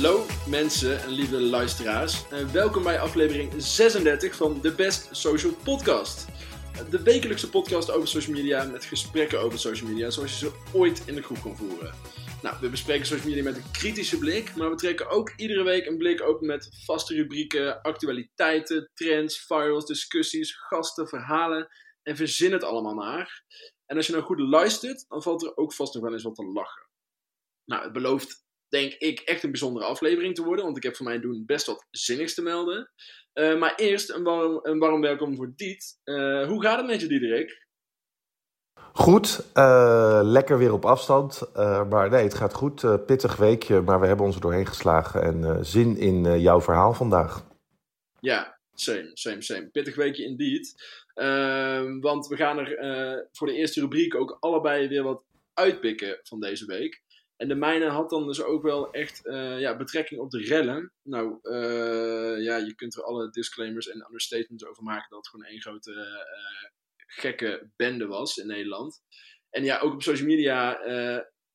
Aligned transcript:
Hallo 0.00 0.26
mensen 0.48 1.02
en 1.02 1.10
lieve 1.10 1.40
luisteraars 1.40 2.28
en 2.28 2.52
welkom 2.52 2.82
bij 2.82 3.00
aflevering 3.00 3.52
36 3.56 4.34
van 4.34 4.60
de 4.60 4.74
Best 4.74 5.08
Social 5.10 5.52
Podcast. 5.64 6.26
De 6.90 7.02
wekelijkse 7.02 7.50
podcast 7.50 7.90
over 7.90 8.08
social 8.08 8.36
media 8.36 8.64
met 8.64 8.84
gesprekken 8.84 9.40
over 9.40 9.58
social 9.58 9.88
media 9.88 10.10
zoals 10.10 10.30
je 10.30 10.46
ze 10.46 10.60
ooit 10.74 11.02
in 11.06 11.14
de 11.14 11.22
groep 11.22 11.38
kon 11.38 11.56
voeren. 11.56 11.94
Nou, 12.42 12.56
we 12.60 12.68
bespreken 12.68 13.06
social 13.06 13.28
media 13.28 13.42
met 13.42 13.56
een 13.56 13.70
kritische 13.70 14.18
blik, 14.18 14.56
maar 14.56 14.70
we 14.70 14.76
trekken 14.76 15.10
ook 15.10 15.32
iedere 15.36 15.62
week 15.62 15.86
een 15.86 15.98
blik 15.98 16.22
open 16.22 16.46
met 16.46 16.68
vaste 16.84 17.14
rubrieken, 17.14 17.82
actualiteiten, 17.82 18.90
trends, 18.94 19.46
virals, 19.46 19.86
discussies, 19.86 20.52
gasten, 20.52 21.08
verhalen 21.08 21.68
en 22.02 22.16
verzin 22.16 22.52
het 22.52 22.64
allemaal 22.64 22.94
maar. 22.94 23.44
En 23.86 23.96
als 23.96 24.06
je 24.06 24.12
nou 24.12 24.24
goed 24.24 24.40
luistert, 24.40 25.04
dan 25.08 25.22
valt 25.22 25.42
er 25.42 25.56
ook 25.56 25.72
vast 25.72 25.94
nog 25.94 26.02
wel 26.02 26.12
eens 26.12 26.22
wat 26.22 26.34
te 26.34 26.44
lachen. 26.44 26.88
Nou, 27.64 27.82
het 27.82 27.92
belooft 27.92 28.48
denk 28.70 28.92
ik 28.92 29.20
echt 29.20 29.42
een 29.42 29.50
bijzondere 29.50 29.84
aflevering 29.84 30.34
te 30.34 30.44
worden, 30.44 30.64
want 30.64 30.76
ik 30.76 30.82
heb 30.82 30.96
voor 30.96 31.06
mijn 31.06 31.20
doen 31.20 31.42
best 31.46 31.66
wat 31.66 31.86
zinnigs 31.90 32.34
te 32.34 32.42
melden. 32.42 32.90
Uh, 33.34 33.58
maar 33.58 33.74
eerst 33.74 34.10
een 34.10 34.22
warm, 34.22 34.58
een 34.62 34.78
warm 34.78 35.00
welkom 35.00 35.36
voor 35.36 35.52
Diet. 35.56 35.98
Uh, 36.04 36.46
hoe 36.46 36.62
gaat 36.62 36.76
het 36.76 36.86
met 36.86 37.00
je, 37.00 37.06
Diederik? 37.06 37.68
Goed, 38.92 39.46
uh, 39.54 40.20
lekker 40.22 40.58
weer 40.58 40.72
op 40.72 40.84
afstand. 40.84 41.50
maar 41.88 42.10
nee, 42.10 42.22
het 42.22 42.34
gaat 42.34 42.54
goed. 42.54 43.06
pittig 43.06 43.36
weekje, 43.36 43.80
maar 43.80 44.00
we 44.00 44.06
hebben 44.06 44.26
ons 44.26 44.34
er 44.34 44.40
doorheen 44.40 44.66
geslagen. 44.66 45.22
En 45.22 45.64
zin 45.64 45.96
in 45.96 46.40
jouw 46.40 46.60
verhaal 46.60 46.92
vandaag. 46.92 47.46
Ja, 48.20 48.58
same, 48.74 49.10
same, 49.12 49.42
same. 49.42 49.68
Pittig 49.68 49.96
weekje 49.96 50.24
indeed. 50.24 50.74
Ehm, 51.14 52.00
want 52.00 52.26
we 52.26 52.36
gaan 52.36 52.58
er 52.58 53.28
voor 53.32 53.46
de 53.46 53.54
eerste 53.54 53.80
rubriek 53.80 54.14
ook 54.14 54.36
allebei 54.40 54.88
weer 54.88 55.02
wat 55.02 55.22
uitpikken 55.54 56.20
van 56.22 56.40
deze 56.40 56.66
week. 56.66 57.02
En 57.40 57.48
de 57.48 57.54
mijne 57.54 57.88
had 57.88 58.10
dan 58.10 58.26
dus 58.26 58.42
ook 58.42 58.62
wel 58.62 58.92
echt 58.92 59.26
uh, 59.26 59.60
ja, 59.60 59.76
betrekking 59.76 60.20
op 60.20 60.30
de 60.30 60.42
rellen. 60.42 60.92
Nou, 61.02 61.38
uh, 61.42 62.44
ja, 62.44 62.56
je 62.56 62.74
kunt 62.74 62.96
er 62.96 63.02
alle 63.02 63.30
disclaimers 63.30 63.88
en 63.88 64.04
understatements 64.06 64.66
over 64.66 64.82
maken 64.82 65.10
dat 65.10 65.18
het 65.18 65.28
gewoon 65.28 65.46
één 65.46 65.60
grote 65.60 65.92
uh, 65.92 66.70
gekke 66.96 67.70
bende 67.76 68.06
was 68.06 68.36
in 68.36 68.46
Nederland. 68.46 69.02
En 69.50 69.64
ja, 69.64 69.78
ook 69.78 69.92
op 69.92 70.02
social 70.02 70.28
media 70.28 70.78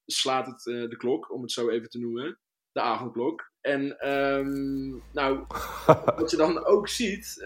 slaat 0.05 0.45
het 0.45 0.63
de 0.89 0.97
klok, 0.97 1.31
om 1.31 1.41
het 1.41 1.51
zo 1.51 1.69
even 1.69 1.89
te 1.89 1.99
noemen. 1.99 2.39
De 2.71 2.81
avondklok. 2.81 3.51
En 3.61 4.11
um, 4.11 5.03
nou, 5.13 5.45
wat 6.19 6.31
je 6.31 6.37
dan 6.37 6.65
ook 6.65 6.87
ziet, 6.87 7.37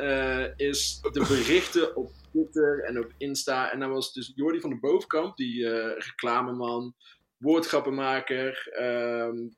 is 0.56 1.00
de 1.02 1.26
berichten 1.28 1.96
op 1.96 2.12
Twitter 2.32 2.84
en 2.84 3.00
op 3.00 3.14
Insta. 3.18 3.72
En 3.72 3.80
dan 3.80 3.90
was 3.90 4.14
dus 4.14 4.32
Jordi 4.36 4.60
van 4.60 4.70
de 4.70 4.80
Bovenkamp, 4.80 5.38
die 5.38 5.68
reclameman 5.94 6.96
woordgrappenmaker. 7.40 8.78
Um, 8.82 9.56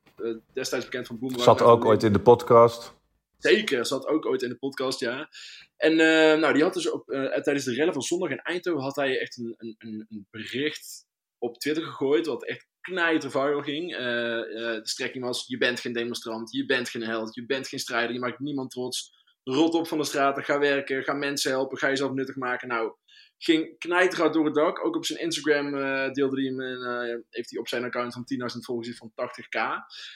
destijds 0.54 0.86
bekend 0.86 1.08
van 1.08 1.20
Boomerang. 1.20 1.44
Zat 1.44 1.62
ook 1.62 1.86
ooit 1.86 2.04
in 2.04 2.14
de 2.14 2.22
podcast. 2.22 2.94
Zeker, 3.38 3.86
zat 3.86 4.08
ook 4.08 4.26
ooit 4.26 4.42
in 4.42 4.50
de 4.50 4.58
podcast, 4.58 5.00
ja. 5.00 5.30
En 5.78 5.92
uh, 5.92 6.40
nou, 6.40 6.54
die 6.54 6.64
had 6.64 6.74
dus 6.74 6.90
op, 6.90 7.10
uh, 7.10 7.36
tijdens 7.36 7.66
de 7.66 7.74
rellen 7.74 7.94
van 7.94 8.02
zondag 8.02 8.30
in 8.30 8.40
Eindhoven 8.40 8.84
had 8.84 8.96
hij 8.96 9.20
echt 9.20 9.38
een, 9.38 9.56
een, 9.58 10.06
een 10.10 10.28
bericht 10.32 11.06
op 11.38 11.58
Twitter 11.58 11.84
gegooid, 11.84 12.26
wat 12.26 12.46
echt 12.46 12.68
knijter 12.82 13.32
viral 13.32 13.62
ging. 13.62 13.92
Uh, 13.92 14.00
de 14.00 14.80
strekking 14.84 15.24
was, 15.24 15.44
je 15.48 15.58
bent 15.58 15.80
geen 15.80 15.94
demonstrant, 15.94 16.52
je 16.52 16.66
bent 16.66 16.90
geen 16.90 17.04
held, 17.04 17.36
je 17.36 17.46
bent 17.46 17.68
geen 17.68 17.80
strijder, 17.80 18.14
je 18.14 18.20
maakt 18.20 18.40
niemand 18.40 18.72
trots. 18.72 19.20
Rot 19.44 19.74
op 19.74 19.88
van 19.88 19.98
de 19.98 20.04
straten, 20.04 20.44
ga 20.44 20.60
werken, 20.60 21.04
ga 21.04 21.14
mensen 21.14 21.52
helpen, 21.52 21.78
ga 21.78 21.88
jezelf 21.88 22.12
nuttig 22.12 22.36
maken. 22.36 22.68
Nou, 22.68 22.94
ging 23.44 23.78
knijterhard 23.78 24.34
door 24.34 24.46
het 24.46 24.54
dak. 24.54 24.86
Ook 24.86 24.96
op 24.96 25.06
zijn 25.06 25.20
Instagram 25.20 25.76
uh, 25.76 26.12
deelde 26.12 26.36
hij 26.36 26.46
hem, 26.46 26.60
uh, 26.62 27.20
heeft 27.30 27.50
hij 27.50 27.60
op 27.60 27.68
zijn 27.68 27.84
account 27.84 28.14
van 28.14 28.26
10.000 28.54 28.58
volgers 28.60 28.98
van 28.98 29.12
80k. 29.12 29.60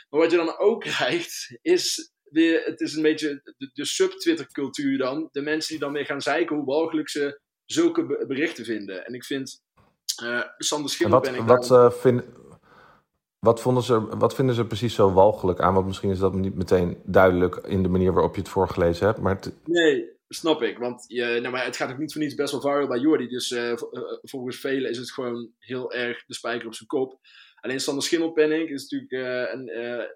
Maar 0.10 0.20
wat 0.20 0.32
je 0.32 0.38
dan 0.38 0.58
ook 0.58 0.82
krijgt, 0.90 1.58
is 1.62 2.14
weer, 2.24 2.64
het 2.64 2.82
is 2.82 2.96
een 2.96 3.02
beetje 3.02 3.54
de, 3.58 3.70
de 3.74 3.86
sub-Twitter 3.86 4.52
cultuur 4.52 4.98
dan. 4.98 5.30
De 5.32 5.42
mensen 5.42 5.72
die 5.72 5.80
dan 5.80 5.94
weer 5.94 6.06
gaan 6.06 6.22
zeiken 6.22 6.56
hoe 6.56 6.66
walgelijk 6.66 7.10
ze 7.10 7.40
zulke 7.66 8.26
berichten 8.28 8.66
vinden. 8.66 9.06
En 9.06 9.14
ik 9.14 9.24
vind, 9.24 9.62
uh, 10.24 10.42
Sander 10.58 10.90
Schimmel 10.90 11.20
wat, 11.20 11.32
ben 11.32 11.42
ik 11.42 11.48
wat, 11.48 12.00
vind, 12.00 12.24
wat, 13.40 13.62
vonden 13.62 13.84
ze, 13.84 14.18
wat 14.18 14.36
vinden 14.36 14.56
ze 14.56 14.66
precies 14.66 14.96
zo 14.96 15.14
walgelijk 15.14 15.60
aan? 15.60 15.74
Want 15.74 15.86
misschien 15.86 16.12
is 16.12 16.20
dat 16.20 16.34
niet 16.34 16.56
meteen 16.56 17.02
duidelijk 17.04 17.56
in 17.56 17.84
de 17.84 17.90
manier 17.90 18.14
waarop 18.14 18.36
je 18.36 18.42
het 18.42 18.50
voorgelezen 18.50 19.06
hebt. 19.06 19.20
Maar 19.20 19.40
Nee, 19.64 20.15
Snap 20.28 20.62
ik, 20.62 20.78
want 20.78 21.06
je, 21.08 21.24
nou, 21.24 21.50
maar 21.50 21.66
het 21.66 21.78
gaat 21.78 21.92
ook 21.92 21.98
niet 21.98 22.12
voor 22.12 22.22
niets 22.22 22.36
best 22.36 22.52
wel 22.52 22.62
viral 22.62 22.88
bij 22.88 23.00
Jordi. 23.00 23.28
Dus 23.28 23.52
uh, 23.52 23.74
volgens 24.22 24.60
velen 24.60 24.90
is 24.90 24.98
het 24.98 25.12
gewoon 25.12 25.52
heel 25.60 25.94
erg 25.94 26.26
de 26.26 26.34
spijker 26.34 26.68
op 26.68 26.76
zijn 26.76 26.88
kop. 26.88 27.20
Alleen 27.56 27.80
Sander 27.80 28.04
Schimmelpenning 28.04 28.70
is 28.70 28.82
natuurlijk 28.82 29.12
uh, 29.12 29.54
een, 29.54 30.10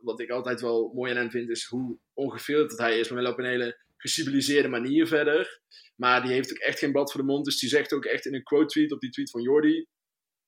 wat 0.00 0.20
ik 0.20 0.30
altijd 0.30 0.60
wel 0.60 0.92
mooi 0.94 1.10
aan 1.10 1.16
hem 1.16 1.30
vind, 1.30 1.48
is 1.48 1.64
hoe 1.64 1.98
ongefilterd 2.14 2.78
hij 2.78 2.98
is. 2.98 3.08
Maar 3.08 3.22
wel 3.22 3.32
op 3.32 3.38
een 3.38 3.44
hele 3.44 3.78
geciviliseerde 3.96 4.68
manier 4.68 5.06
verder. 5.06 5.60
Maar 5.96 6.22
die 6.22 6.32
heeft 6.32 6.50
ook 6.50 6.58
echt 6.58 6.78
geen 6.78 6.92
blad 6.92 7.12
voor 7.12 7.20
de 7.20 7.26
mond. 7.26 7.44
Dus 7.44 7.58
die 7.58 7.68
zegt 7.68 7.92
ook 7.92 8.04
echt 8.04 8.26
in 8.26 8.34
een 8.34 8.42
quote 8.42 8.66
tweet 8.66 8.92
op 8.92 9.00
die 9.00 9.10
tweet 9.10 9.30
van 9.30 9.42
Jordi. 9.42 9.86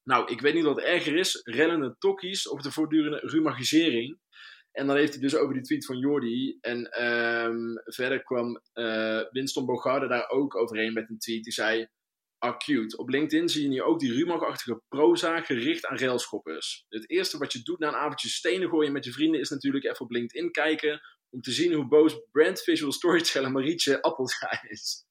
Nou, 0.02 0.32
ik 0.32 0.40
weet 0.40 0.54
niet 0.54 0.64
wat 0.64 0.80
erger 0.80 1.16
is, 1.16 1.40
rennende 1.44 1.96
tokkies 1.98 2.48
of 2.48 2.62
de 2.62 2.72
voortdurende 2.72 3.20
rumagisering. 3.22 4.18
En 4.72 4.86
dan 4.86 4.96
heeft 4.96 5.12
hij 5.12 5.22
dus 5.22 5.36
over 5.36 5.54
die 5.54 5.62
tweet 5.62 5.86
van 5.86 5.98
Jordi. 5.98 6.58
En 6.60 7.04
um, 7.04 7.80
verder 7.84 8.22
kwam 8.22 8.60
uh, 8.74 9.20
Winston 9.30 9.66
Bogarde 9.66 10.08
daar 10.08 10.28
ook 10.28 10.56
overheen 10.56 10.92
met 10.92 11.10
een 11.10 11.18
tweet. 11.18 11.44
Die 11.44 11.52
zei, 11.52 11.88
acute. 12.38 12.96
Op 12.96 13.08
LinkedIn 13.08 13.48
zie 13.48 13.62
je 13.62 13.68
nu 13.68 13.82
ook 13.82 14.00
die 14.00 14.12
Rumach-achtige 14.12 14.82
proza 14.88 15.40
gericht 15.40 15.86
aan 15.86 15.98
railschoppers. 15.98 16.84
Het 16.88 17.10
eerste 17.10 17.38
wat 17.38 17.52
je 17.52 17.62
doet 17.62 17.78
na 17.78 17.88
een 17.88 17.94
avondje 17.94 18.28
stenen 18.28 18.68
gooien 18.68 18.92
met 18.92 19.04
je 19.04 19.12
vrienden... 19.12 19.40
is 19.40 19.50
natuurlijk 19.50 19.84
even 19.84 20.00
op 20.00 20.10
LinkedIn 20.10 20.50
kijken... 20.50 21.00
om 21.30 21.40
te 21.40 21.52
zien 21.52 21.72
hoe 21.72 21.88
boos 21.88 22.20
brand 22.30 22.62
visual 22.62 22.92
storyteller 22.92 23.50
Marietje 23.50 24.02
Appelscha 24.02 24.62
is. 24.68 25.06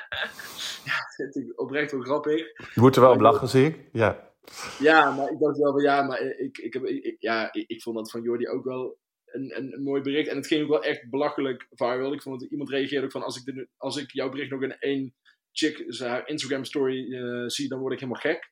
ja, 0.84 0.96
dat 1.16 1.32
vind 1.32 1.36
ik 1.36 1.60
oprecht 1.60 1.92
wel 1.92 2.00
grappig. 2.00 2.40
Je 2.74 2.80
moet 2.80 2.96
er 2.96 3.02
wel 3.02 3.12
op 3.12 3.20
lachen, 3.20 3.48
zie 3.48 3.66
ik. 3.66 3.88
Ja. 3.92 4.29
Ja, 4.78 5.10
maar 5.10 5.30
ik 5.30 5.38
dacht 5.38 5.58
wel 5.58 5.72
van 5.72 5.82
ja, 5.82 6.02
maar 6.02 6.20
ik, 6.20 6.58
ik, 6.58 6.72
heb, 6.72 7.14
ja, 7.18 7.52
ik, 7.52 7.64
ik 7.68 7.82
vond 7.82 7.96
dat 7.96 8.10
van 8.10 8.22
Jordi 8.22 8.48
ook 8.48 8.64
wel 8.64 8.98
een, 9.24 9.56
een, 9.56 9.72
een, 9.72 9.82
mooi 9.82 10.02
bericht. 10.02 10.28
En 10.28 10.36
het 10.36 10.46
ging 10.46 10.62
ook 10.62 10.68
wel 10.68 10.84
echt 10.84 11.10
belachelijk 11.10 11.66
viral. 11.70 12.12
Ik 12.12 12.22
vond 12.22 12.40
dat 12.40 12.50
iemand 12.50 12.70
reageerde 12.70 13.04
ook 13.04 13.12
van 13.12 13.22
als 13.22 13.36
ik, 13.36 13.44
de, 13.44 13.68
als 13.76 13.96
ik 13.96 14.10
jouw 14.10 14.28
bericht 14.28 14.50
nog 14.50 14.62
in 14.62 14.78
één 14.78 15.14
chick 15.52 15.98
haar 15.98 16.28
Instagram 16.28 16.64
story 16.64 17.12
uh, 17.12 17.48
zie, 17.48 17.68
dan 17.68 17.78
word 17.78 17.92
ik 17.92 18.00
helemaal 18.00 18.20
gek. 18.20 18.50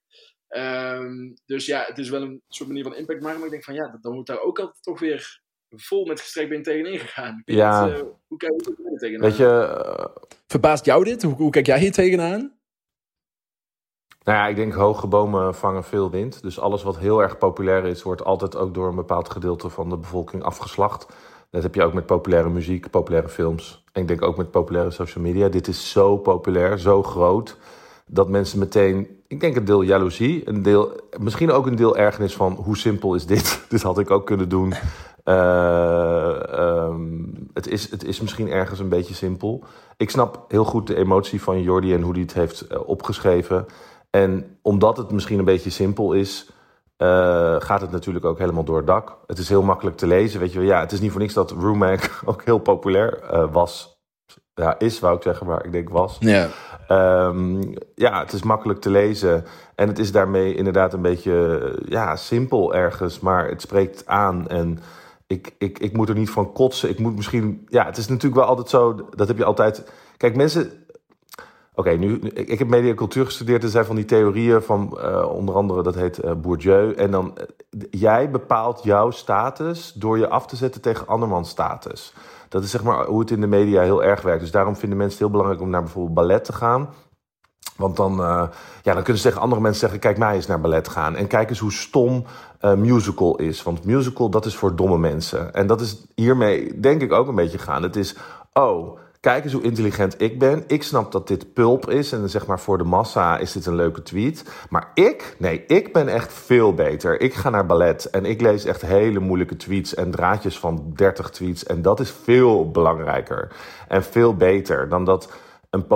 Um, 0.56 1.34
dus 1.46 1.66
ja, 1.66 1.84
het 1.86 1.98
is 1.98 2.08
wel 2.08 2.22
een 2.22 2.42
soort 2.48 2.68
manier 2.68 2.84
van 2.84 2.96
impact 2.96 3.22
maken. 3.22 3.36
Maar 3.36 3.46
ik 3.46 3.52
denk 3.52 3.64
van 3.64 3.74
ja, 3.74 3.98
dan 4.00 4.14
moet 4.14 4.26
daar 4.26 4.40
ook 4.40 4.58
altijd 4.58 4.82
toch 4.82 5.00
weer 5.00 5.40
vol 5.68 6.06
met 6.06 6.20
gestrekt 6.20 6.48
been 6.48 6.62
tegenin 6.62 6.98
gegaan. 6.98 7.42
Ja. 7.44 7.88
Het, 7.88 7.98
uh, 7.98 8.08
hoe 8.26 8.38
kijk 8.38 8.52
je 8.64 8.90
er 8.92 8.98
tegenaan? 8.98 9.28
Weet 9.28 9.36
je... 9.36 9.44
Uh... 9.44 10.26
Verbaast 10.46 10.84
jou 10.84 11.04
dit? 11.04 11.22
Hoe, 11.22 11.34
hoe 11.34 11.50
kijk 11.50 11.66
jij 11.66 11.78
hier 11.78 11.92
tegenaan? 11.92 12.57
Nou 14.28 14.40
ja, 14.40 14.46
ik 14.46 14.56
denk 14.56 14.72
hoge 14.72 15.06
bomen 15.06 15.54
vangen 15.54 15.84
veel 15.84 16.10
wind. 16.10 16.42
Dus 16.42 16.60
alles 16.60 16.82
wat 16.82 16.98
heel 16.98 17.22
erg 17.22 17.38
populair 17.38 17.84
is, 17.84 18.02
wordt 18.02 18.24
altijd 18.24 18.56
ook 18.56 18.74
door 18.74 18.88
een 18.88 18.94
bepaald 18.94 19.30
gedeelte 19.30 19.68
van 19.68 19.88
de 19.88 19.96
bevolking 19.96 20.42
afgeslacht. 20.42 21.06
Dat 21.50 21.62
heb 21.62 21.74
je 21.74 21.82
ook 21.82 21.92
met 21.92 22.06
populaire 22.06 22.48
muziek, 22.48 22.90
populaire 22.90 23.28
films. 23.28 23.84
En 23.92 24.02
ik 24.02 24.08
denk 24.08 24.22
ook 24.22 24.36
met 24.36 24.50
populaire 24.50 24.90
social 24.90 25.24
media. 25.24 25.48
Dit 25.48 25.68
is 25.68 25.90
zo 25.90 26.16
populair, 26.16 26.78
zo 26.78 27.02
groot, 27.02 27.56
dat 28.06 28.28
mensen 28.28 28.58
meteen, 28.58 29.08
ik 29.26 29.40
denk 29.40 29.56
een 29.56 29.64
deel 29.64 29.82
jaloezie, 29.82 30.48
een 30.48 30.62
deel, 30.62 31.00
misschien 31.18 31.52
ook 31.52 31.66
een 31.66 31.76
deel 31.76 31.96
ergernis 31.96 32.34
van 32.34 32.52
hoe 32.52 32.76
simpel 32.76 33.14
is 33.14 33.26
dit? 33.26 33.60
dit 33.68 33.82
had 33.82 33.98
ik 33.98 34.10
ook 34.10 34.26
kunnen 34.26 34.48
doen. 34.48 34.74
Uh, 35.24 36.40
um, 36.58 37.32
het, 37.52 37.68
is, 37.68 37.90
het 37.90 38.04
is 38.04 38.20
misschien 38.20 38.50
ergens 38.50 38.80
een 38.80 38.88
beetje 38.88 39.14
simpel. 39.14 39.64
Ik 39.96 40.10
snap 40.10 40.44
heel 40.48 40.64
goed 40.64 40.86
de 40.86 40.96
emotie 40.96 41.42
van 41.42 41.62
Jordi 41.62 41.94
en 41.94 42.02
hoe 42.02 42.12
hij 42.12 42.22
het 42.22 42.34
heeft 42.34 42.64
uh, 42.72 42.88
opgeschreven. 42.88 43.66
En 44.22 44.58
omdat 44.62 44.96
het 44.96 45.10
misschien 45.10 45.38
een 45.38 45.44
beetje 45.44 45.70
simpel 45.70 46.12
is, 46.12 46.50
uh, 46.98 47.56
gaat 47.58 47.80
het 47.80 47.90
natuurlijk 47.90 48.24
ook 48.24 48.38
helemaal 48.38 48.64
door 48.64 48.76
het 48.76 48.86
dak. 48.86 49.18
Het 49.26 49.38
is 49.38 49.48
heel 49.48 49.62
makkelijk 49.62 49.96
te 49.96 50.06
lezen. 50.06 50.40
Weet 50.40 50.52
je, 50.52 50.60
ja, 50.60 50.80
het 50.80 50.92
is 50.92 51.00
niet 51.00 51.10
voor 51.10 51.20
niks 51.20 51.34
dat 51.34 51.50
Rumac 51.50 52.10
ook 52.24 52.44
heel 52.44 52.58
populair 52.58 53.20
uh, 53.32 53.52
was. 53.52 53.96
Ja, 54.54 54.78
is 54.78 55.00
wou 55.00 55.16
ik 55.16 55.22
zeggen, 55.22 55.46
maar 55.46 55.64
ik 55.64 55.72
denk 55.72 55.88
was. 55.88 56.16
Ja. 56.20 56.48
Um, 56.88 57.74
ja, 57.94 58.20
het 58.20 58.32
is 58.32 58.42
makkelijk 58.42 58.80
te 58.80 58.90
lezen. 58.90 59.44
En 59.74 59.88
het 59.88 59.98
is 59.98 60.12
daarmee 60.12 60.54
inderdaad 60.54 60.92
een 60.92 61.02
beetje 61.02 61.74
ja, 61.88 62.16
simpel 62.16 62.74
ergens, 62.74 63.20
maar 63.20 63.48
het 63.48 63.60
spreekt 63.60 64.06
aan. 64.06 64.48
En 64.48 64.78
ik, 65.26 65.54
ik, 65.58 65.78
ik 65.78 65.96
moet 65.96 66.08
er 66.08 66.14
niet 66.14 66.30
van 66.30 66.52
kotsen. 66.52 66.88
Ik 66.88 66.98
moet 66.98 67.16
misschien. 67.16 67.66
Ja, 67.68 67.84
het 67.84 67.96
is 67.96 68.08
natuurlijk 68.08 68.40
wel 68.40 68.50
altijd 68.50 68.68
zo. 68.68 69.08
Dat 69.14 69.28
heb 69.28 69.36
je 69.36 69.44
altijd. 69.44 69.92
Kijk, 70.16 70.36
mensen 70.36 70.72
Oké, 71.78 71.90
nu, 71.90 72.18
ik 72.34 72.58
heb 72.58 72.68
mediacultuur 72.68 73.24
gestudeerd. 73.24 73.62
Er 73.62 73.68
zijn 73.68 73.84
van 73.84 73.96
die 73.96 74.04
theorieën 74.04 74.62
van 74.62 74.98
uh, 74.98 75.28
onder 75.32 75.54
andere, 75.54 75.82
dat 75.82 75.94
heet 75.94 76.24
uh, 76.24 76.32
Bourdieu. 76.32 76.92
En 76.92 77.10
dan, 77.10 77.34
uh, 77.38 77.84
jij 77.90 78.30
bepaalt 78.30 78.82
jouw 78.82 79.10
status 79.10 79.92
door 79.92 80.18
je 80.18 80.28
af 80.28 80.46
te 80.46 80.56
zetten 80.56 80.80
tegen 80.80 81.06
andermans 81.06 81.48
status. 81.48 82.12
Dat 82.48 82.62
is 82.62 82.70
zeg 82.70 82.82
maar 82.82 83.04
hoe 83.04 83.20
het 83.20 83.30
in 83.30 83.40
de 83.40 83.46
media 83.46 83.82
heel 83.82 84.04
erg 84.04 84.22
werkt. 84.22 84.40
Dus 84.40 84.50
daarom 84.50 84.76
vinden 84.76 84.98
mensen 84.98 85.18
het 85.18 85.28
heel 85.28 85.36
belangrijk 85.36 85.62
om 85.62 85.70
naar 85.70 85.82
bijvoorbeeld 85.82 86.14
ballet 86.14 86.44
te 86.44 86.52
gaan. 86.52 86.88
Want 87.76 87.96
dan, 87.96 88.16
ja, 88.82 88.94
dan 88.94 89.02
kunnen 89.02 89.16
ze 89.16 89.28
tegen 89.28 89.40
andere 89.40 89.60
mensen 89.60 89.80
zeggen: 89.80 89.98
kijk 89.98 90.18
mij 90.18 90.34
eens 90.34 90.46
naar 90.46 90.60
ballet 90.60 90.88
gaan. 90.88 91.16
En 91.16 91.26
kijk 91.26 91.48
eens 91.48 91.58
hoe 91.58 91.72
stom 91.72 92.24
musical 92.76 93.36
is. 93.36 93.62
Want 93.62 93.84
musical, 93.84 94.28
dat 94.28 94.46
is 94.46 94.56
voor 94.56 94.76
domme 94.76 94.98
mensen. 94.98 95.54
En 95.54 95.66
dat 95.66 95.80
is 95.80 96.06
hiermee, 96.14 96.80
denk 96.80 97.02
ik, 97.02 97.12
ook 97.12 97.28
een 97.28 97.34
beetje 97.34 97.58
gaan. 97.58 97.82
Het 97.82 97.96
is, 97.96 98.16
oh, 98.52 98.98
kijk 99.20 99.44
eens 99.44 99.52
hoe 99.52 99.62
intelligent 99.62 100.20
ik 100.20 100.38
ben. 100.38 100.64
Ik 100.66 100.82
snap 100.82 101.12
dat 101.12 101.28
dit 101.28 101.52
pulp 101.52 101.90
is. 101.90 102.12
En 102.12 102.30
zeg 102.30 102.46
maar 102.46 102.60
voor 102.60 102.78
de 102.78 102.84
massa 102.84 103.38
is 103.38 103.52
dit 103.52 103.66
een 103.66 103.74
leuke 103.74 104.02
tweet. 104.02 104.44
Maar 104.68 104.90
ik, 104.94 105.36
nee, 105.38 105.64
ik 105.66 105.92
ben 105.92 106.08
echt 106.08 106.32
veel 106.32 106.74
beter. 106.74 107.20
Ik 107.20 107.34
ga 107.34 107.50
naar 107.50 107.66
ballet 107.66 108.10
en 108.10 108.24
ik 108.24 108.40
lees 108.40 108.64
echt 108.64 108.82
hele 108.82 109.18
moeilijke 109.18 109.56
tweets 109.56 109.94
en 109.94 110.10
draadjes 110.10 110.58
van 110.58 110.92
30 110.94 111.30
tweets. 111.30 111.64
En 111.64 111.82
dat 111.82 112.00
is 112.00 112.10
veel 112.10 112.70
belangrijker 112.70 113.52
en 113.88 114.04
veel 114.04 114.36
beter 114.36 114.88
dan 114.88 115.04
dat 115.04 115.32
een 115.70 115.86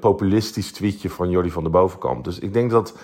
populistisch 0.00 0.72
tweetje 0.72 1.10
van 1.10 1.30
Jordi 1.30 1.50
van 1.50 1.64
de 1.64 1.70
Bovenkamp. 1.70 2.24
Dus 2.24 2.38
ik 2.38 2.52
denk 2.52 2.70
dat 2.70 2.94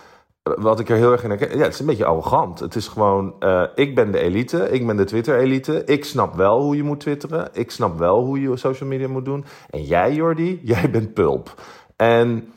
wat 0.42 0.80
ik 0.80 0.88
er 0.88 0.96
heel 0.96 1.12
erg 1.12 1.22
in 1.22 1.30
herken, 1.30 1.56
ja, 1.56 1.62
het 1.62 1.72
is 1.72 1.80
een 1.80 1.86
beetje 1.86 2.04
arrogant. 2.04 2.60
Het 2.60 2.74
is 2.74 2.88
gewoon, 2.88 3.34
uh, 3.40 3.64
ik 3.74 3.94
ben 3.94 4.12
de 4.12 4.18
elite, 4.18 4.70
ik 4.70 4.86
ben 4.86 4.96
de 4.96 5.04
Twitter-elite. 5.04 5.84
Ik 5.84 6.04
snap 6.04 6.34
wel 6.34 6.60
hoe 6.60 6.76
je 6.76 6.82
moet 6.82 7.00
twitteren. 7.00 7.48
Ik 7.52 7.70
snap 7.70 7.98
wel 7.98 8.24
hoe 8.24 8.40
je 8.40 8.56
social 8.56 8.88
media 8.88 9.08
moet 9.08 9.24
doen. 9.24 9.44
En 9.70 9.82
jij, 9.82 10.14
Jordi, 10.14 10.60
jij 10.72 10.90
bent 10.90 11.14
pulp. 11.14 11.54
En 11.96 12.52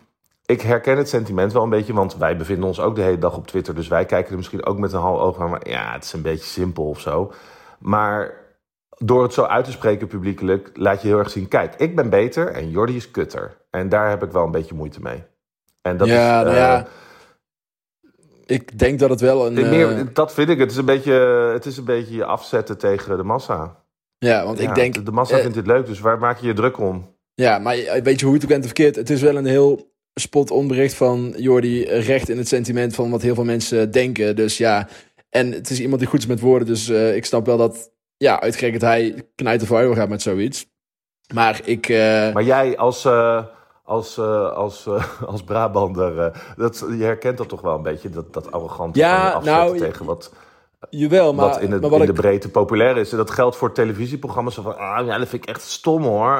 ik 0.46 0.62
herken 0.62 0.98
het 0.98 1.10
sentiment 1.10 1.54
wel 1.54 1.64
een 1.64 1.70
beetje, 1.70 1.94
want 1.94 2.18
wij 2.18 2.38
bevinden 2.38 2.68
ons 2.68 2.80
ook 2.80 2.96
de 2.96 3.02
hele 3.02 3.18
dag 3.18 3.38
op 3.38 3.48
Twitter. 3.48 3.76
Dus 3.76 3.88
wij 3.88 4.06
kijken 4.06 4.32
er 4.32 4.38
misschien 4.38 4.66
ook 4.66 4.80
met 4.80 4.94
een 4.94 5.00
half 5.00 5.20
oog 5.20 5.40
aan. 5.40 5.50
Maar 5.50 5.70
ja, 5.70 5.94
het 5.94 6.04
is 6.04 6.14
een 6.14 6.22
beetje 6.22 6.46
simpel 6.46 6.90
of 6.90 7.00
zo. 7.00 7.32
Maar 7.80 8.34
door 8.98 9.24
het 9.24 9.34
zo 9.34 9.44
uit 9.44 9.66
te 9.66 9.72
spreken 9.72 10.08
publiekelijk, 10.08 10.70
laat 10.74 11.02
je 11.02 11.08
heel 11.08 11.18
erg 11.18 11.30
zien: 11.30 11.48
kijk, 11.48 11.76
ik 11.76 11.96
ben 11.96 12.10
beter 12.10 12.48
en 12.48 12.70
Jordi 12.70 12.96
is 12.96 13.12
kutter. 13.12 13.58
En 13.70 13.90
daar 13.90 14.10
heb 14.10 14.24
ik 14.24 14.32
wel 14.32 14.44
een 14.44 14.52
beetje 14.52 14.76
moeite 14.76 15.02
mee. 15.02 15.24
En 15.82 15.98
dat 15.98 16.08
ja, 16.08 16.40
is, 16.40 16.46
nou 16.46 16.58
ja. 16.58 16.88
Eh, 18.46 18.56
ik 18.56 18.80
denk 18.80 19.00
dat 19.00 19.10
het 19.10 19.22
wel 19.22 19.46
een. 19.46 19.54
Meer, 19.54 19.98
uh... 19.98 20.04
Dat 20.14 20.34
vind 20.34 20.50
ik. 20.50 20.60
Het 20.60 20.72
is, 20.72 20.78
een 20.78 20.86
beetje, 20.86 21.14
het 21.54 21.66
is 21.66 21.78
een 21.78 21.86
beetje 21.86 22.16
je 22.16 22.26
afzetten 22.26 22.78
tegen 22.78 23.18
de 23.18 23.24
massa. 23.24 23.84
Ja, 24.18 24.46
want 24.46 24.60
ik 24.60 24.76
denk. 24.76 25.06
De 25.06 25.12
massa 25.12 25.36
uh, 25.36 25.42
vindt 25.42 25.56
dit 25.56 25.68
leuk, 25.68 25.86
dus 25.86 26.00
waar 26.00 26.20
maak 26.20 26.40
je 26.40 26.48
je 26.48 26.54
druk 26.54 26.80
om? 26.80 27.14
Ja, 27.34 27.60
maar 27.60 27.76
weet 28.04 28.20
je 28.20 28.26
hoe 28.26 28.36
het 28.36 28.44
ook 28.44 28.50
bent 28.50 28.62
of 28.62 28.66
verkeerd? 28.66 28.96
Het 28.96 29.10
is 29.10 29.22
wel 29.22 29.36
een 29.36 29.46
heel 29.46 29.94
spot 30.14 30.52
onbericht 30.52 30.94
van 30.94 31.34
Jordi 31.38 31.84
recht 31.84 32.30
in 32.30 32.38
het 32.38 32.48
sentiment 32.48 32.96
van 32.96 33.10
wat 33.10 33.22
heel 33.22 33.36
veel 33.36 33.44
mensen 33.44 33.92
denken. 33.92 34.36
Dus 34.36 34.58
ja, 34.58 34.88
en 35.30 35.52
het 35.52 35.70
is 35.70 35.80
iemand 35.80 36.00
die 36.00 36.10
goed 36.10 36.20
is 36.20 36.26
met 36.26 36.40
woorden. 36.40 36.68
Dus 36.68 36.90
uh, 36.90 37.16
ik 37.16 37.26
snap 37.26 37.46
wel 37.46 37.58
dat, 37.58 37.92
ja, 38.18 38.42
uitgerekend 38.42 38.82
hij 38.82 39.26
knijt 39.36 39.62
of 39.62 39.96
gaat 39.96 40.10
met 40.10 40.22
zoiets. 40.22 40.66
Maar 41.34 41.62
ik. 41.64 41.90
Maar 42.34 42.44
jij 42.44 42.78
als 42.78 43.08
als, 43.86 44.18
uh, 44.18 44.52
als, 44.52 44.86
uh, 44.86 45.04
als 45.32 45.44
Brabander. 45.44 46.16
Uh, 46.16 46.26
dat, 46.58 46.86
je 46.98 47.04
herkent 47.04 47.38
dat 47.38 47.50
toch 47.50 47.62
wel 47.62 47.76
een 47.76 47.84
beetje, 47.84 48.10
dat, 48.10 48.34
dat 48.34 48.52
arrogante 48.52 49.00
ja, 49.00 49.40
nou, 49.44 49.78
tegen 49.78 50.06
wat, 50.06 50.34
jawel, 50.90 51.34
maar, 51.34 51.50
wat 51.50 51.62
in, 51.62 51.72
het, 51.72 51.82
maar 51.82 51.90
wat 51.90 52.00
in 52.00 52.10
ik... 52.10 52.16
de 52.16 52.22
breedte 52.22 52.50
populair 52.50 52.98
is. 52.98 53.12
En 53.12 53.18
dat 53.18 53.32
geldt 53.32 53.56
voor 53.56 53.72
televisieprogramma's. 53.72 54.56
Van, 54.56 54.78
ah, 54.78 55.06
ja, 55.06 55.18
dat 55.18 55.28
vind 55.28 55.44
ik 55.44 55.50
echt 55.50 55.62
stom 55.62 56.04
hoor. 56.04 56.38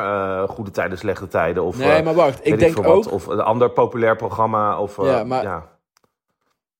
goede 0.50 0.72
tijden, 0.72 0.98
slechte 0.98 1.28
tijden. 1.28 1.64
Of, 1.64 1.78
nee, 1.78 2.04
maar 2.04 2.14
wacht, 2.14 2.40
ik 2.44 2.60
denk 2.60 2.78
ook... 2.78 2.86
Wat, 2.86 3.08
of 3.08 3.28
een 3.28 3.40
ander 3.40 3.70
populair 3.70 4.16
programma. 4.16 4.80
Of, 4.80 5.02
ja, 5.02 5.24
maar... 5.24 5.44
Ja. 5.44 5.74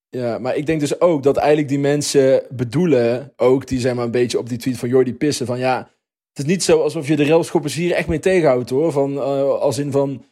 Ja, 0.10 0.40
maar 0.40 0.56
ik 0.56 0.66
denk 0.66 0.80
dus 0.80 1.02
ook 1.02 1.24
dat 1.24 1.38
eigenlijk 1.38 1.68
die 1.68 1.80
mensen 1.80 2.44
bedoelen, 2.50 3.34
ook 3.36 3.68
die 3.68 3.80
zijn 3.80 3.96
maar 3.96 4.06
een 4.06 4.12
beetje 4.12 4.40
op 4.40 4.50
die 4.50 4.58
tweet 4.58 4.78
van 4.78 4.90
Jordi 4.90 5.14
pissen, 5.16 5.46
van 5.46 5.60
ja, 5.60 5.78
het 6.30 6.46
is 6.46 6.46
niet 6.46 6.64
zo 6.64 6.82
alsof 6.82 7.08
je 7.08 7.16
de 7.16 7.26
railschoppers 7.26 7.76
hier 7.76 7.92
echt 7.92 8.08
mee 8.08 8.20
tegenhoudt 8.20 8.70
hoor, 8.70 8.92
van, 8.92 9.18
als 9.60 9.78
in 9.78 9.92
van, 9.92 10.24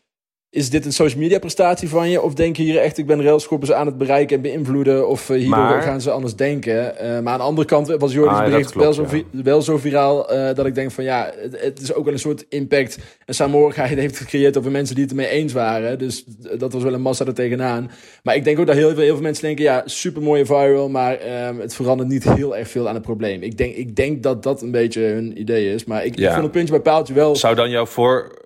is 0.54 0.70
dit 0.70 0.86
een 0.86 0.94
social 0.94 1.22
media 1.22 1.40
prestatie 1.40 1.90
van 1.90 2.10
je? 2.10 2.22
Of 2.22 2.34
denk 2.34 2.58
je 2.58 2.64
hier 2.64 2.78
echt, 2.78 2.98
ik 2.98 3.06
ben 3.06 3.24
railschoppers 3.24 3.72
aan 3.72 3.86
het 3.86 3.98
bereiken 3.98 4.36
en 4.36 4.42
beïnvloeden? 4.42 5.08
Of 5.08 5.30
uh, 5.30 5.38
hierdoor 5.38 5.58
maar, 5.58 5.82
gaan 5.82 6.02
ze 6.02 6.12
anders 6.12 6.36
denken? 6.36 6.94
Uh, 7.02 7.20
maar 7.20 7.34
aan 7.34 7.40
de 7.40 7.46
andere 7.46 7.68
kant 7.68 7.88
was 7.88 8.14
Jordi's 8.14 8.38
ah, 8.38 8.46
bericht 8.46 8.72
klopt, 8.72 8.96
wel, 8.96 9.08
zo, 9.08 9.16
ja. 9.16 9.44
wel 9.44 9.62
zo 9.62 9.78
viraal... 9.78 10.34
Uh, 10.34 10.54
dat 10.54 10.66
ik 10.66 10.76
denk 10.76 10.92
van 10.92 11.04
ja, 11.04 11.32
het, 11.36 11.62
het, 11.62 11.82
is 11.82 11.94
ook 11.94 12.04
wel 12.04 12.14
een 12.14 12.20
soort 12.20 12.46
impact... 12.50 12.98
en 13.26 13.34
saamhorigheid 13.34 13.98
heeft 14.06 14.18
gecreëerd 14.18 14.58
over 14.58 14.72
mensen 14.72 14.96
die 14.96 15.04
het 15.04 15.14
ermee 15.14 15.28
eens 15.28 15.54
waren. 15.54 16.00
Dus 16.00 16.24
dat 16.58 16.74
was 16.74 16.84
wel 16.84 16.94
een 16.94 17.02
massa 17.02 17.26
er 17.26 17.34
tegenaan. 17.34 17.92
Maar 18.24 18.36
ik 18.36 18.44
denk 18.44 18.60
ook 18.60 18.68
dat 18.68 18.76
heel 18.76 18.90
veel, 18.90 19.04
heel 19.04 19.14
veel 19.14 19.24
mensen 19.24 19.44
denken... 19.44 19.64
ja, 19.64 19.82
super 19.86 20.22
mooie 20.22 20.46
viral, 20.46 20.90
maar 20.90 21.18
ehm, 21.18 21.60
het 21.60 21.76
verandert 21.76 22.10
niet 22.10 22.24
heel 22.24 22.58
erg 22.58 22.68
veel 22.68 22.88
aan 22.88 22.96
het 22.96 23.04
probleem. 23.04 23.42
Ik 23.42 23.58
denk, 23.58 23.76
ik 23.76 23.96
denk 23.96 24.24
dat 24.24 24.44
dat 24.44 24.62
een 24.62 24.72
beetje 24.72 25.02
hun 25.02 25.40
idee 25.40 25.74
is. 25.74 25.86
Maar 25.86 26.06
ik, 26.06 26.18
ja. 26.18 26.26
ik 26.26 26.32
vond 26.32 26.44
het 26.44 26.52
puntje 26.52 26.74
bij 26.74 26.84
paaltje 26.84 27.14
wel... 27.14 27.36
Zou 27.36 27.56
dan 27.56 27.70
jouw 27.70 27.86
voor 27.86 28.42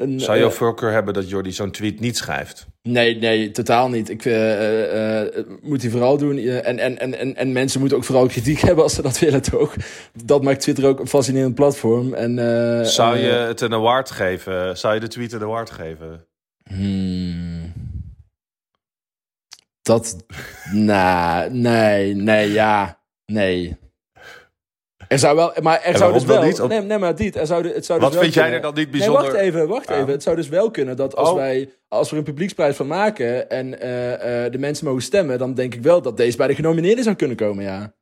een, 0.00 0.20
Zou 0.20 0.38
je 0.38 0.44
uh, 0.44 0.50
voorkeur 0.50 0.92
hebben 0.92 1.14
dat 1.14 1.28
Jordi 1.28 1.52
zo'n 1.52 1.70
tweet 1.70 2.00
niet 2.00 2.16
schrijft? 2.16 2.66
Nee, 2.82 3.16
nee, 3.16 3.50
totaal 3.50 3.88
niet. 3.88 4.08
Ik 4.08 4.24
uh, 4.24 5.22
uh, 5.22 5.44
moet 5.62 5.82
hij 5.82 5.90
vooral 5.90 6.16
doen. 6.16 6.38
En, 6.38 6.78
en, 6.78 6.98
en, 6.98 7.36
en 7.36 7.52
mensen 7.52 7.80
moeten 7.80 7.98
ook 7.98 8.04
vooral 8.04 8.26
kritiek 8.26 8.60
hebben 8.68 8.84
als 8.84 8.94
ze 8.94 9.02
dat 9.02 9.18
willen, 9.18 9.42
toch? 9.42 9.74
Dat 10.24 10.42
maakt 10.42 10.60
Twitter 10.60 10.86
ook 10.86 11.00
een 11.00 11.08
fascinerend 11.08 11.54
platform. 11.54 12.14
En, 12.14 12.36
Zou 12.86 13.18
je 13.18 13.30
het 13.30 13.60
een 13.60 13.74
award 13.74 14.10
geven? 14.10 14.78
Zou 14.78 14.94
je 14.94 15.00
de 15.00 15.08
tweet 15.08 15.32
een 15.32 15.42
award 15.42 15.70
geven? 15.70 16.26
Hmm. 16.68 17.72
Dat. 19.82 20.16
nah, 20.72 21.50
nee, 21.50 22.14
nee, 22.14 22.52
ja. 22.52 23.00
Nee. 23.26 23.78
Er 25.10 25.18
zou 25.18 25.36
wel, 25.36 25.52
maar 25.62 25.82
er 25.82 25.96
zou 25.96 26.12
dus 26.12 26.24
wel. 26.24 26.42
Niet? 26.42 26.68
Nee, 26.68 26.80
nee, 26.80 26.98
maar 26.98 27.14
niet. 27.16 27.36
Er 27.36 27.46
zou, 27.46 27.68
het 27.68 27.84
zou 27.84 28.00
Wat 28.00 28.08
dus 28.08 28.20
wel 28.20 28.30
vind 28.30 28.34
jij 28.34 28.52
er 28.52 28.60
dan 28.60 28.74
niet 28.74 28.90
bijzonder? 28.90 29.22
Nee, 29.22 29.30
wacht 29.30 29.44
even, 29.44 29.68
wacht 29.68 29.90
even. 29.90 30.08
Het 30.08 30.22
zou 30.22 30.36
dus 30.36 30.48
wel 30.48 30.70
kunnen 30.70 30.96
dat 30.96 31.16
als 31.16 31.28
oh. 31.28 31.34
wij, 31.34 31.72
als 31.88 32.06
we 32.06 32.12
er 32.12 32.18
een 32.18 32.28
publieksprijs 32.28 32.76
van 32.76 32.86
maken 32.86 33.50
en 33.50 33.66
uh, 33.66 34.10
uh, 34.10 34.52
de 34.52 34.58
mensen 34.58 34.86
mogen 34.86 35.02
stemmen, 35.02 35.38
dan 35.38 35.54
denk 35.54 35.74
ik 35.74 35.82
wel 35.82 36.02
dat 36.02 36.16
deze 36.16 36.36
bij 36.36 36.46
de 36.46 36.54
genomineerden 36.54 37.04
zou 37.04 37.16
kunnen 37.16 37.36
komen, 37.36 37.64
ja. 37.64 37.94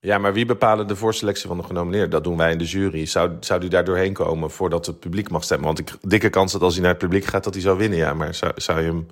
Ja, 0.00 0.18
maar 0.18 0.32
wie 0.32 0.46
bepalen 0.46 0.86
de 0.86 0.96
voorselectie 0.96 1.48
van 1.48 1.56
de 1.56 1.62
genomineerden? 1.62 2.10
Dat 2.10 2.24
doen 2.24 2.36
wij 2.36 2.52
in 2.52 2.58
de 2.58 2.64
jury. 2.64 3.06
Zou, 3.06 3.30
zou 3.40 3.60
die 3.60 3.70
daar 3.70 3.84
doorheen 3.84 4.12
komen 4.12 4.50
voordat 4.50 4.86
het 4.86 5.00
publiek 5.00 5.30
mag 5.30 5.44
stemmen? 5.44 5.66
Want 5.66 5.78
ik 5.78 5.96
dikke 6.00 6.30
kans 6.30 6.52
dat 6.52 6.62
als 6.62 6.72
hij 6.72 6.82
naar 6.82 6.90
het 6.90 7.00
publiek 7.00 7.24
gaat, 7.24 7.44
dat 7.44 7.54
hij 7.54 7.62
zou 7.62 7.78
winnen. 7.78 7.98
Ja, 7.98 8.14
maar 8.14 8.34
zou, 8.34 8.52
zou, 8.56 8.80
je, 8.80 8.86
hem, 8.86 9.06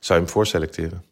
zou 0.00 0.18
je 0.18 0.24
hem 0.24 0.34
voorselecteren? 0.34 1.04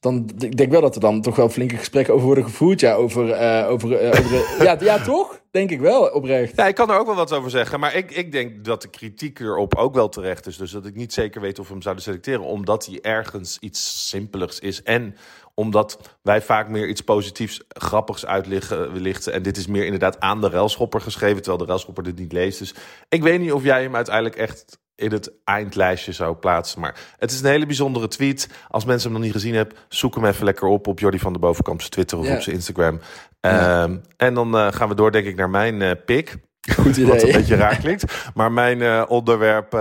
Dan 0.00 0.30
ik 0.38 0.56
denk 0.56 0.70
wel 0.70 0.80
dat 0.80 0.94
er 0.94 1.00
dan 1.00 1.22
toch 1.22 1.36
wel 1.36 1.48
flinke 1.48 1.76
gesprekken 1.76 2.14
over 2.14 2.26
worden 2.26 2.44
gevoerd. 2.44 2.80
Ja, 2.80 2.94
over. 2.94 3.28
Uh, 3.28 3.70
over, 3.70 4.02
uh, 4.02 4.08
over 4.08 4.64
ja, 4.64 4.76
ja, 4.80 4.98
toch? 4.98 5.40
Denk 5.50 5.70
ik 5.70 5.80
wel, 5.80 6.02
oprecht. 6.02 6.56
Ja, 6.56 6.66
ik 6.66 6.74
kan 6.74 6.90
er 6.90 6.98
ook 6.98 7.06
wel 7.06 7.14
wat 7.14 7.32
over 7.32 7.50
zeggen. 7.50 7.80
Maar 7.80 7.94
ik, 7.94 8.10
ik 8.10 8.32
denk 8.32 8.64
dat 8.64 8.82
de 8.82 8.88
kritiek 8.88 9.38
erop 9.40 9.74
ook 9.74 9.94
wel 9.94 10.08
terecht 10.08 10.46
is. 10.46 10.56
Dus 10.56 10.70
dat 10.70 10.86
ik 10.86 10.94
niet 10.94 11.12
zeker 11.12 11.40
weet 11.40 11.58
of 11.58 11.66
we 11.66 11.72
hem 11.72 11.82
zouden 11.82 12.04
selecteren. 12.04 12.44
Omdat 12.44 12.86
hij 12.86 12.98
ergens 13.00 13.58
iets 13.60 14.08
simpeligs 14.08 14.58
is. 14.58 14.82
En 14.82 15.16
omdat 15.54 16.18
wij 16.22 16.42
vaak 16.42 16.68
meer 16.68 16.88
iets 16.88 17.00
positiefs, 17.00 17.60
grappigs 17.68 18.26
uitlichten. 18.26 19.32
En 19.32 19.42
dit 19.42 19.56
is 19.56 19.66
meer 19.66 19.84
inderdaad 19.84 20.20
aan 20.20 20.40
de 20.40 20.48
railschopper 20.48 21.00
geschreven. 21.00 21.36
Terwijl 21.36 21.58
de 21.58 21.68
railschopper 21.68 22.04
dit 22.04 22.18
niet 22.18 22.32
leest. 22.32 22.58
Dus 22.58 22.74
ik 23.08 23.22
weet 23.22 23.40
niet 23.40 23.52
of 23.52 23.62
jij 23.62 23.82
hem 23.82 23.96
uiteindelijk 23.96 24.36
echt 24.36 24.78
in 25.00 25.12
het 25.12 25.32
eindlijstje 25.44 26.12
zou 26.12 26.36
plaatsen. 26.36 26.80
Maar 26.80 26.94
het 27.18 27.30
is 27.30 27.40
een 27.40 27.46
hele 27.46 27.66
bijzondere 27.66 28.08
tweet. 28.08 28.48
Als 28.68 28.84
mensen 28.84 29.04
hem 29.04 29.12
nog 29.18 29.26
niet 29.26 29.36
gezien 29.36 29.54
hebben, 29.54 29.76
zoek 29.88 30.14
hem 30.14 30.24
even 30.24 30.44
lekker 30.44 30.68
op 30.68 30.86
op 30.86 30.98
Jordi 30.98 31.18
van 31.18 31.32
de 31.32 31.38
Bovenkamp 31.38 31.80
Twitter 31.80 32.18
of 32.18 32.30
op 32.30 32.40
zijn 32.40 32.56
Instagram. 32.56 33.00
Um, 33.40 34.00
en 34.16 34.34
dan 34.34 34.54
uh, 34.54 34.72
gaan 34.72 34.88
we 34.88 34.94
door, 34.94 35.12
denk 35.12 35.26
ik, 35.26 35.36
naar 35.36 35.50
mijn 35.50 35.80
uh, 35.80 35.90
pick. 36.04 36.36
Goed 36.74 36.96
idee. 36.96 37.06
Wat 37.12 37.22
een 37.22 37.32
beetje 37.32 37.56
raar 37.56 37.76
klinkt. 37.76 38.30
Maar 38.34 38.52
mijn 38.52 38.78
uh, 38.78 39.04
onderwerp, 39.08 39.72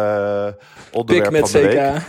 onderwerp 0.91 1.31
met 1.31 1.49
van 1.49 1.61
de 1.61 1.67
CK. 1.67 1.73
week. 1.73 2.01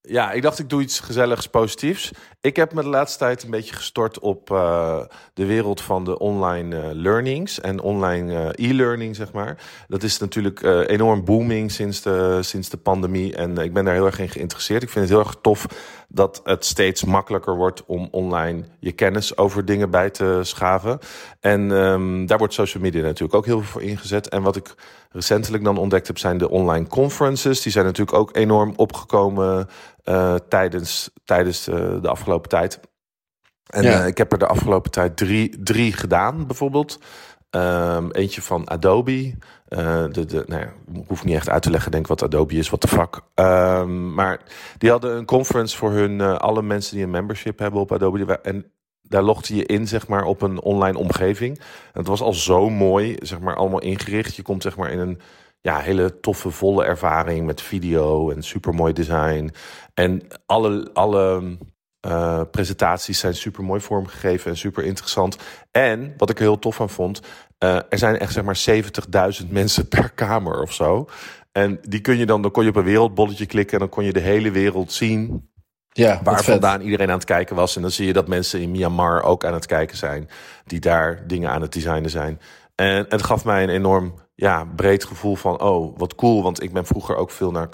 Ja, 0.00 0.32
ik 0.32 0.42
dacht 0.42 0.58
ik 0.58 0.68
doe 0.68 0.82
iets 0.82 1.00
gezelligs, 1.00 1.46
positiefs. 1.46 2.10
Ik 2.42 2.56
heb 2.56 2.72
me 2.72 2.82
de 2.82 2.88
laatste 2.88 3.18
tijd 3.18 3.42
een 3.42 3.50
beetje 3.50 3.74
gestort 3.74 4.18
op 4.18 4.50
uh, 4.50 5.00
de 5.34 5.46
wereld 5.46 5.80
van 5.80 6.04
de 6.04 6.18
online 6.18 6.76
uh, 6.76 6.84
learnings 6.92 7.60
en 7.60 7.80
online 7.80 8.52
uh, 8.56 8.70
e-learning, 8.70 9.16
zeg 9.16 9.32
maar. 9.32 9.58
Dat 9.88 10.02
is 10.02 10.18
natuurlijk 10.18 10.62
enorm 10.86 11.24
booming 11.24 11.72
sinds 11.72 12.02
de, 12.02 12.38
sinds 12.42 12.68
de 12.68 12.76
pandemie 12.76 13.36
en 13.36 13.58
ik 13.58 13.72
ben 13.72 13.84
daar 13.84 13.94
heel 13.94 14.06
erg 14.06 14.18
in 14.18 14.28
geïnteresseerd. 14.28 14.82
Ik 14.82 14.90
vind 14.90 15.04
het 15.04 15.14
heel 15.14 15.24
erg 15.24 15.36
tof 15.42 15.66
dat 16.08 16.40
het 16.44 16.64
steeds 16.64 17.04
makkelijker 17.04 17.56
wordt 17.56 17.84
om 17.86 18.08
online 18.10 18.64
je 18.78 18.92
kennis 18.92 19.36
over 19.36 19.64
dingen 19.64 19.90
bij 19.90 20.10
te 20.10 20.40
schaven. 20.42 20.98
En 21.40 21.70
um, 21.70 22.26
daar 22.26 22.38
wordt 22.38 22.54
social 22.54 22.82
media 22.82 23.02
natuurlijk 23.02 23.34
ook 23.34 23.46
heel 23.46 23.58
veel 23.58 23.70
voor 23.70 23.82
ingezet. 23.82 24.28
En 24.28 24.42
wat 24.42 24.56
ik 24.56 24.74
recentelijk 25.10 25.64
dan 25.64 25.76
ontdekt 25.76 26.06
heb, 26.06 26.18
zijn 26.18 26.38
de 26.38 26.50
online 26.50 26.86
conferences. 26.86 27.62
Die 27.62 27.72
zijn 27.72 27.84
natuurlijk 27.84 28.18
ook 28.18 28.36
enorm 28.36 28.72
opgekomen 28.76 29.68
uh, 30.10 30.34
tijdens, 30.48 31.10
tijdens 31.24 31.64
de, 31.64 31.98
de 32.02 32.08
afgelopen 32.08 32.48
tijd. 32.48 32.80
En 33.66 33.82
ja. 33.82 34.00
uh, 34.00 34.06
ik 34.06 34.18
heb 34.18 34.32
er 34.32 34.38
de 34.38 34.46
afgelopen 34.46 34.90
tijd 34.90 35.16
drie, 35.16 35.62
drie 35.62 35.92
gedaan, 35.92 36.46
bijvoorbeeld. 36.46 36.98
Um, 37.50 38.10
eentje 38.10 38.42
van 38.42 38.68
Adobe. 38.68 39.34
Uh, 39.68 40.04
de, 40.10 40.24
de, 40.24 40.44
nou 40.46 40.60
ja, 40.60 40.72
hoef 41.06 41.24
niet 41.24 41.34
echt 41.34 41.48
uit 41.48 41.62
te 41.62 41.70
leggen, 41.70 41.90
denk 41.90 42.06
wat 42.06 42.22
Adobe 42.22 42.54
is, 42.54 42.70
wat 42.70 42.80
de 42.80 42.88
fuck. 42.88 43.20
Um, 43.34 44.14
maar 44.14 44.40
die 44.78 44.90
hadden 44.90 45.16
een 45.16 45.24
conference 45.24 45.76
voor 45.76 45.90
hun, 45.90 46.18
uh, 46.18 46.36
alle 46.36 46.62
mensen 46.62 46.94
die 46.94 47.04
een 47.04 47.10
membership 47.10 47.58
hebben 47.58 47.80
op 47.80 47.92
Adobe. 47.92 48.38
En 48.40 48.72
daar 49.02 49.22
logde 49.22 49.56
je 49.56 49.66
in, 49.66 49.88
zeg 49.88 50.08
maar, 50.08 50.24
op 50.24 50.42
een 50.42 50.60
online 50.60 50.98
omgeving. 50.98 51.58
En 51.58 51.64
het 51.92 52.06
was 52.06 52.20
al 52.20 52.32
zo 52.32 52.68
mooi, 52.68 53.16
zeg 53.18 53.40
maar, 53.40 53.56
allemaal 53.56 53.80
ingericht. 53.80 54.36
Je 54.36 54.42
komt, 54.42 54.62
zeg 54.62 54.76
maar, 54.76 54.90
in 54.90 54.98
een 54.98 55.20
ja, 55.60 55.78
hele 55.78 56.20
toffe, 56.20 56.50
volle 56.50 56.84
ervaring 56.84 57.46
met 57.46 57.60
video 57.60 58.30
en 58.30 58.42
supermooi 58.42 58.92
design. 58.92 59.52
En 59.94 60.22
alle, 60.46 60.90
alle 60.92 61.56
uh, 62.06 62.40
presentaties 62.50 63.18
zijn 63.18 63.34
super 63.34 63.64
mooi 63.64 63.80
vormgegeven 63.80 64.50
en 64.50 64.56
super 64.56 64.84
interessant. 64.84 65.36
En 65.70 66.14
wat 66.16 66.30
ik 66.30 66.36
er 66.36 66.42
heel 66.42 66.58
tof 66.58 66.80
aan 66.80 66.90
vond, 66.90 67.20
uh, 67.64 67.74
er 67.74 67.98
zijn 67.98 68.18
echt 68.18 68.32
zeg 68.32 68.44
maar 68.44 68.60
70.000 69.42 69.48
mensen 69.48 69.88
per 69.88 70.10
kamer 70.10 70.62
of 70.62 70.72
zo. 70.72 71.08
En 71.52 71.78
die 71.82 72.00
kun 72.00 72.16
je 72.16 72.26
dan, 72.26 72.42
dan 72.42 72.50
kon 72.50 72.62
je 72.62 72.68
op 72.68 72.76
een 72.76 72.84
wereldbolletje 72.84 73.46
klikken 73.46 73.72
en 73.72 73.78
dan 73.78 73.88
kon 73.88 74.04
je 74.04 74.12
de 74.12 74.20
hele 74.20 74.50
wereld 74.50 74.92
zien. 74.92 75.48
Ja, 75.92 76.20
waar 76.22 76.44
vandaan 76.44 76.80
iedereen 76.80 77.08
aan 77.08 77.16
het 77.16 77.24
kijken 77.24 77.56
was. 77.56 77.76
En 77.76 77.82
dan 77.82 77.90
zie 77.90 78.06
je 78.06 78.12
dat 78.12 78.28
mensen 78.28 78.60
in 78.60 78.70
Myanmar 78.70 79.22
ook 79.22 79.44
aan 79.44 79.54
het 79.54 79.66
kijken 79.66 79.96
zijn. 79.96 80.28
Die 80.64 80.80
daar 80.80 81.26
dingen 81.26 81.50
aan 81.50 81.62
het 81.62 81.72
designen 81.72 82.10
zijn. 82.10 82.40
En 82.74 83.06
het 83.08 83.22
gaf 83.22 83.44
mij 83.44 83.62
een 83.62 83.68
enorm 83.68 84.14
ja, 84.40 84.64
breed 84.76 85.04
gevoel 85.04 85.36
van, 85.36 85.60
oh, 85.60 85.98
wat 85.98 86.14
cool. 86.14 86.42
Want 86.42 86.62
ik 86.62 86.72
ben 86.72 86.86
vroeger 86.86 87.16
ook 87.16 87.30
veel 87.30 87.50
naar 87.50 87.68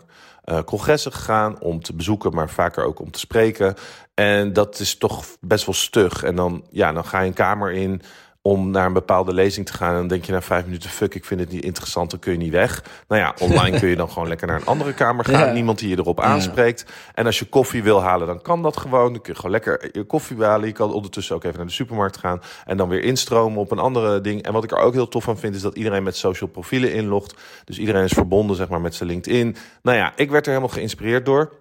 uh, 0.45 0.59
congressen 0.59 1.13
gegaan 1.13 1.61
om 1.61 1.83
te 1.83 1.95
bezoeken, 1.95 2.35
maar 2.35 2.51
vaker 2.51 2.85
ook 2.85 3.01
om 3.01 3.11
te 3.11 3.19
spreken. 3.19 3.75
En 4.15 4.53
dat 4.53 4.79
is 4.79 4.99
toch 4.99 5.25
best 5.41 5.67
wel 5.67 5.75
stug. 5.75 6.23
En 6.23 6.37
dan, 6.37 6.65
ja, 6.71 6.93
dan 6.93 7.05
ga 7.05 7.21
je 7.21 7.27
een 7.27 7.35
kamer 7.35 7.73
in 7.73 8.03
om 8.47 8.71
naar 8.71 8.87
een 8.87 8.93
bepaalde 8.93 9.33
lezing 9.33 9.67
te 9.67 9.73
gaan. 9.73 9.93
En 9.93 9.99
dan 9.99 10.07
denk 10.07 10.25
je 10.25 10.33
na 10.33 10.43
vijf 10.43 10.65
minuten, 10.65 10.91
fuck, 10.91 11.15
ik 11.15 11.25
vind 11.25 11.41
het 11.41 11.51
niet 11.51 11.65
interessant, 11.65 12.11
dan 12.11 12.19
kun 12.19 12.33
je 12.33 12.39
niet 12.39 12.53
weg. 12.53 12.85
Nou 13.09 13.21
ja, 13.21 13.35
online 13.41 13.79
kun 13.81 13.89
je 13.89 13.97
dan 13.97 14.11
gewoon 14.11 14.29
lekker 14.29 14.47
naar 14.47 14.57
een 14.57 14.67
andere 14.67 14.95
kamer 14.95 15.25
gaan. 15.25 15.55
Niemand 15.55 15.79
die 15.79 15.89
je 15.89 15.97
erop 15.97 16.21
aanspreekt. 16.21 16.87
En 17.15 17.27
als 17.27 17.39
je 17.39 17.45
koffie 17.45 17.83
wil 17.83 18.03
halen, 18.03 18.27
dan 18.27 18.43
kan 18.43 18.63
dat 18.63 18.77
gewoon. 18.77 19.13
Dan 19.13 19.23
kun 19.23 19.33
je 19.33 19.39
gewoon 19.39 19.51
lekker 19.51 19.89
je 19.93 20.05
koffie 20.05 20.45
halen. 20.45 20.67
Je 20.67 20.73
kan 20.73 20.93
ondertussen 20.93 21.35
ook 21.35 21.45
even 21.45 21.57
naar 21.57 21.67
de 21.67 21.73
supermarkt 21.73 22.17
gaan. 22.17 22.41
En 22.65 22.77
dan 22.77 22.89
weer 22.89 23.03
instromen 23.03 23.59
op 23.59 23.71
een 23.71 23.79
andere 23.79 24.21
ding. 24.21 24.43
En 24.43 24.53
wat 24.53 24.65
ik 24.65 24.71
er 24.71 24.79
ook 24.79 24.95
heel 24.95 25.09
tof 25.09 25.25
van 25.25 25.39
vind, 25.39 25.55
is 25.55 25.63
dat 25.63 25.77
iedereen 25.77 26.03
met 26.03 26.17
social 26.17 26.51
profielen 26.51 26.93
inlogt. 26.93 27.35
Dus 27.65 27.79
iedereen 27.79 28.05
is 28.05 28.13
verbonden, 28.13 28.57
zeg 28.57 28.69
maar, 28.69 28.81
met 28.81 28.95
zijn 28.95 29.09
LinkedIn. 29.09 29.57
Nou 29.83 29.97
ja, 29.97 30.13
ik 30.17 30.31
werd 30.31 30.47
er 30.47 30.53
helemaal 30.53 30.75
geïnspireerd 30.75 31.25
door. 31.25 31.53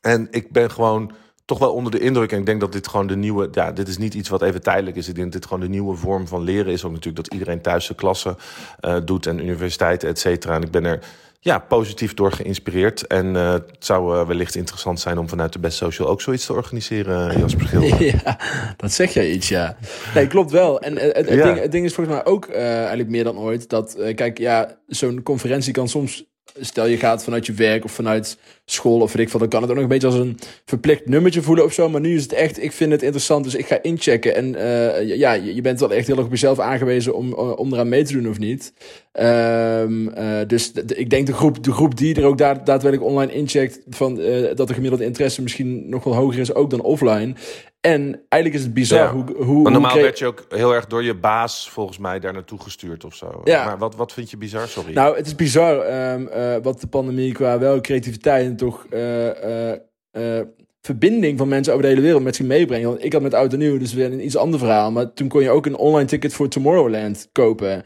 En 0.00 0.28
ik 0.30 0.52
ben 0.52 0.70
gewoon 0.70 1.12
toch 1.44 1.58
wel 1.58 1.72
onder 1.72 1.92
de 1.92 1.98
indruk. 1.98 2.32
En 2.32 2.38
ik 2.38 2.46
denk 2.46 2.60
dat 2.60 2.72
dit 2.72 2.88
gewoon 2.88 3.06
de 3.06 3.16
nieuwe. 3.16 3.48
Ja, 3.52 3.72
dit 3.72 3.88
is 3.88 3.98
niet 3.98 4.14
iets 4.14 4.28
wat 4.28 4.42
even 4.42 4.62
tijdelijk 4.62 4.96
is. 4.96 5.08
Ik 5.08 5.14
denk 5.14 5.32
dat 5.32 5.40
dit 5.40 5.50
gewoon 5.50 5.64
de 5.64 5.70
nieuwe 5.70 5.96
vorm 5.96 6.28
van 6.28 6.42
leren 6.42 6.72
is. 6.72 6.84
Ook 6.84 6.90
natuurlijk 6.90 7.24
dat 7.24 7.32
iedereen 7.32 7.60
thuis 7.60 7.86
de 7.86 7.94
klassen 7.94 8.36
uh, 8.80 8.96
doet 9.04 9.26
en 9.26 9.38
universiteiten, 9.38 10.08
et 10.08 10.18
cetera. 10.18 10.54
En 10.54 10.62
ik 10.62 10.70
ben 10.70 10.84
er 10.84 10.98
ja, 11.40 11.58
positief 11.58 12.14
door 12.14 12.32
geïnspireerd. 12.32 13.06
En 13.06 13.26
uh, 13.34 13.52
het 13.52 13.64
zou 13.78 14.16
uh, 14.16 14.26
wellicht 14.26 14.54
interessant 14.54 15.00
zijn 15.00 15.18
om 15.18 15.28
vanuit 15.28 15.52
de 15.52 15.58
Best 15.58 15.76
Social 15.76 16.08
ook 16.08 16.20
zoiets 16.20 16.46
te 16.46 16.52
organiseren, 16.52 17.38
Jasper 17.38 17.66
Schilder. 17.66 18.04
ja, 18.24 18.38
dat 18.76 18.92
zeg 18.92 19.14
jij 19.14 19.30
iets, 19.30 19.48
ja. 19.48 19.76
Nee, 20.14 20.26
klopt 20.26 20.50
wel. 20.50 20.80
En 20.80 20.98
het, 20.98 21.16
het, 21.16 21.42
ding, 21.42 21.60
het 21.60 21.72
ding, 21.72 21.84
is 21.84 21.94
volgens 21.94 22.16
mij 22.16 22.24
ook 22.24 22.48
eigenlijk 22.48 23.08
meer 23.08 23.24
dan 23.24 23.38
ooit 23.38 23.68
dat, 23.68 23.96
kijk, 24.14 24.38
ja, 24.38 24.78
zo'n 24.86 25.22
conferentie 25.22 25.72
kan 25.72 25.88
soms 25.88 26.31
stel 26.60 26.86
je 26.86 26.96
gaat 26.96 27.24
vanuit 27.24 27.46
je 27.46 27.52
werk 27.52 27.84
of 27.84 27.92
vanuit 27.92 28.38
school 28.64 29.00
of 29.00 29.12
weet 29.12 29.22
ik 29.22 29.30
veel, 29.30 29.38
dan 29.38 29.48
kan 29.48 29.60
het 29.60 29.70
ook 29.70 29.76
nog 29.76 29.84
een 29.84 29.90
beetje 29.90 30.06
als 30.06 30.16
een 30.16 30.38
verplicht 30.64 31.06
nummertje 31.06 31.42
voelen 31.42 31.64
of 31.64 31.72
zo. 31.72 31.88
Maar 31.88 32.00
nu 32.00 32.14
is 32.14 32.22
het 32.22 32.32
echt, 32.32 32.62
ik 32.62 32.72
vind 32.72 32.92
het 32.92 33.02
interessant, 33.02 33.44
dus 33.44 33.54
ik 33.54 33.66
ga 33.66 33.82
inchecken. 33.82 34.34
En 34.34 34.54
uh, 34.54 35.16
ja, 35.16 35.32
je 35.32 35.60
bent 35.60 35.80
wel 35.80 35.92
echt 35.92 36.06
heel 36.06 36.16
erg 36.16 36.24
op 36.24 36.30
jezelf 36.30 36.58
aangewezen 36.58 37.14
om, 37.14 37.32
eh, 37.32 37.58
om 37.58 37.72
eraan 37.72 37.88
mee 37.88 38.04
te 38.04 38.12
doen 38.12 38.28
of 38.28 38.38
niet. 38.38 38.72
Um, 39.20 40.08
uh, 40.08 40.40
dus 40.46 40.72
ik 40.72 41.10
denk 41.10 41.26
de 41.26 41.32
groep, 41.32 41.64
de 41.64 41.72
groep 41.72 41.96
die 41.96 42.14
er 42.14 42.24
ook 42.24 42.38
daad, 42.38 42.66
daadwerkelijk 42.66 43.10
online 43.10 43.32
incheckt, 43.32 43.80
van, 43.88 44.14
dat 44.54 44.68
de 44.68 44.74
gemiddelde 44.74 45.04
interesse 45.04 45.42
misschien 45.42 45.88
nog 45.88 46.04
wel 46.04 46.14
hoger 46.14 46.40
is 46.40 46.54
ook 46.54 46.70
dan 46.70 46.80
offline. 46.80 47.34
En 47.82 48.24
eigenlijk 48.28 48.62
is 48.62 48.66
het 48.66 48.74
bizar 48.74 49.10
hoe, 49.10 49.24
hoe... 49.36 49.62
Maar 49.62 49.72
normaal 49.72 49.96
werd 49.96 50.18
je 50.18 50.26
ook 50.26 50.44
heel 50.48 50.74
erg 50.74 50.86
door 50.86 51.02
je 51.02 51.14
baas 51.14 51.70
volgens 51.70 51.98
mij 51.98 52.20
daar 52.20 52.32
naartoe 52.32 52.60
gestuurd 52.60 53.04
of 53.04 53.14
zo. 53.14 53.40
Ja. 53.44 53.64
Maar 53.64 53.78
wat, 53.78 53.96
wat 53.96 54.12
vind 54.12 54.30
je 54.30 54.36
bizar, 54.36 54.68
sorry? 54.68 54.92
Nou, 54.92 55.16
het 55.16 55.26
is 55.26 55.34
bizar 55.34 56.12
um, 56.12 56.28
uh, 56.34 56.56
wat 56.62 56.80
de 56.80 56.86
pandemie 56.86 57.32
qua 57.32 57.58
wel 57.58 57.80
creativiteit 57.80 58.46
en 58.46 58.56
toch 58.56 58.86
uh, 58.90 59.26
uh, 59.26 60.40
verbinding 60.80 61.38
van 61.38 61.48
mensen 61.48 61.72
over 61.72 61.84
de 61.84 61.90
hele 61.90 62.04
wereld 62.04 62.22
met 62.22 62.36
zich 62.36 62.46
meebrengt. 62.46 62.86
Want 62.86 63.04
ik 63.04 63.12
had 63.12 63.22
met 63.22 63.34
Oud 63.34 63.52
en 63.52 63.58
Nieuw, 63.58 63.78
dus 63.78 63.94
weer 63.94 64.12
een 64.12 64.24
iets 64.24 64.36
ander 64.36 64.58
verhaal. 64.58 64.90
Maar 64.90 65.12
toen 65.12 65.28
kon 65.28 65.42
je 65.42 65.50
ook 65.50 65.66
een 65.66 65.76
online 65.76 66.08
ticket 66.08 66.34
voor 66.34 66.48
Tomorrowland 66.48 67.28
kopen. 67.32 67.82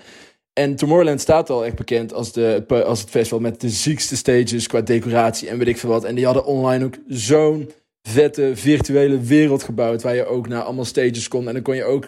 En 0.53 0.77
Tomorrowland 0.77 1.21
staat 1.21 1.51
al 1.51 1.65
echt 1.65 1.77
bekend 1.77 2.13
als, 2.13 2.33
de, 2.33 2.65
als 2.69 3.01
het 3.01 3.11
festival 3.11 3.41
met 3.41 3.61
de 3.61 3.69
ziekste 3.69 4.17
stages 4.17 4.67
qua 4.67 4.81
decoratie 4.81 5.49
en 5.49 5.59
weet 5.59 5.69
ik 5.69 5.79
veel 5.79 5.91
wat. 5.91 6.05
En 6.05 6.15
die 6.15 6.25
hadden 6.25 6.45
online 6.45 6.85
ook 6.85 6.95
zo'n 7.09 7.71
vette 8.09 8.51
virtuele 8.55 9.21
wereld 9.21 9.63
gebouwd. 9.63 10.03
Waar 10.03 10.15
je 10.15 10.27
ook 10.27 10.49
naar 10.49 10.63
allemaal 10.63 10.85
stages 10.85 11.29
kon. 11.29 11.49
En 11.49 11.55
dan 11.55 11.63
kon 11.63 11.77
je 11.77 11.85
ook 11.85 12.07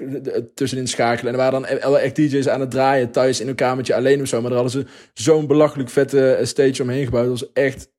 tussenin 0.55 0.89
schakelen. 0.89 1.35
En 1.35 1.41
er 1.41 1.51
waren 1.51 1.81
dan 1.81 1.97
echt 1.97 2.17
DJ's 2.17 2.49
aan 2.49 2.61
het 2.61 2.71
draaien 2.71 3.11
thuis 3.11 3.41
in 3.41 3.49
een 3.49 3.55
kamertje 3.55 3.95
alleen 3.95 4.21
of 4.21 4.29
zo. 4.29 4.41
Maar 4.41 4.51
daar 4.51 4.63
hadden 4.63 4.81
ze 4.83 4.87
zo'n 5.23 5.47
belachelijk 5.47 5.91
vette 5.91 6.33
eh, 6.33 6.47
stage 6.47 6.83
omheen 6.83 7.05
gebouwd. 7.05 7.29
Dat 7.29 7.41
was 7.41 7.53
echt 7.53 7.91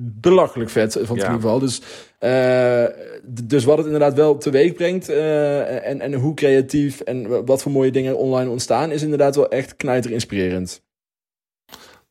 belachelijk 0.00 0.70
vet 0.70 0.92
van 1.02 1.16
het 1.16 1.26
ja. 1.26 1.32
geval. 1.32 1.58
Dus, 1.58 1.82
uh, 2.20 2.84
dus 3.30 3.64
wat 3.64 3.76
het 3.76 3.86
inderdaad 3.86 4.14
wel 4.14 4.38
teweeg 4.38 4.72
brengt. 4.72 5.10
Uh, 5.10 5.86
en, 5.88 6.00
en 6.00 6.14
hoe 6.14 6.34
creatief 6.34 7.00
en 7.00 7.44
wat 7.44 7.62
voor 7.62 7.72
mooie 7.72 7.90
dingen 7.90 8.16
online 8.16 8.50
ontstaan. 8.50 8.90
Is 8.90 9.02
inderdaad 9.02 9.36
wel 9.36 9.48
echt 9.48 9.76
knijter 9.76 10.10
inspirerend. 10.10 10.82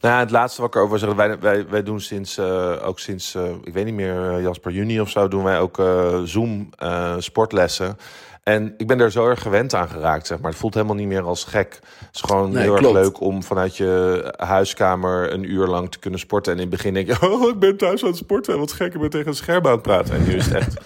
Nou, 0.02 0.20
het 0.20 0.32
laatste 0.32 0.62
wat 0.62 0.70
ik 0.70 0.76
erover 0.76 1.00
zeg, 1.00 1.14
wij, 1.14 1.40
wij, 1.40 1.68
wij 1.70 1.84
doen 1.84 2.00
sinds, 2.00 2.38
uh, 2.38 2.88
ook 2.88 3.00
sinds, 3.00 3.36
uh, 3.36 3.44
ik 3.64 3.74
weet 3.74 3.86
niet 3.86 3.94
meer, 3.94 4.32
uh, 4.32 4.42
Jasper 4.42 4.72
Juni 4.72 5.02
of 5.02 5.10
zo, 5.10 5.28
doen 5.28 5.44
wij 5.44 5.60
ook 5.60 5.82
Zoom 6.24 6.70
sportlessen. 7.18 7.98
En 8.44 8.74
ik 8.78 8.88
ben 8.88 9.00
er 9.00 9.12
zo 9.12 9.28
erg 9.28 9.42
gewend 9.42 9.74
aan 9.74 9.90
geraakt, 9.90 10.28
zeg 10.28 10.40
maar. 10.40 10.52
Het 10.52 10.60
voelt 10.60 10.74
helemaal 10.74 10.96
niet 10.96 11.08
meer 11.08 11.24
als 11.24 11.44
gek. 11.44 11.80
Het 12.00 12.16
is 12.16 12.22
gewoon 12.22 12.52
nee, 12.52 12.64
heel 12.64 12.76
klopt. 12.76 12.96
erg 12.96 13.04
leuk 13.06 13.20
om 13.20 13.44
vanuit 13.44 13.78
je 13.78 14.34
huiskamer 14.38 15.34
een 15.34 15.52
uur 15.52 15.68
lang 15.68 15.92
te 15.92 16.00
kunnen 16.00 16.20
sporten. 16.20 16.52
En 16.52 16.58
in 16.58 16.66
het 16.66 16.76
begin 16.76 16.94
denk 16.94 17.08
je, 17.08 17.22
oh, 17.32 17.50
ik 17.50 17.60
ben 17.60 17.78
thuis 17.78 18.02
aan 18.02 18.10
het 18.10 18.18
sporten. 18.18 18.60
Wat 18.60 18.72
gek, 18.72 18.94
ik 18.94 19.00
ben 19.00 19.10
tegen 19.10 19.28
een 19.28 19.36
scherm 19.36 19.66
aan 19.66 19.72
het 19.72 19.82
praten. 19.82 20.16
En 20.16 20.24
nu 20.24 20.36
is 20.36 20.46
het 20.46 20.54
echt 20.54 20.78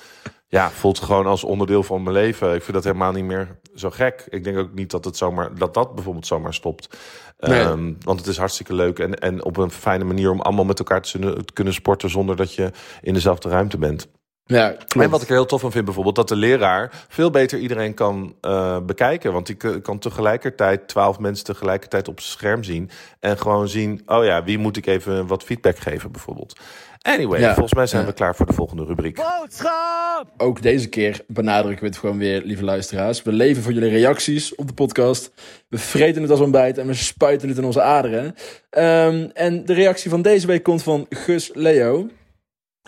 ja, 0.55 0.71
voelt 0.71 0.99
gewoon 0.99 1.25
als 1.25 1.43
onderdeel 1.43 1.83
van 1.83 2.03
mijn 2.03 2.15
leven. 2.15 2.53
Ik 2.53 2.61
vind 2.61 2.73
dat 2.73 2.83
helemaal 2.83 3.11
niet 3.11 3.23
meer 3.23 3.59
zo 3.75 3.89
gek. 3.89 4.25
Ik 4.29 4.43
denk 4.43 4.57
ook 4.57 4.73
niet 4.73 4.91
dat 4.91 5.05
het 5.05 5.17
zomaar, 5.17 5.55
dat, 5.55 5.73
dat 5.73 5.95
bijvoorbeeld 5.95 6.27
zomaar 6.27 6.53
stopt. 6.53 6.97
Nee. 7.39 7.59
Um, 7.59 7.97
want 8.01 8.19
het 8.19 8.27
is 8.27 8.37
hartstikke 8.37 8.73
leuk 8.73 8.99
en, 8.99 9.15
en 9.15 9.43
op 9.43 9.57
een 9.57 9.71
fijne 9.71 10.03
manier 10.03 10.31
om 10.31 10.41
allemaal 10.41 10.65
met 10.65 10.79
elkaar 10.79 11.01
te, 11.01 11.43
kunnen 11.53 11.73
sporten 11.73 12.09
zonder 12.09 12.35
dat 12.35 12.53
je 12.53 12.71
in 13.01 13.13
dezelfde 13.13 13.49
ruimte 13.49 13.77
bent. 13.77 14.07
Ja, 14.47 14.69
klopt. 14.69 14.95
en 14.95 15.09
wat 15.09 15.21
ik 15.21 15.27
er 15.27 15.33
heel 15.33 15.45
tof 15.45 15.61
van 15.61 15.71
vind 15.71 15.85
bijvoorbeeld, 15.85 16.15
dat 16.15 16.27
de 16.27 16.35
leraar 16.35 17.05
veel 17.07 17.29
beter 17.29 17.59
iedereen 17.59 17.93
kan 17.93 18.35
uh, 18.41 18.77
bekijken. 18.79 19.33
Want 19.33 19.45
die 19.45 19.81
kan 19.81 19.99
tegelijkertijd 19.99 20.87
twaalf 20.87 21.19
mensen 21.19 21.45
tegelijkertijd 21.45 22.07
op 22.07 22.19
zijn 22.19 22.31
scherm 22.31 22.63
zien. 22.63 22.89
En 23.19 23.37
gewoon 23.37 23.67
zien, 23.67 24.01
oh 24.05 24.23
ja, 24.23 24.43
wie 24.43 24.57
moet 24.57 24.77
ik 24.77 24.85
even 24.85 25.27
wat 25.27 25.43
feedback 25.43 25.77
geven 25.77 26.11
bijvoorbeeld. 26.11 26.59
Anyway, 27.05 27.39
ja, 27.39 27.53
volgens 27.53 27.73
mij 27.73 27.87
zijn 27.87 28.01
ja. 28.01 28.07
we 28.07 28.13
klaar 28.13 28.35
voor 28.35 28.45
de 28.45 28.53
volgende 28.53 28.85
rubriek. 28.85 29.15
Boodschap! 29.15 30.33
Ook 30.37 30.61
deze 30.61 30.89
keer 30.89 31.23
benadrukken 31.27 31.81
we 31.83 31.89
het 31.89 31.97
gewoon 31.97 32.17
weer, 32.17 32.41
lieve 32.43 32.63
luisteraars. 32.63 33.23
We 33.23 33.31
leven 33.31 33.63
voor 33.63 33.73
jullie 33.73 33.89
reacties 33.89 34.55
op 34.55 34.67
de 34.67 34.73
podcast. 34.73 35.31
We 35.69 35.77
vreten 35.77 36.21
het 36.21 36.31
als 36.31 36.39
ontbijt 36.39 36.77
en 36.77 36.87
we 36.87 36.93
spuiten 36.93 37.49
het 37.49 37.57
in 37.57 37.63
onze 37.63 37.81
aderen. 37.81 38.25
Um, 38.25 39.29
en 39.33 39.65
de 39.65 39.73
reactie 39.73 40.09
van 40.09 40.21
deze 40.21 40.47
week 40.47 40.63
komt 40.63 40.83
van 40.83 41.05
Gus 41.09 41.51
Leo. 41.53 42.07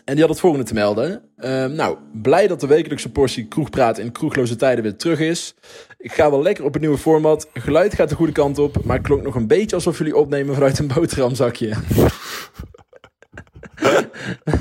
En 0.05 0.13
die 0.13 0.19
had 0.19 0.29
het 0.29 0.39
volgende 0.39 0.65
te 0.65 0.73
melden. 0.73 1.21
Um, 1.37 1.71
nou, 1.71 1.97
blij 2.13 2.47
dat 2.47 2.59
de 2.59 2.67
wekelijkse 2.67 3.11
portie 3.11 3.47
kroegpraat 3.47 3.97
in 3.97 4.11
kroegloze 4.11 4.55
tijden 4.55 4.83
weer 4.83 4.95
terug 4.95 5.19
is. 5.19 5.55
Ik 5.97 6.11
ga 6.11 6.29
wel 6.29 6.41
lekker 6.41 6.63
op 6.63 6.75
een 6.75 6.81
nieuwe 6.81 6.97
format. 6.97 7.49
Geluid 7.53 7.93
gaat 7.93 8.09
de 8.09 8.15
goede 8.15 8.31
kant 8.31 8.57
op, 8.57 8.83
maar 8.83 8.97
het 8.97 9.05
klonk 9.05 9.23
nog 9.23 9.35
een 9.35 9.47
beetje 9.47 9.75
alsof 9.75 9.97
jullie 9.97 10.15
opnemen 10.15 10.53
vanuit 10.53 10.79
een 10.79 10.87
boterhamzakje. 10.87 11.73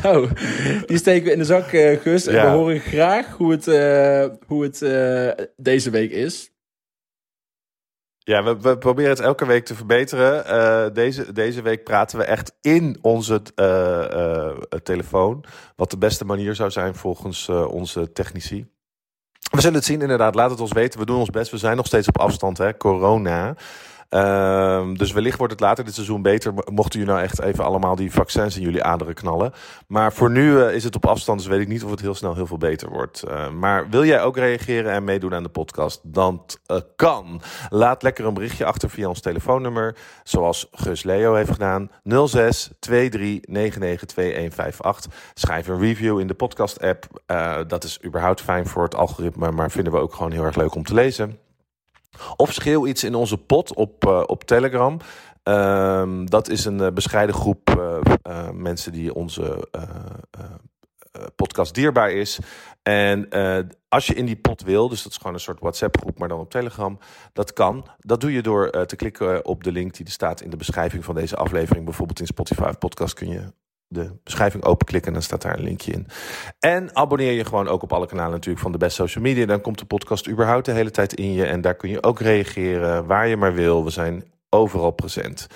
Nou, 0.03 0.29
die 0.87 0.99
steken 0.99 1.25
we 1.25 1.33
in 1.33 1.39
de 1.39 1.45
zak, 1.45 1.73
uh, 1.73 2.01
Gus. 2.01 2.27
En 2.27 2.35
we 2.35 2.57
horen 2.57 2.81
graag 2.81 3.37
hoe 3.37 3.51
het, 3.51 3.67
uh, 3.67 4.25
hoe 4.47 4.63
het 4.63 4.83
uh, 4.83 5.47
deze 5.57 5.91
week 5.91 6.11
is. 6.11 6.51
Ja, 8.19 8.45
we, 8.45 8.61
we, 8.61 8.79
proberen 8.79 9.11
het 9.11 9.21
elke 9.21 9.47
week 9.47 9.65
te 9.65 9.75
verbeteren. 9.75 10.95
Deze, 10.95 11.33
deze 11.33 11.63
week 11.63 11.85
praten 11.85 12.19
we 12.19 12.25
echt 12.25 12.53
in 12.61 12.99
onze 13.01 13.43
telefoon. 14.83 15.45
Wat 15.77 15.91
de 15.91 15.99
beste 15.99 16.25
manier 16.25 16.55
zou 16.55 16.71
zijn 16.71 16.95
volgens 16.95 17.49
onze 17.49 18.13
technici. 18.13 18.67
We 19.51 19.61
zullen 19.61 19.77
het 19.77 19.85
zien, 19.85 20.01
inderdaad. 20.01 20.35
Laat 20.35 20.51
het 20.51 20.61
ons 20.61 20.73
weten. 20.73 21.01
We 21.01 21.07
doen 21.07 21.19
ons 21.19 21.31
best. 21.31 21.51
We 21.51 21.59
zijn 21.59 21.77
nog 21.77 21.87
steeds 21.87 22.09
op 22.09 22.19
afstand, 22.19 22.59
hè? 22.59 22.77
Corona. 22.77 23.57
Uh, 24.11 24.95
dus 24.95 25.13
wellicht 25.13 25.39
wordt 25.39 25.53
het 25.53 25.63
later 25.63 25.85
dit 25.85 25.95
seizoen 25.95 26.23
beter. 26.23 26.55
Mochten 26.55 26.99
jullie 26.99 27.15
nou 27.15 27.25
echt 27.25 27.41
even 27.41 27.65
allemaal 27.65 27.97
die 27.97 28.13
vaccins 28.13 28.57
in 28.57 28.63
jullie 28.63 28.83
aderen 28.83 29.15
knallen. 29.15 29.53
Maar 29.87 30.13
voor 30.13 30.31
nu 30.31 30.53
uh, 30.53 30.75
is 30.75 30.85
het 30.85 30.97
op 30.97 31.07
afstand, 31.07 31.39
dus 31.39 31.49
weet 31.49 31.61
ik 31.61 31.69
niet 31.69 31.85
of 31.85 31.91
het 31.91 32.01
heel 32.01 32.15
snel 32.15 32.35
heel 32.35 32.47
veel 32.47 32.59
beter 32.59 32.91
wordt. 32.91 33.25
Uh, 33.29 33.51
maar 33.51 33.89
wil 33.91 34.05
jij 34.05 34.23
ook 34.23 34.37
reageren 34.37 34.93
en 34.93 35.05
meedoen 35.05 35.35
aan 35.35 35.43
de 35.43 35.49
podcast? 35.49 36.01
Dan 36.03 36.45
uh, 36.67 36.77
kan. 36.97 37.41
Laat 37.69 38.03
lekker 38.03 38.25
een 38.25 38.35
berichtje 38.35 38.65
achter 38.65 38.91
via 38.91 39.09
ons 39.09 39.21
telefoonnummer. 39.21 39.97
Zoals 40.23 40.69
Gus 40.73 41.03
Leo 41.03 41.35
heeft 41.35 41.51
gedaan. 41.51 41.91
06 42.05 42.71
23 42.79 43.55
99 43.55 44.09
2158. 44.09 45.13
Schrijf 45.35 45.69
een 45.69 45.81
review 45.81 46.21
in 46.21 46.27
de 46.27 46.35
podcast 46.35 46.81
app. 46.81 47.07
dat 47.69 47.85
is 47.85 48.05
überhaupt 48.05 48.41
fijn 48.41 48.67
voor 48.67 48.83
het 48.83 48.95
algoritme. 48.95 49.51
Maar 49.51 49.71
vinden 49.71 49.93
we 49.93 49.99
ook 49.99 50.15
gewoon 50.15 50.33
heel 50.33 50.45
erg 50.45 50.57
leuk 50.57 50.75
om 50.75 50.85
te 50.85 50.95
lezen. 50.95 51.46
Of 52.37 52.53
schreeuw 52.53 52.87
iets 52.87 53.05
in 53.05 53.15
onze 53.15 53.39
pot 53.39 53.75
op, 53.75 54.05
uh, 54.07 54.23
op 54.27 54.45
Telegram. 54.45 54.99
Ehm, 55.43 56.25
dat 56.25 56.49
is 56.49 56.65
een 56.65 56.95
bescheiden 56.95 57.35
groep 57.35 57.75
mensen 58.53 58.93
die 58.93 59.15
onze 59.15 59.69
podcast 61.37 61.75
dierbaar 61.75 62.11
is. 62.11 62.39
En 62.83 63.29
als 63.89 64.07
je 64.07 64.15
in 64.15 64.27
die 64.27 64.37
pot 64.37 64.63
wil, 64.63 64.89
dus 64.89 65.03
dat 65.03 65.13
is 65.13 65.19
gewoon 65.19 65.35
een 65.35 65.41
soort 65.41 65.61
WhatsApp-groep, 65.61 66.19
maar 66.19 66.29
dan 66.29 66.41
op 66.41 66.51
Telegram, 66.51 66.99
dat 67.33 67.53
kan. 67.53 67.87
Dat 67.99 68.21
doe 68.21 68.33
je 68.33 68.43
door 68.43 68.87
te 68.87 68.97
klikken 68.97 69.45
op 69.45 69.65
de 69.65 69.73
link 69.73 69.95
die 69.95 70.07
er 70.07 70.13
staat 70.13 70.41
in 70.41 70.51
de 70.51 70.57
beschrijving 70.57 71.05
van 71.05 71.15
deze 71.15 71.37
aflevering. 71.37 71.85
Bijvoorbeeld 71.85 72.21
in 72.21 72.27
Spotify 72.27 72.73
podcast 72.73 73.15
kun 73.15 73.29
je 73.29 73.53
de 73.89 74.13
beschrijving 74.23 74.65
openklikken 74.65 75.09
en 75.09 75.15
dan 75.15 75.23
staat 75.27 75.43
daar 75.43 75.59
een 75.59 75.65
linkje 75.65 75.93
in. 75.93 76.07
En 76.59 76.97
abonneer 76.97 77.33
je 77.33 77.45
gewoon 77.45 77.69
ook 77.69 77.83
op 77.83 77.93
alle 77.93 78.07
kanalen 78.07 78.33
natuurlijk 78.33 78.63
van 78.63 78.73
de 78.73 78.79
Best 78.79 78.97
Social 78.97 79.25
Media. 79.25 79.47
Dan 79.47 79.61
komt 79.61 79.79
de 79.79 79.85
podcast 79.85 80.29
überhaupt 80.29 80.65
de 80.65 80.73
hele 80.73 80.91
tijd 80.91 81.15
in 81.15 81.33
je. 81.33 81.45
En 81.45 81.61
daar 81.61 81.75
kun 81.75 81.91
je 81.91 82.03
ook 82.03 82.21
reageren 82.21 83.07
waar 83.07 83.29
je 83.29 83.37
maar 83.37 83.55
wil. 83.55 83.85
We 83.85 83.91
zijn 83.91 84.25
overal 84.51 84.91
present. 84.91 85.47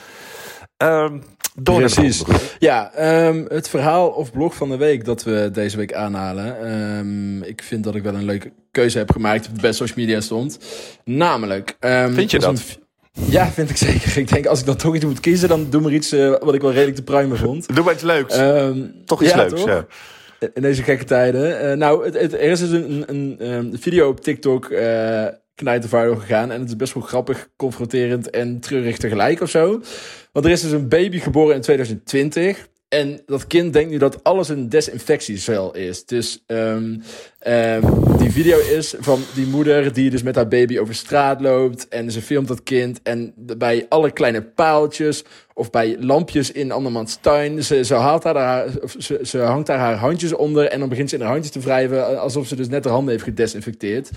Um, 0.77 1.23
Precies. 1.63 2.25
Ja, 2.59 2.91
um, 3.27 3.45
het 3.49 3.69
verhaal 3.69 4.09
of 4.09 4.33
blog 4.33 4.55
van 4.55 4.69
de 4.69 4.77
week 4.77 5.05
dat 5.05 5.23
we 5.23 5.51
deze 5.53 5.77
week 5.77 5.93
aanhalen. 5.93 6.73
Um, 6.99 7.43
ik 7.43 7.63
vind 7.63 7.85
dat 7.85 7.95
ik 7.95 8.03
wel 8.03 8.15
een 8.15 8.25
leuke 8.25 8.53
keuze 8.71 8.99
heb 8.99 9.11
gemaakt 9.11 9.49
op 9.49 9.55
de 9.55 9.61
Best 9.61 9.79
Social 9.79 9.99
Media 9.99 10.21
stond. 10.21 10.59
Namelijk... 11.05 11.77
vind 12.11 12.31
je 12.31 12.39
dat? 12.39 12.79
Ja, 13.13 13.51
vind 13.51 13.71
ik 13.71 13.77
zeker. 13.77 14.17
Ik 14.23 14.29
denk, 14.29 14.47
als 14.47 14.61
ik 14.61 14.67
dan 14.67 14.77
toch 14.77 14.95
iets 14.95 15.05
moet 15.05 15.21
kiezen, 15.21 15.49
dan 15.49 15.71
doe 15.71 15.81
maar 15.81 15.93
iets 15.93 16.13
uh, 16.13 16.37
wat 16.41 16.55
ik 16.55 16.61
wel 16.61 16.73
redelijk 16.73 16.97
te 16.97 17.03
pruimen 17.03 17.39
vond. 17.39 17.75
Doe 17.75 17.85
maar 17.85 17.95
iets 17.95 18.03
leuks. 18.03 18.39
Um, 18.39 18.95
toch 19.05 19.23
iets 19.23 19.35
leuks, 19.35 19.65
ja. 19.65 19.87
In 20.55 20.63
deze 20.63 20.83
gekke 20.83 21.05
tijden. 21.05 21.71
Uh, 21.71 21.77
nou, 21.77 22.05
het, 22.05 22.15
het, 22.15 22.33
er 22.33 22.41
is 22.41 22.61
dus 22.61 22.71
een, 22.71 23.05
een, 23.07 23.37
een 23.39 23.77
video 23.81 24.09
op 24.09 24.21
TikTok 24.21 24.71
uh, 24.71 25.27
viral 25.57 26.17
gegaan. 26.17 26.51
En 26.51 26.61
het 26.61 26.69
is 26.69 26.77
best 26.77 26.95
wel 26.95 27.03
grappig, 27.03 27.49
confronterend 27.57 28.31
en 28.31 28.61
treurig 28.61 28.97
tegelijk 28.97 29.41
of 29.41 29.51
zo. 29.51 29.81
Want 30.33 30.45
er 30.45 30.51
is 30.51 30.61
dus 30.61 30.73
een 30.73 30.89
baby 30.89 31.19
geboren 31.19 31.55
in 31.55 31.61
2020. 31.61 32.69
En 32.91 33.21
dat 33.27 33.47
kind 33.47 33.73
denkt 33.73 33.91
nu 33.91 33.99
dat 33.99 34.25
alles 34.25 34.49
een 34.49 34.69
desinfectiecel 34.69 35.75
is. 35.75 36.05
Dus 36.05 36.43
um, 36.47 37.03
um, 37.47 37.83
die 38.19 38.31
video 38.31 38.59
is 38.59 38.95
van 38.99 39.23
die 39.35 39.47
moeder 39.47 39.93
die 39.93 40.11
dus 40.11 40.23
met 40.23 40.35
haar 40.35 40.49
baby 40.49 40.79
over 40.79 40.95
straat 40.95 41.41
loopt. 41.41 41.89
En 41.89 42.11
ze 42.11 42.23
filmt 42.23 42.49
dat 42.49 42.63
kind. 42.63 43.01
En 43.03 43.33
bij 43.37 43.87
alle 43.89 44.11
kleine 44.11 44.43
paaltjes 44.43 45.25
of 45.55 45.71
bij 45.71 45.97
lampjes 46.01 46.53
in 46.53 46.73
andermans 46.73 47.19
tuin. 47.21 47.65
Ze, 47.65 47.95
haalt 47.95 48.23
daar 48.23 48.37
haar, 48.37 48.69
ze, 48.99 49.19
ze 49.23 49.39
hangt 49.39 49.67
daar 49.67 49.79
haar 49.79 49.97
handjes 49.97 50.33
onder. 50.33 50.65
En 50.65 50.79
dan 50.81 50.89
begint 50.89 51.09
ze 51.09 51.15
in 51.17 51.23
haar 51.23 51.31
handjes 51.31 51.53
te 51.53 51.61
wrijven. 51.61 52.21
Alsof 52.21 52.47
ze 52.47 52.57
dus 52.57 52.69
net 52.69 52.85
haar 52.85 52.93
handen 52.93 53.13
heeft 53.13 53.25
gedesinfecteerd. 53.25 54.11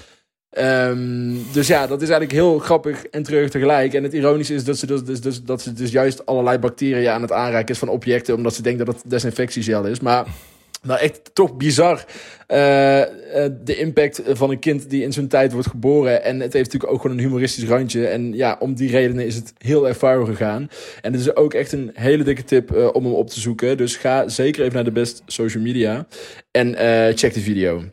Um, 0.60 1.46
dus 1.52 1.68
ja, 1.68 1.88
dat 1.88 2.02
is 2.02 2.10
eigenlijk 2.10 2.32
heel 2.32 2.60
grappig 2.60 3.06
en 3.06 3.24
treurig 3.24 3.50
tegelijk. 3.50 3.94
En 3.94 4.04
het 4.04 4.14
ironische 4.14 4.54
is 4.54 4.64
dat 4.64 4.78
ze 4.78 4.86
dus, 4.86 5.04
dus, 5.04 5.22
dus, 5.22 5.44
dat 5.44 5.62
ze 5.62 5.74
dus 5.74 5.92
juist 5.92 6.26
allerlei 6.26 6.58
bacteriën 6.58 7.10
aan 7.10 7.22
het 7.22 7.32
aanraken 7.32 7.74
is 7.74 7.78
van 7.78 7.88
objecten, 7.88 8.36
omdat 8.36 8.54
ze 8.54 8.62
denkt 8.62 8.86
dat 8.86 8.96
het 8.96 9.10
desinfectiegel 9.10 9.86
is. 9.86 10.00
Maar 10.00 10.26
nou, 10.82 11.00
echt 11.00 11.30
toch 11.34 11.58
bizar. 11.58 11.98
Uh, 11.98 12.08
de 13.64 13.76
impact 13.78 14.22
van 14.26 14.50
een 14.50 14.60
kind 14.60 14.90
die 14.90 15.04
in 15.04 15.14
zo'n 15.14 15.28
tijd 15.28 15.54
wordt 15.54 15.68
geboren. 15.68 16.24
En 16.24 16.40
het 16.40 16.54
heeft 16.54 16.66
natuurlijk 16.66 16.94
ook 16.94 17.02
gewoon 17.02 17.18
een 17.18 17.24
humoristisch 17.24 17.68
randje. 17.68 18.08
En 18.08 18.34
ja, 18.34 18.56
om 18.60 18.74
die 18.74 18.90
redenen 18.90 19.26
is 19.26 19.36
het 19.36 19.54
heel 19.58 19.88
erg 19.88 19.98
gegaan. 20.00 20.70
En 21.02 21.12
het 21.12 21.22
is 21.22 21.36
ook 21.36 21.54
echt 21.54 21.72
een 21.72 21.92
hele 21.94 22.24
dikke 22.24 22.44
tip 22.44 22.76
uh, 22.76 22.90
om 22.94 23.04
hem 23.04 23.14
op 23.14 23.30
te 23.30 23.40
zoeken. 23.40 23.78
Dus 23.78 23.96
ga 23.96 24.28
zeker 24.28 24.62
even 24.62 24.74
naar 24.74 24.84
de 24.84 24.92
best 24.92 25.22
social 25.26 25.64
media. 25.64 26.08
En 26.52 26.76
check 27.16 27.34
de 27.34 27.40
video. 27.40 27.84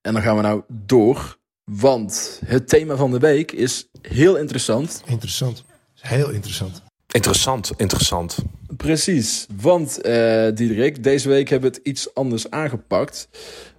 En 0.00 0.12
dan 0.12 0.22
gaan 0.22 0.36
we 0.36 0.42
nou 0.42 0.62
door 0.68 1.36
want 1.70 2.40
het 2.44 2.68
thema 2.68 2.96
van 2.96 3.10
de 3.10 3.18
week 3.18 3.52
is 3.52 3.88
heel 4.02 4.36
interessant. 4.36 5.02
Interessant. 5.06 5.64
Heel 5.94 6.30
interessant. 6.30 6.82
Interessant, 7.06 7.72
interessant. 7.76 8.36
Precies. 8.76 9.46
Want, 9.56 9.98
uh, 10.06 10.48
Diederik, 10.54 11.02
deze 11.02 11.28
week 11.28 11.48
hebben 11.48 11.70
we 11.70 11.76
het 11.76 11.86
iets 11.86 12.14
anders 12.14 12.50
aangepakt. 12.50 13.28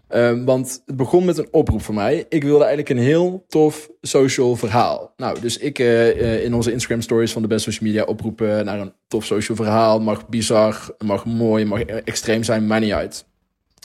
Um, 0.10 0.46
want 0.46 0.82
het 0.86 0.96
begon 0.96 1.26
met 1.26 1.38
een 1.38 1.48
oproep 1.52 1.82
van 1.82 1.96
mij. 1.96 2.26
Ik 2.30 2.44
wilde 2.44 2.64
eigenlijk 2.64 2.90
een 2.90 3.06
heel 3.06 3.46
tof 3.48 3.90
social 4.02 4.56
verhaal. 4.56 5.14
Nou, 5.18 5.40
dus 5.40 5.58
ik 5.58 5.80
uh, 5.80 6.44
in 6.44 6.54
onze 6.54 6.72
Instagram 6.72 7.02
stories 7.02 7.32
van 7.32 7.42
de 7.42 7.48
best 7.48 7.64
social 7.64 7.90
media 7.90 8.04
oproepen 8.04 8.66
naar 8.66 8.80
een 8.80 8.94
tof 9.08 9.26
social 9.26 9.58
verhaal. 9.58 10.00
Mag 10.00 10.28
bizar, 10.28 10.96
mag 10.98 11.26
mooi, 11.26 11.66
mag 11.66 11.82
extreem 11.82 12.44
zijn, 12.44 12.68
maakt 12.68 12.82
niet 12.82 12.92
uit. 12.92 13.26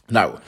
Nou, 0.06 0.38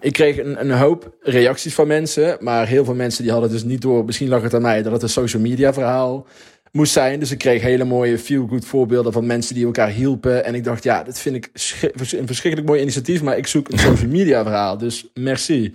ik 0.00 0.12
kreeg 0.12 0.38
een, 0.38 0.60
een 0.60 0.70
hoop 0.70 1.16
reacties 1.20 1.74
van 1.74 1.86
mensen, 1.86 2.36
maar 2.40 2.66
heel 2.66 2.84
veel 2.84 2.94
mensen 2.94 3.22
die 3.22 3.32
hadden 3.32 3.50
dus 3.50 3.64
niet 3.64 3.80
door, 3.80 4.04
misschien 4.04 4.28
lag 4.28 4.42
het 4.42 4.54
aan 4.54 4.62
mij, 4.62 4.82
dat 4.82 4.92
het 4.92 5.02
een 5.02 5.08
social 5.08 5.42
media 5.42 5.72
verhaal 5.72 6.26
moest 6.72 6.92
zijn. 6.92 7.20
Dus 7.20 7.30
ik 7.30 7.38
kreeg 7.38 7.62
hele 7.62 7.84
mooie 7.84 8.18
feel-good 8.18 8.64
voorbeelden 8.64 9.12
van 9.12 9.26
mensen 9.26 9.54
die 9.54 9.64
elkaar 9.64 9.88
hielpen. 9.88 10.44
En 10.44 10.54
ik 10.54 10.64
dacht, 10.64 10.82
ja, 10.82 11.02
dat 11.02 11.18
vind 11.18 11.36
ik 11.36 11.50
een 11.52 12.26
verschrikkelijk 12.26 12.66
mooi 12.66 12.80
initiatief, 12.80 13.22
maar 13.22 13.36
ik 13.36 13.46
zoek 13.46 13.70
een 13.70 13.78
social 13.78 14.10
media 14.10 14.42
verhaal. 14.42 14.78
Dus 14.78 15.10
merci. 15.14 15.74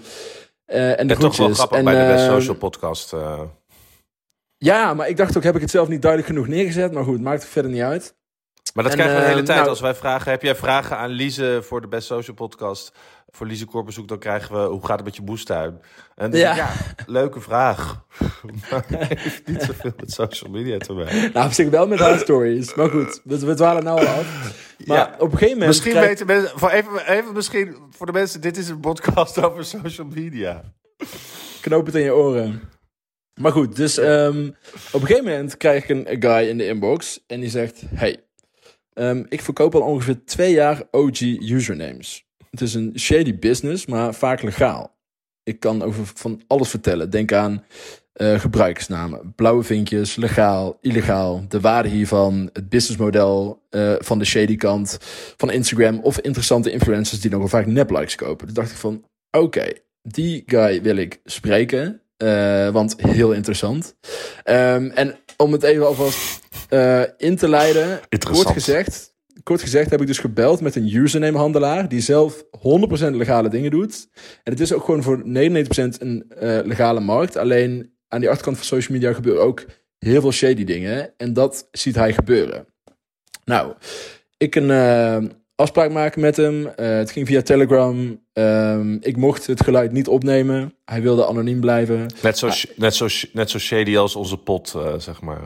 Uh, 0.67 0.99
en 0.99 1.07
de 1.07 1.15
toch 1.15 1.37
wel 1.37 1.53
grappig 1.53 1.77
en, 1.77 1.83
bij 1.83 2.05
de 2.07 2.13
Best 2.13 2.25
uh, 2.25 2.31
Social 2.31 2.55
podcast. 2.55 3.13
Uh... 3.13 3.41
Ja, 4.57 4.93
maar 4.93 5.09
ik 5.09 5.17
dacht 5.17 5.37
ook, 5.37 5.43
heb 5.43 5.55
ik 5.55 5.61
het 5.61 5.69
zelf 5.69 5.87
niet 5.87 6.01
duidelijk 6.01 6.31
genoeg 6.31 6.47
neergezet? 6.47 6.91
Maar 6.91 7.03
goed, 7.03 7.21
maakt 7.21 7.41
het 7.41 7.51
verder 7.51 7.71
niet 7.71 7.81
uit. 7.81 8.15
Maar 8.75 8.83
dat 8.83 8.93
krijgen 8.93 9.15
we 9.15 9.21
de 9.21 9.27
hele 9.27 9.43
tijd. 9.43 9.57
Nou, 9.57 9.69
als 9.69 9.79
wij 9.79 9.95
vragen, 9.95 10.31
heb 10.31 10.41
jij 10.41 10.55
vragen 10.55 10.97
aan 10.97 11.09
Lise 11.09 11.59
voor 11.63 11.81
de 11.81 11.87
Best 11.87 12.07
Social 12.07 12.35
podcast? 12.35 12.93
voor 13.35 13.47
Lise 13.47 13.65
Korbezoek, 13.65 14.07
dan 14.07 14.19
krijgen 14.19 14.55
we... 14.55 14.67
Hoe 14.67 14.85
gaat 14.85 14.95
het 14.95 15.05
met 15.05 15.15
je 15.15 15.21
boestuin? 15.21 15.81
En 16.15 16.31
ja. 16.31 16.55
ja 16.55 16.71
leuke 17.05 17.41
vraag. 17.41 18.05
maar 18.71 18.85
heeft 18.87 19.47
niet 19.47 19.61
zoveel 19.61 19.91
met 19.97 20.11
social 20.11 20.51
media 20.51 20.77
te 20.77 20.93
maken. 20.93 21.31
Nou, 21.33 21.45
op 21.45 21.51
zich 21.51 21.69
wel 21.69 21.87
met 21.87 21.99
haar 21.99 22.19
stories. 22.19 22.73
Maar 22.73 22.89
goed, 22.89 23.21
we, 23.23 23.39
we 23.39 23.53
dwalen 23.53 23.83
nou 23.83 23.99
al 23.99 24.07
af. 24.07 24.53
Maar 24.85 24.97
ja. 24.97 25.15
op 25.19 25.31
een 25.31 25.37
gegeven 25.37 25.59
moment... 25.59 25.67
Misschien 25.67 25.99
weten 25.99 26.25
mensen... 26.25 26.59
Voor 26.59 26.69
even, 26.69 27.07
even 27.07 27.33
misschien 27.33 27.75
voor 27.89 28.05
de 28.05 28.11
mensen... 28.11 28.41
Dit 28.41 28.57
is 28.57 28.69
een 28.69 28.79
podcast 28.79 29.41
over 29.43 29.65
social 29.65 30.07
media. 30.07 30.63
Knoop 31.61 31.85
het 31.85 31.95
in 31.95 32.03
je 32.03 32.13
oren. 32.13 32.61
Maar 33.33 33.51
goed, 33.51 33.75
dus 33.75 33.97
um, 33.97 34.55
op 34.91 35.01
een 35.01 35.07
gegeven 35.07 35.31
moment 35.31 35.57
krijg 35.57 35.83
ik 35.83 35.89
een, 35.89 36.21
guy 36.21 36.47
in 36.49 36.57
de 36.57 36.67
inbox. 36.67 37.23
En 37.27 37.39
die 37.39 37.49
zegt... 37.49 37.81
Hey, 37.93 38.24
um, 38.95 39.25
ik 39.29 39.41
verkoop 39.41 39.75
al 39.75 39.81
ongeveer 39.81 40.25
twee 40.25 40.53
jaar 40.53 40.83
OG 40.91 41.21
usernames. 41.21 42.25
Het 42.49 42.61
is 42.61 42.73
een 42.73 42.91
shady 42.99 43.39
business, 43.39 43.85
maar 43.85 44.13
vaak 44.13 44.41
legaal. 44.41 44.95
Ik 45.43 45.59
kan 45.59 45.81
over 45.81 46.05
van 46.05 46.41
alles 46.47 46.69
vertellen. 46.69 47.09
Denk 47.09 47.33
aan 47.33 47.63
uh, 48.15 48.39
gebruikersnamen, 48.39 49.33
blauwe 49.35 49.63
vinkjes, 49.63 50.15
legaal, 50.15 50.77
illegaal, 50.81 51.45
de 51.47 51.59
waarde 51.59 51.89
hiervan, 51.89 52.49
het 52.53 52.69
businessmodel 52.69 53.63
uh, 53.69 53.95
van 53.97 54.19
de 54.19 54.25
shady 54.25 54.55
kant 54.55 54.97
van 55.37 55.51
Instagram 55.51 55.99
of 55.99 56.19
interessante 56.19 56.71
influencers 56.71 57.21
die 57.21 57.31
nogal 57.31 57.47
vaak 57.47 57.65
neplikes 57.65 58.15
kopen. 58.15 58.45
Dus 58.45 58.55
dacht 58.55 58.71
ik 58.71 58.77
van, 58.77 59.03
oké, 59.31 59.67
die 60.01 60.43
guy 60.45 60.81
wil 60.81 60.95
ik 60.95 61.19
spreken, 61.23 62.01
uh, 62.17 62.69
want 62.69 62.95
heel 62.97 63.31
interessant. 63.31 63.95
Um, 64.45 64.89
en 64.89 65.15
om 65.37 65.51
het 65.51 65.63
even 65.63 65.87
alvast 65.87 66.43
in 67.17 67.35
te 67.35 67.49
leiden, 67.49 67.99
kort 68.31 68.49
gezegd, 68.49 69.15
kort 69.43 69.61
gezegd 69.61 69.89
heb 69.89 70.01
ik 70.01 70.07
dus 70.07 70.19
gebeld 70.19 70.61
met 70.61 70.75
een 70.75 70.95
username 70.95 71.37
handelaar 71.37 71.89
die 71.89 72.01
zelf 72.01 72.43
100% 72.43 72.47
legale 73.11 73.49
dingen 73.49 73.71
doet. 73.71 74.07
En 74.43 74.51
het 74.51 74.59
is 74.59 74.73
ook 74.73 74.83
gewoon 74.83 75.03
voor 75.03 75.23
99% 75.25 75.27
een 75.27 76.31
uh, 76.41 76.59
legale 76.63 76.99
markt. 76.99 77.37
Alleen 77.37 77.93
aan 78.07 78.19
die 78.19 78.29
achterkant 78.29 78.57
van 78.57 78.65
social 78.65 78.97
media 78.97 79.13
gebeuren 79.13 79.43
ook 79.43 79.65
heel 79.97 80.21
veel 80.21 80.31
shady 80.31 80.63
dingen. 80.63 81.13
En 81.17 81.33
dat 81.33 81.67
ziet 81.71 81.95
hij 81.95 82.13
gebeuren. 82.13 82.67
Nou, 83.43 83.73
ik 84.37 84.55
een 84.55 84.69
uh, 84.69 85.29
afspraak 85.55 85.91
maken 85.91 86.21
met 86.21 86.37
hem. 86.37 86.61
Uh, 86.61 86.71
het 86.75 87.11
ging 87.11 87.27
via 87.27 87.41
Telegram. 87.41 88.19
Um, 88.33 88.97
ik 89.01 89.17
mocht 89.17 89.47
het 89.47 89.63
geluid 89.63 89.91
niet 89.91 90.07
opnemen. 90.07 90.73
Hij 90.85 91.01
wilde 91.01 91.27
anoniem 91.27 91.59
blijven. 91.59 92.07
Net 92.21 92.37
zo, 92.37 92.49
net 92.75 92.95
zo, 92.95 93.07
net 93.33 93.49
zo 93.49 93.59
shady 93.59 93.97
als 93.97 94.15
onze 94.15 94.37
pot, 94.37 94.75
zeg 94.97 95.21
maar. 95.21 95.41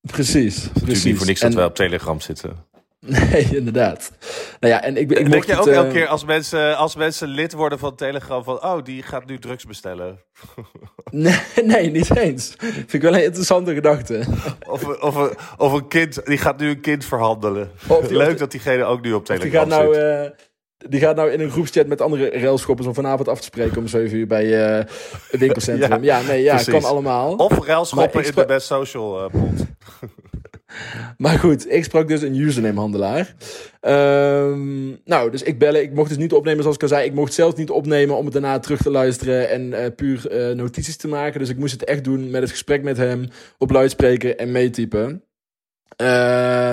Precies. 0.00 0.62
Het 0.62 0.76
is 0.76 0.82
precies. 0.82 1.04
niet 1.04 1.16
voor 1.16 1.26
niks 1.26 1.40
dat 1.40 1.54
wij 1.54 1.64
op 1.64 1.74
Telegram 1.74 2.20
zitten. 2.20 2.56
Nee, 3.30 3.56
inderdaad. 3.56 4.10
Nou 4.60 4.72
ja, 4.72 4.82
en 4.82 4.96
ik, 4.96 5.10
ik 5.10 5.30
Denk 5.30 5.44
je 5.44 5.58
ook 5.58 5.66
elke 5.66 5.86
eh, 5.86 5.92
keer 5.92 6.06
als 6.06 6.24
mensen, 6.24 6.76
als 6.76 6.96
mensen 6.96 7.28
lid 7.28 7.52
worden 7.52 7.78
van 7.78 7.94
Telegram 7.94 8.44
van... 8.44 8.62
oh, 8.62 8.84
die 8.84 9.02
gaat 9.02 9.26
nu 9.26 9.38
drugs 9.38 9.66
bestellen? 9.66 10.20
nee, 11.10 11.40
nee, 11.64 11.90
niet 11.90 12.16
eens. 12.16 12.54
Vind 12.58 12.92
ik 12.92 13.02
wel 13.02 13.14
een 13.14 13.24
interessante 13.24 13.74
gedachte. 13.74 14.22
Of, 14.68 14.84
of, 14.84 15.34
of 15.56 15.72
een 15.72 15.88
kind, 15.88 16.26
die 16.26 16.38
gaat 16.38 16.58
nu 16.58 16.68
een 16.68 16.80
kind 16.80 17.04
verhandelen. 17.04 17.70
Leuk 18.08 18.38
dat 18.38 18.50
diegene 18.50 18.84
ook 18.84 19.02
nu 19.02 19.12
op 19.12 19.24
Telegram 19.24 19.50
die 19.50 19.58
gaat 19.58 19.68
nou, 19.68 19.98
uh, 19.98 20.30
die 20.76 21.00
gaat 21.00 21.16
nou 21.16 21.30
in 21.30 21.40
een 21.40 21.50
groepschat 21.50 21.86
met 21.86 22.00
andere 22.00 22.30
railschoppers 22.30 22.86
om 22.86 22.94
vanavond 22.94 23.28
af 23.28 23.38
te 23.38 23.44
spreken 23.44 23.76
om 23.76 23.86
7 23.86 24.18
uur 24.18 24.26
bij 24.26 24.44
uh, 24.44 24.84
het 25.30 25.40
winkelcentrum. 25.40 26.02
ja, 26.02 26.18
ja, 26.18 26.26
nee, 26.26 26.42
ja, 26.42 26.62
kan 26.62 26.84
allemaal. 26.84 27.34
Of 27.34 27.66
railschoppen 27.66 28.24
in 28.24 28.32
de 28.34 28.44
Best 28.46 28.66
Social 28.66 29.24
uh, 29.24 29.40
maar 31.16 31.38
goed, 31.38 31.70
ik 31.70 31.84
sprak 31.84 32.08
dus 32.08 32.22
een 32.22 32.34
username-handelaar. 32.34 33.34
Um, 33.80 35.00
nou, 35.04 35.30
dus 35.30 35.42
ik 35.42 35.58
bellen. 35.58 35.82
Ik 35.82 35.94
mocht 35.94 36.08
dus 36.08 36.18
niet 36.18 36.32
opnemen 36.32 36.60
zoals 36.60 36.76
ik 36.76 36.82
al 36.82 36.88
zei. 36.88 37.06
Ik 37.06 37.14
mocht 37.14 37.32
zelfs 37.32 37.56
niet 37.56 37.70
opnemen 37.70 38.16
om 38.16 38.24
het 38.24 38.32
daarna 38.32 38.58
terug 38.58 38.82
te 38.82 38.90
luisteren 38.90 39.50
en 39.50 39.62
uh, 39.62 39.86
puur 39.96 40.48
uh, 40.48 40.56
notities 40.56 40.96
te 40.96 41.08
maken. 41.08 41.40
Dus 41.40 41.48
ik 41.48 41.58
moest 41.58 41.72
het 41.72 41.84
echt 41.84 42.04
doen 42.04 42.30
met 42.30 42.42
het 42.42 42.50
gesprek 42.50 42.82
met 42.82 42.96
hem 42.96 43.28
op 43.58 43.70
luidspreker 43.70 44.36
en 44.36 44.52
meetypen. 44.52 45.24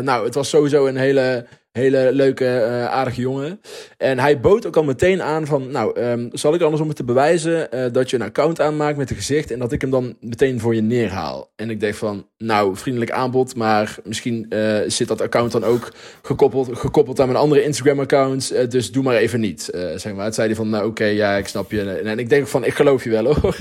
nou, 0.03 0.25
het 0.25 0.35
was 0.35 0.49
sowieso 0.49 0.85
een 0.87 0.97
hele 0.97 1.45
Hele 1.71 2.09
leuke, 2.11 2.45
uh, 2.45 2.85
aardige 2.85 3.21
jongen. 3.21 3.61
En 3.97 4.19
hij 4.19 4.39
bood 4.39 4.65
ook 4.65 4.75
al 4.75 4.83
meteen 4.83 5.21
aan 5.21 5.45
van, 5.45 5.71
nou, 5.71 6.01
um, 6.01 6.29
zal 6.31 6.53
ik 6.53 6.61
anders 6.61 6.81
om 6.81 6.87
het 6.87 6.97
te 6.97 7.03
bewijzen 7.03 7.67
uh, 7.75 7.85
dat 7.91 8.09
je 8.09 8.15
een 8.15 8.21
account 8.21 8.61
aanmaakt 8.61 8.97
met 8.97 9.09
een 9.09 9.15
gezicht 9.15 9.51
en 9.51 9.59
dat 9.59 9.71
ik 9.71 9.81
hem 9.81 9.89
dan 9.89 10.17
meteen 10.19 10.59
voor 10.59 10.75
je 10.75 10.81
neerhaal. 10.81 11.51
En 11.55 11.69
ik 11.69 11.79
denk 11.79 11.93
van, 11.93 12.27
nou, 12.37 12.75
vriendelijk 12.75 13.11
aanbod, 13.11 13.55
maar 13.55 13.97
misschien 14.03 14.45
uh, 14.49 14.79
zit 14.87 15.07
dat 15.07 15.21
account 15.21 15.51
dan 15.51 15.63
ook 15.63 15.93
gekoppeld, 16.21 16.77
gekoppeld 16.77 17.19
aan 17.19 17.27
mijn 17.27 17.39
andere 17.39 17.63
Instagram-accounts, 17.63 18.47
dus 18.69 18.91
doe 18.91 19.03
maar 19.03 19.15
even 19.15 19.39
niet. 19.39 19.69
zeg 19.95 20.13
maar. 20.13 20.25
Het 20.25 20.35
zei 20.35 20.47
hij 20.47 20.55
van, 20.55 20.69
nou, 20.69 20.87
oké, 20.87 21.05
ja, 21.05 21.35
ik 21.35 21.47
snap 21.47 21.71
je. 21.71 21.81
En, 21.81 22.05
en 22.05 22.19
ik 22.19 22.29
denk 22.29 22.47
van, 22.47 22.65
ik 22.65 22.73
geloof 22.73 23.03
je 23.03 23.09
wel 23.09 23.35
hoor. 23.35 23.57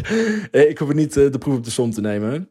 ik 0.70 0.79
hoef 0.79 0.92
niet 0.92 1.14
de 1.14 1.38
proef 1.38 1.57
op 1.57 1.64
de 1.64 1.70
som 1.70 1.90
te 1.90 2.01
nemen. 2.01 2.49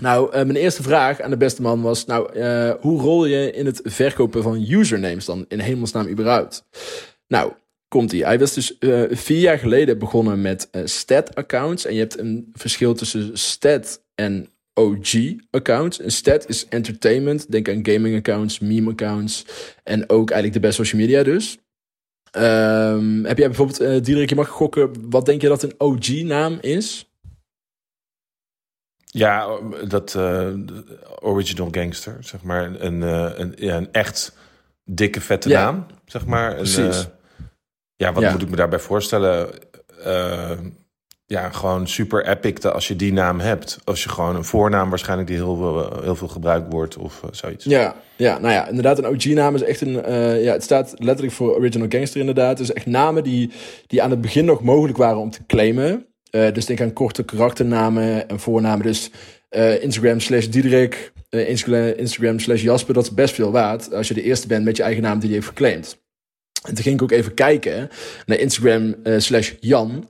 Nou, 0.00 0.26
uh, 0.26 0.32
mijn 0.32 0.56
eerste 0.56 0.82
vraag 0.82 1.20
aan 1.20 1.30
de 1.30 1.36
beste 1.36 1.62
man 1.62 1.82
was: 1.82 2.04
Nou, 2.04 2.38
uh, 2.38 2.74
hoe 2.80 3.00
rol 3.00 3.26
je 3.26 3.52
in 3.52 3.66
het 3.66 3.80
verkopen 3.84 4.42
van 4.42 4.70
usernames 4.70 5.24
dan 5.24 5.44
in 5.48 5.58
hemelsnaam 5.58 6.08
überhaupt? 6.08 6.64
Nou, 7.28 7.52
komt 7.88 8.12
ie. 8.12 8.24
Hij 8.24 8.38
was 8.38 8.54
dus 8.54 8.76
uh, 8.80 9.02
vier 9.10 9.40
jaar 9.40 9.58
geleden 9.58 9.98
begonnen 9.98 10.40
met 10.40 10.68
stat-accounts. 10.84 11.84
En 11.84 11.94
je 11.94 12.00
hebt 12.00 12.18
een 12.18 12.50
verschil 12.52 12.94
tussen 12.94 13.38
stat 13.38 14.02
en 14.14 14.48
OG-accounts. 14.74 16.00
Een 16.02 16.10
stat 16.10 16.48
is 16.48 16.66
entertainment. 16.68 17.50
Denk 17.50 17.68
aan 17.68 17.86
gaming-accounts, 17.86 18.58
meme-accounts. 18.58 19.44
En 19.82 20.08
ook 20.08 20.30
eigenlijk 20.30 20.62
de 20.62 20.66
best 20.68 20.76
social 20.76 21.00
media 21.00 21.22
dus. 21.22 21.58
Um, 22.36 23.24
heb 23.24 23.38
jij 23.38 23.46
bijvoorbeeld, 23.46 23.80
uh, 23.80 23.88
Diederik, 23.88 24.28
je 24.28 24.34
mag 24.34 24.48
gokken, 24.48 25.10
wat 25.10 25.26
denk 25.26 25.40
je 25.40 25.48
dat 25.48 25.62
een 25.62 25.74
OG-naam 25.78 26.58
is? 26.60 27.13
Ja, 29.18 29.48
dat 29.88 30.14
uh, 30.16 30.48
original 31.20 31.68
gangster, 31.70 32.16
zeg 32.20 32.42
maar. 32.42 32.80
Een, 32.80 33.02
uh, 33.02 33.30
een, 33.34 33.52
ja, 33.56 33.76
een 33.76 33.92
echt 33.92 34.36
dikke, 34.84 35.20
vette 35.20 35.48
ja. 35.48 35.64
naam, 35.64 35.86
zeg 36.04 36.26
maar. 36.26 36.54
Precies. 36.54 36.78
Een, 36.78 37.06
uh, 37.40 37.46
ja, 37.96 38.12
wat 38.12 38.22
ja. 38.22 38.32
moet 38.32 38.42
ik 38.42 38.50
me 38.50 38.56
daarbij 38.56 38.78
voorstellen? 38.78 39.48
ja, 41.26 41.50
gewoon 41.50 41.88
super 41.88 42.26
epic 42.26 42.64
als 42.64 42.88
je 42.88 42.96
die 42.96 43.12
naam 43.12 43.40
hebt. 43.40 43.78
Als 43.84 44.02
je 44.02 44.08
gewoon 44.08 44.36
een 44.36 44.44
voornaam 44.44 44.88
waarschijnlijk 44.88 45.28
die 45.28 45.36
heel 45.36 45.56
veel, 45.56 46.02
heel 46.02 46.16
veel 46.16 46.28
gebruikt 46.28 46.72
wordt 46.72 46.96
of 46.96 47.20
zoiets. 47.30 47.64
Ja, 47.64 47.94
ja, 48.16 48.38
nou 48.38 48.54
ja, 48.54 48.68
inderdaad, 48.68 48.98
een 48.98 49.06
OG-naam 49.06 49.54
is 49.54 49.62
echt 49.62 49.80
een... 49.80 49.92
ja, 50.42 50.52
het 50.52 50.62
staat 50.62 50.94
letterlijk 50.96 51.36
voor 51.36 51.54
original 51.54 51.88
gangster 51.90 52.20
inderdaad. 52.20 52.56
Dus 52.56 52.72
echt 52.72 52.86
namen 52.86 53.24
die, 53.24 53.52
die 53.86 54.02
aan 54.02 54.10
het 54.10 54.20
begin 54.20 54.44
nog 54.44 54.62
mogelijk 54.62 54.98
waren 54.98 55.18
om 55.18 55.30
te 55.30 55.46
claimen... 55.46 56.06
Uh, 56.34 56.52
dus 56.52 56.66
denk 56.66 56.80
aan 56.80 56.92
korte 56.92 57.24
karakternamen 57.24 58.28
en 58.28 58.40
voornamen. 58.40 58.86
Dus 58.86 59.10
uh, 59.50 59.82
Instagram 59.82 60.20
slash 60.20 60.46
Diederik, 60.46 61.12
uh, 61.30 61.48
Instagram 61.96 62.38
slash 62.38 62.62
Jasper, 62.62 62.94
dat 62.94 63.02
is 63.02 63.14
best 63.14 63.34
veel 63.34 63.50
waard 63.50 63.94
als 63.94 64.08
je 64.08 64.14
de 64.14 64.22
eerste 64.22 64.46
bent 64.46 64.64
met 64.64 64.76
je 64.76 64.82
eigen 64.82 65.02
naam 65.02 65.18
die 65.18 65.28
je 65.28 65.34
heeft 65.34 65.46
geclaimd. 65.46 66.02
En 66.62 66.74
toen 66.74 66.84
ging 66.84 66.94
ik 66.94 67.02
ook 67.02 67.10
even 67.10 67.34
kijken 67.34 67.88
naar 68.26 68.38
Instagram 68.38 68.94
slash 69.18 69.52
Jan. 69.60 70.08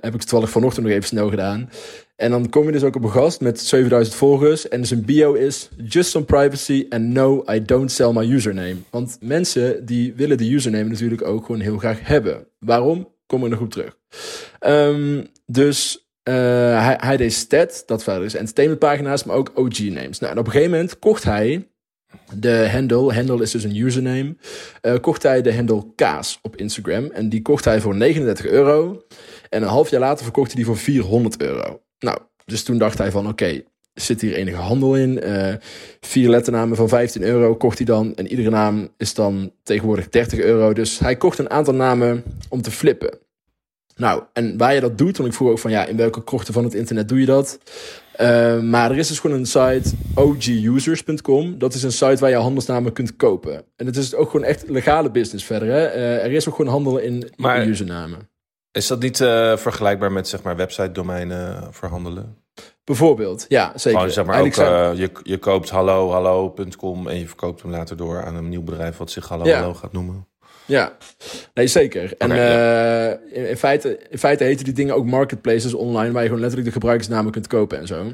heb 0.00 0.14
ik 0.14 0.20
toevallig 0.20 0.50
vanochtend 0.50 0.86
nog 0.86 0.94
even 0.94 1.08
snel 1.08 1.28
gedaan. 1.28 1.70
En 2.16 2.30
dan 2.30 2.48
kom 2.48 2.66
je 2.66 2.72
dus 2.72 2.82
ook 2.82 2.96
op 2.96 3.02
een 3.04 3.10
gast 3.10 3.40
met 3.40 3.60
7000 3.60 4.16
volgers. 4.16 4.68
En 4.68 4.86
zijn 4.86 5.04
bio 5.04 5.32
is 5.32 5.68
just 5.84 6.10
some 6.10 6.24
privacy 6.24 6.86
and 6.88 7.04
no, 7.04 7.44
I 7.50 7.64
don't 7.64 7.92
sell 7.92 8.12
my 8.12 8.32
username. 8.32 8.76
Want 8.90 9.16
mensen 9.20 9.86
die 9.86 10.14
willen 10.14 10.38
de 10.38 10.52
username 10.52 10.88
natuurlijk 10.88 11.24
ook 11.24 11.46
gewoon 11.46 11.60
heel 11.60 11.78
graag 11.78 11.98
hebben. 12.02 12.46
Waarom? 12.58 13.13
Kom 13.34 13.42
er 13.42 13.50
nog 13.50 13.60
op 13.60 13.70
terug. 13.70 13.96
Um, 14.60 15.26
dus 15.46 16.08
uh, 16.28 16.34
hij, 16.84 16.96
hij 17.00 17.16
deed 17.16 17.32
stat, 17.32 17.82
dat 17.86 18.02
verder 18.02 18.24
is 18.24 18.34
entertainmentpagina's, 18.34 19.24
maar 19.24 19.36
ook 19.36 19.52
OG-names. 19.54 20.18
Nou, 20.18 20.32
en 20.32 20.38
op 20.38 20.46
een 20.46 20.52
gegeven 20.52 20.70
moment 20.70 20.98
kocht 20.98 21.24
hij 21.24 21.68
de 22.34 22.68
handle, 22.70 23.14
handle 23.14 23.42
is 23.42 23.50
dus 23.50 23.64
een 23.64 23.76
username, 23.76 24.36
uh, 24.82 24.94
kocht 25.00 25.22
hij 25.22 25.42
de 25.42 25.54
handle 25.54 25.86
Kaas 25.94 26.38
op 26.42 26.56
Instagram. 26.56 27.10
En 27.10 27.28
die 27.28 27.42
kocht 27.42 27.64
hij 27.64 27.80
voor 27.80 27.96
39 27.96 28.46
euro. 28.46 29.02
En 29.48 29.62
een 29.62 29.68
half 29.68 29.90
jaar 29.90 30.00
later 30.00 30.24
verkocht 30.24 30.46
hij 30.46 30.56
die 30.56 30.66
voor 30.66 30.78
400 30.78 31.40
euro. 31.40 31.82
Nou, 31.98 32.18
dus 32.44 32.62
toen 32.62 32.78
dacht 32.78 32.98
hij 32.98 33.10
van 33.10 33.28
oké, 33.28 33.62
zit 33.94 34.20
hier 34.20 34.34
enige 34.34 34.56
handel 34.56 34.96
in. 34.96 35.20
Uh, 35.24 35.54
vier 36.00 36.28
letternamen 36.28 36.76
van 36.76 36.88
15 36.88 37.22
euro 37.22 37.56
kocht 37.56 37.78
hij 37.78 37.86
dan. 37.86 38.14
En 38.14 38.26
iedere 38.26 38.50
naam 38.50 38.88
is 38.96 39.14
dan 39.14 39.52
tegenwoordig 39.62 40.08
30 40.08 40.38
euro. 40.38 40.72
Dus 40.72 40.98
hij 40.98 41.16
kocht 41.16 41.38
een 41.38 41.50
aantal 41.50 41.74
namen 41.74 42.22
om 42.48 42.62
te 42.62 42.70
flippen. 42.70 43.23
Nou, 43.96 44.22
en 44.32 44.58
waar 44.58 44.74
je 44.74 44.80
dat 44.80 44.98
doet, 44.98 45.16
want 45.16 45.28
ik 45.28 45.34
vroeg 45.34 45.50
ook 45.50 45.58
van 45.58 45.70
ja, 45.70 45.84
in 45.84 45.96
welke 45.96 46.24
krochten 46.24 46.54
van 46.54 46.64
het 46.64 46.74
internet 46.74 47.08
doe 47.08 47.20
je 47.20 47.26
dat? 47.26 47.58
Uh, 48.20 48.60
maar 48.60 48.90
er 48.90 48.98
is 48.98 49.08
dus 49.08 49.18
gewoon 49.18 49.36
een 49.36 49.46
site, 49.46 49.96
ogus.com. 50.14 51.58
Dat 51.58 51.74
is 51.74 51.82
een 51.82 51.92
site 51.92 52.16
waar 52.16 52.30
je 52.30 52.36
handelsnamen 52.36 52.92
kunt 52.92 53.16
kopen. 53.16 53.64
En 53.76 53.86
het 53.86 53.96
is 53.96 54.14
ook 54.14 54.30
gewoon 54.30 54.46
echt 54.46 54.68
legale 54.68 55.10
business 55.10 55.44
verder. 55.44 55.68
Hè? 55.68 55.94
Uh, 55.94 56.24
er 56.24 56.32
is 56.32 56.48
ook 56.48 56.54
gewoon 56.54 56.72
handel 56.72 56.98
in, 56.98 57.32
maar, 57.36 57.66
usernamen. 57.66 58.28
Is 58.72 58.86
dat 58.86 59.00
niet 59.00 59.20
uh, 59.20 59.56
vergelijkbaar 59.56 60.12
met 60.12 60.28
zeg 60.28 60.42
maar 60.42 60.56
website 60.56 60.92
domeinen 60.92 61.74
verhandelen? 61.74 62.36
Bijvoorbeeld, 62.84 63.44
ja, 63.48 63.72
zeker. 63.74 64.10
Zeg 64.10 64.24
maar 64.24 64.40
ook, 64.40 64.54
zijn... 64.54 64.96
je, 64.96 65.10
je 65.22 65.38
koopt 65.38 65.70
hallo, 65.70 66.10
hallo.com 66.10 67.08
en 67.08 67.18
je 67.18 67.26
verkoopt 67.26 67.62
hem 67.62 67.70
later 67.70 67.96
door 67.96 68.24
aan 68.24 68.34
een 68.34 68.48
nieuw 68.48 68.62
bedrijf 68.62 68.96
wat 68.96 69.10
zich 69.10 69.28
hallo, 69.28 69.44
ja. 69.44 69.58
hallo 69.58 69.74
gaat 69.74 69.92
noemen. 69.92 70.26
Ja, 70.66 70.96
nee 71.54 71.66
zeker. 71.66 72.14
En 72.18 72.32
okay, 72.32 72.46
ja. 72.46 73.18
uh, 73.32 73.48
in, 73.50 73.56
feite, 73.56 73.98
in 74.10 74.18
feite 74.18 74.44
heten 74.44 74.64
die 74.64 74.74
dingen 74.74 74.94
ook 74.94 75.06
marketplaces 75.06 75.74
online, 75.74 76.12
waar 76.12 76.22
je 76.22 76.28
gewoon 76.28 76.40
letterlijk 76.40 76.68
de 76.68 76.80
gebruikersnamen 76.80 77.32
kunt 77.32 77.46
kopen 77.46 77.78
en 77.78 77.86
zo. 77.86 78.12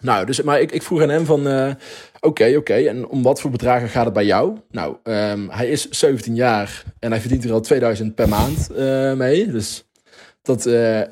Nou, 0.00 0.26
dus, 0.26 0.42
maar 0.42 0.60
ik, 0.60 0.72
ik 0.72 0.82
vroeg 0.82 1.02
aan 1.02 1.08
hem 1.08 1.24
van, 1.24 1.40
oké, 1.40 1.50
uh, 1.50 1.74
oké, 2.20 2.26
okay, 2.26 2.54
okay, 2.54 2.86
en 2.86 3.08
om 3.08 3.22
wat 3.22 3.40
voor 3.40 3.50
bedragen 3.50 3.88
gaat 3.88 4.04
het 4.04 4.14
bij 4.14 4.24
jou? 4.24 4.58
Nou, 4.70 4.96
um, 5.02 5.50
hij 5.50 5.68
is 5.68 5.88
17 5.88 6.34
jaar 6.34 6.84
en 6.98 7.10
hij 7.10 7.20
verdient 7.20 7.44
er 7.44 7.52
al 7.52 7.60
2000 7.60 8.14
per 8.14 8.28
maand 8.28 8.70
uh, 8.76 9.12
mee, 9.12 9.46
dus 9.50 9.84
dat 10.42 10.62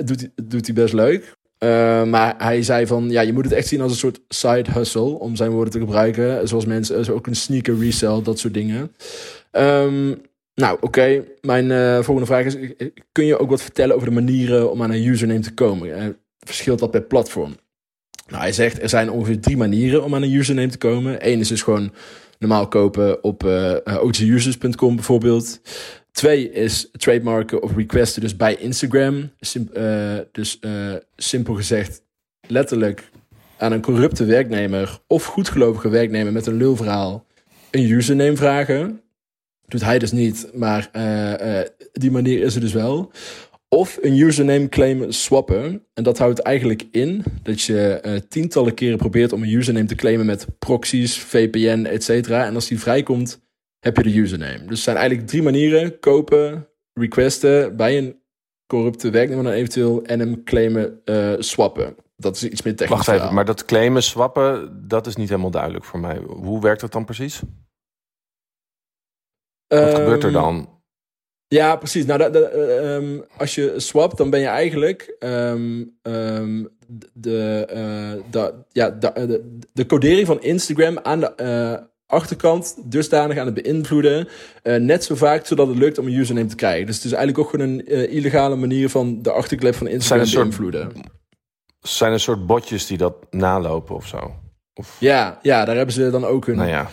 doet, 0.05 0.29
doet 0.35 0.67
hij 0.67 0.75
best 0.75 0.95
leuk. 0.95 1.37
Uh, 1.59 2.05
maar 2.05 2.35
hij 2.39 2.63
zei 2.63 2.87
van, 2.87 3.11
ja, 3.11 3.21
je 3.21 3.33
moet 3.33 3.45
het 3.45 3.53
echt 3.53 3.67
zien 3.67 3.81
als 3.81 3.93
een 3.93 3.99
soort 3.99 4.21
side 4.29 4.71
hustle, 4.73 5.19
om 5.19 5.37
zijn 5.37 5.51
woorden 5.51 5.73
te 5.73 5.79
gebruiken. 5.79 6.49
Zoals 6.49 6.65
mensen, 6.65 7.05
zo 7.05 7.13
ook 7.13 7.27
een 7.27 7.37
sneaker 7.37 7.79
resell, 7.79 8.23
dat 8.23 8.39
soort 8.39 8.55
dingen. 8.55 8.95
Um, 9.53 10.21
nou, 10.59 10.79
oké. 10.81 11.25
Mijn 11.41 11.71
uh, 11.71 11.95
volgende 11.95 12.27
vraag 12.27 12.45
is: 12.45 12.57
kun 13.13 13.25
je 13.25 13.39
ook 13.39 13.51
wat 13.51 13.63
vertellen 13.63 13.95
over 13.95 14.09
de 14.09 14.15
manieren 14.15 14.71
om 14.71 14.83
aan 14.83 14.91
een 14.91 15.07
username 15.07 15.41
te 15.41 15.55
komen? 15.55 16.17
Verschilt 16.39 16.79
dat 16.79 16.91
per 16.91 17.03
platform? 17.03 17.57
Nou, 18.27 18.43
hij 18.43 18.53
zegt 18.53 18.83
er 18.83 18.89
zijn 18.89 19.11
ongeveer 19.11 19.41
drie 19.41 19.57
manieren 19.57 20.05
om 20.05 20.15
aan 20.15 20.23
een 20.23 20.33
username 20.33 20.69
te 20.69 20.79
komen. 20.79 21.29
Eén 21.29 21.39
is 21.39 21.49
dus 21.49 21.63
gewoon 21.63 21.93
normaal 22.39 22.69
kopen 22.69 23.25
op 23.25 23.45
uh, 23.45 23.75
bijvoorbeeld. 24.95 25.61
Twee 26.13 26.51
is 26.51 26.89
trademarken 26.93 27.63
of 27.63 27.77
requesten 27.77 28.23
dus 28.23 28.37
bij 28.37 28.57
Instagram. 28.57 29.31
Dus 30.33 30.59
simpel 31.17 31.55
gezegd, 31.55 32.03
letterlijk 32.47 33.11
aan 33.57 33.73
een 33.73 33.83
corrupte 33.83 34.25
werknemer 34.25 34.99
of 35.07 35.25
goedgelovige 35.25 35.89
werknemer 35.89 36.33
met 36.33 36.47
een 36.47 36.57
lulverhaal 36.57 37.27
een 37.71 37.91
username 37.91 38.37
vragen 38.37 39.01
doet 39.69 39.85
hij 39.85 39.99
dus 39.99 40.13
niet, 40.13 40.51
maar 40.55 40.91
uh, 40.97 41.59
uh, 41.59 41.67
die 41.93 42.11
manier 42.11 42.43
is 42.43 42.55
er 42.55 42.61
dus 42.61 42.73
wel. 42.73 43.13
Of 43.69 43.99
een 44.01 44.19
username 44.19 44.69
claim 44.69 45.13
swappen. 45.13 45.83
En 45.95 46.03
dat 46.03 46.19
houdt 46.19 46.39
eigenlijk 46.39 46.87
in 46.91 47.25
dat 47.43 47.63
je 47.63 48.03
uh, 48.07 48.17
tientallen 48.29 48.75
keren 48.75 48.99
probeert 48.99 49.33
om 49.33 49.43
een 49.43 49.53
username 49.53 49.87
te 49.87 49.95
claimen 49.95 50.27
met 50.27 50.47
proxies, 50.59 51.19
VPN, 51.19 51.85
etc. 51.85 52.29
En 52.31 52.55
als 52.55 52.69
die 52.69 52.81
vrijkomt, 52.81 53.41
heb 53.81 53.97
je 53.97 54.03
de 54.03 54.19
username. 54.19 54.59
Dus 54.59 54.69
er 54.69 54.77
zijn 54.77 54.97
eigenlijk 54.97 55.29
drie 55.29 55.43
manieren: 55.43 55.99
kopen, 55.99 56.69
requesten 56.93 57.77
bij 57.77 57.99
een 57.99 58.17
corrupte 58.67 59.11
werknemer 59.11 59.45
dan 59.45 59.53
eventueel 59.53 60.03
en 60.03 60.19
hem 60.19 60.45
claimen, 60.45 61.01
uh, 61.05 61.35
swappen. 61.39 61.95
Dat 62.17 62.37
is 62.37 62.45
iets 62.45 62.63
meer 62.63 62.77
technisch. 62.77 63.07
Wacht 63.07 63.21
even, 63.21 63.35
maar 63.35 63.45
dat 63.45 63.65
claimen, 63.65 64.03
swappen, 64.03 64.85
dat 64.89 65.07
is 65.07 65.17
niet 65.17 65.29
helemaal 65.29 65.51
duidelijk 65.51 65.85
voor 65.85 66.01
mij. 66.01 66.17
Hoe 66.27 66.61
werkt 66.61 66.81
dat 66.81 66.93
dan 66.93 67.05
precies? 67.05 67.43
Wat 69.69 69.95
gebeurt 69.95 70.23
er 70.23 70.35
ehm, 70.35 70.43
dan? 70.43 70.69
Ja, 71.49 71.77
precies. 71.77 72.07
Nou, 72.07 72.23
um, 72.23 73.25
als 73.37 73.55
je 73.55 73.75
swapt, 73.77 74.17
dan 74.17 74.31
ben 74.31 74.41
je 74.41 74.47
eigenlijk 74.47 75.17
um, 75.21 75.97
de, 77.13 77.69
uh, 77.71 78.23
de, 78.31 78.55
ja, 78.73 78.91
de, 78.91 79.59
de, 79.73 79.87
codering 79.87 80.27
van 80.27 80.43
Instagram 80.43 80.99
aan 80.99 81.21
de 81.21 81.33
uh, 81.37 81.87
achterkant 82.07 82.77
dusdanig 82.85 83.39
aan 83.39 83.47
het 83.47 83.63
beïnvloeden. 83.63 84.29
Uh, 84.63 84.77
net 84.77 85.05
zo 85.05 85.15
vaak 85.15 85.47
zodat 85.47 85.69
het 85.69 85.79
lukt 85.79 85.99
om 85.99 86.07
een 86.07 86.15
username 86.15 86.49
te 86.49 86.57
krijgen. 86.57 86.87
Dus 86.87 86.97
het 86.97 87.05
is 87.05 87.13
eigenlijk 87.13 87.45
ook 87.45 87.51
gewoon 87.51 87.69
een 87.69 87.87
illegale 88.11 88.57
manier 88.57 88.91
van 88.91 89.23
de 89.23 89.31
achterklep 89.31 89.75
van 89.75 89.87
Instagram 89.87 90.27
te 90.27 90.39
beïnvloeden. 90.39 90.93
Zijn 91.81 92.13
er 92.13 92.21
soort 92.21 92.47
botjes 92.47 92.87
die 92.87 92.99
dat 92.99 93.15
nalopen 93.31 93.95
of 93.95 94.07
zo? 94.07 94.35
Of... 94.75 94.97
Ja, 95.01 95.39
ja, 95.43 95.65
daar 95.65 95.77
hebben 95.77 95.95
ze 95.95 96.11
dan 96.11 96.25
ook 96.25 96.47
hun. 96.47 96.57
Nou 96.57 96.69
ja 96.69 96.91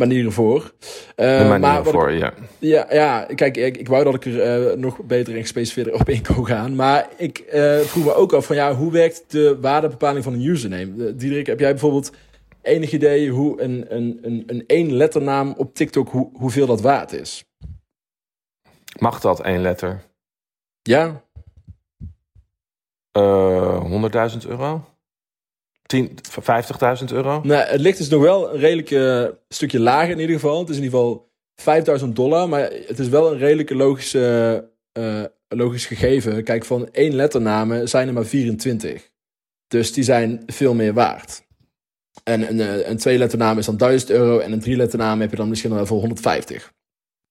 manieren 0.00 0.32
voor. 0.32 0.72
Uh, 1.16 1.26
manieren 1.26 1.60
maar 1.60 1.84
voor, 1.84 2.12
ja. 2.12 2.32
ja. 2.58 2.86
Ja, 2.90 3.26
kijk, 3.34 3.56
ik, 3.56 3.76
ik 3.76 3.88
wou 3.88 4.04
dat 4.04 4.14
ik 4.14 4.24
er 4.24 4.70
uh, 4.70 4.76
nog 4.76 5.02
beter 5.02 5.34
en 5.34 5.40
gespecificeerder 5.40 6.00
op 6.00 6.08
in 6.08 6.26
kon 6.34 6.46
gaan. 6.46 6.74
Maar 6.74 7.08
ik 7.16 7.44
uh, 7.54 7.78
vroeg 7.78 8.04
me 8.04 8.14
ook 8.14 8.32
af 8.32 8.46
van, 8.46 8.56
ja, 8.56 8.74
hoe 8.74 8.92
werkt 8.92 9.24
de 9.28 9.58
waardebepaling 9.60 10.24
van 10.24 10.32
een 10.32 10.44
username? 10.44 11.14
Diederik, 11.14 11.46
heb 11.46 11.60
jij 11.60 11.70
bijvoorbeeld 11.70 12.12
enig 12.62 12.92
idee 12.92 13.30
hoe 13.30 13.62
een, 13.62 13.84
een, 13.88 14.18
een, 14.22 14.42
een 14.46 14.64
één 14.66 14.92
letternaam 14.92 15.54
op 15.56 15.74
TikTok, 15.74 16.08
hoe, 16.08 16.30
hoeveel 16.32 16.66
dat 16.66 16.80
waard 16.80 17.12
is? 17.12 17.44
Mag 18.98 19.20
dat 19.20 19.40
één 19.40 19.60
letter? 19.60 20.02
Ja? 20.82 21.24
Uh, 23.18 24.30
100.000 24.32 24.48
euro? 24.48 24.84
10, 25.90 26.18
50.000 27.00 27.04
euro? 27.12 27.40
Nou, 27.42 27.68
het 27.68 27.80
ligt 27.80 27.98
dus 27.98 28.08
nog 28.08 28.22
wel 28.22 28.52
een 28.52 28.60
redelijk 28.60 28.90
uh, 28.90 29.26
stukje 29.48 29.80
lager 29.80 30.10
in 30.10 30.18
ieder 30.18 30.34
geval. 30.34 30.58
Het 30.58 30.68
is 30.68 30.76
in 30.76 30.82
ieder 30.82 30.98
geval 30.98 31.30
5000 31.56 32.16
dollar, 32.16 32.48
maar 32.48 32.70
het 32.86 32.98
is 32.98 33.08
wel 33.08 33.32
een 33.32 33.38
redelijke 33.38 33.74
logische, 33.74 34.68
uh, 34.98 35.24
logisch 35.48 35.86
gegeven. 35.86 36.44
Kijk, 36.44 36.64
van 36.64 36.88
één 36.92 37.14
letternamen 37.14 37.88
zijn 37.88 38.08
er 38.08 38.14
maar 38.14 38.24
24. 38.24 39.10
Dus 39.68 39.92
die 39.92 40.04
zijn 40.04 40.42
veel 40.46 40.74
meer 40.74 40.92
waard. 40.92 41.42
En 42.24 42.48
een, 42.48 42.60
eh, 42.60 42.88
een 42.88 42.96
twee 42.96 43.18
letternaam 43.18 43.58
is 43.58 43.66
dan 43.66 43.76
1000 43.76 44.10
euro 44.10 44.38
en 44.38 44.52
een 44.52 44.60
drie 44.60 44.76
letternaam 44.76 45.20
heb 45.20 45.30
je 45.30 45.36
dan 45.36 45.48
misschien 45.48 45.74
wel 45.74 45.86
voor 45.86 46.00
150. 46.00 46.72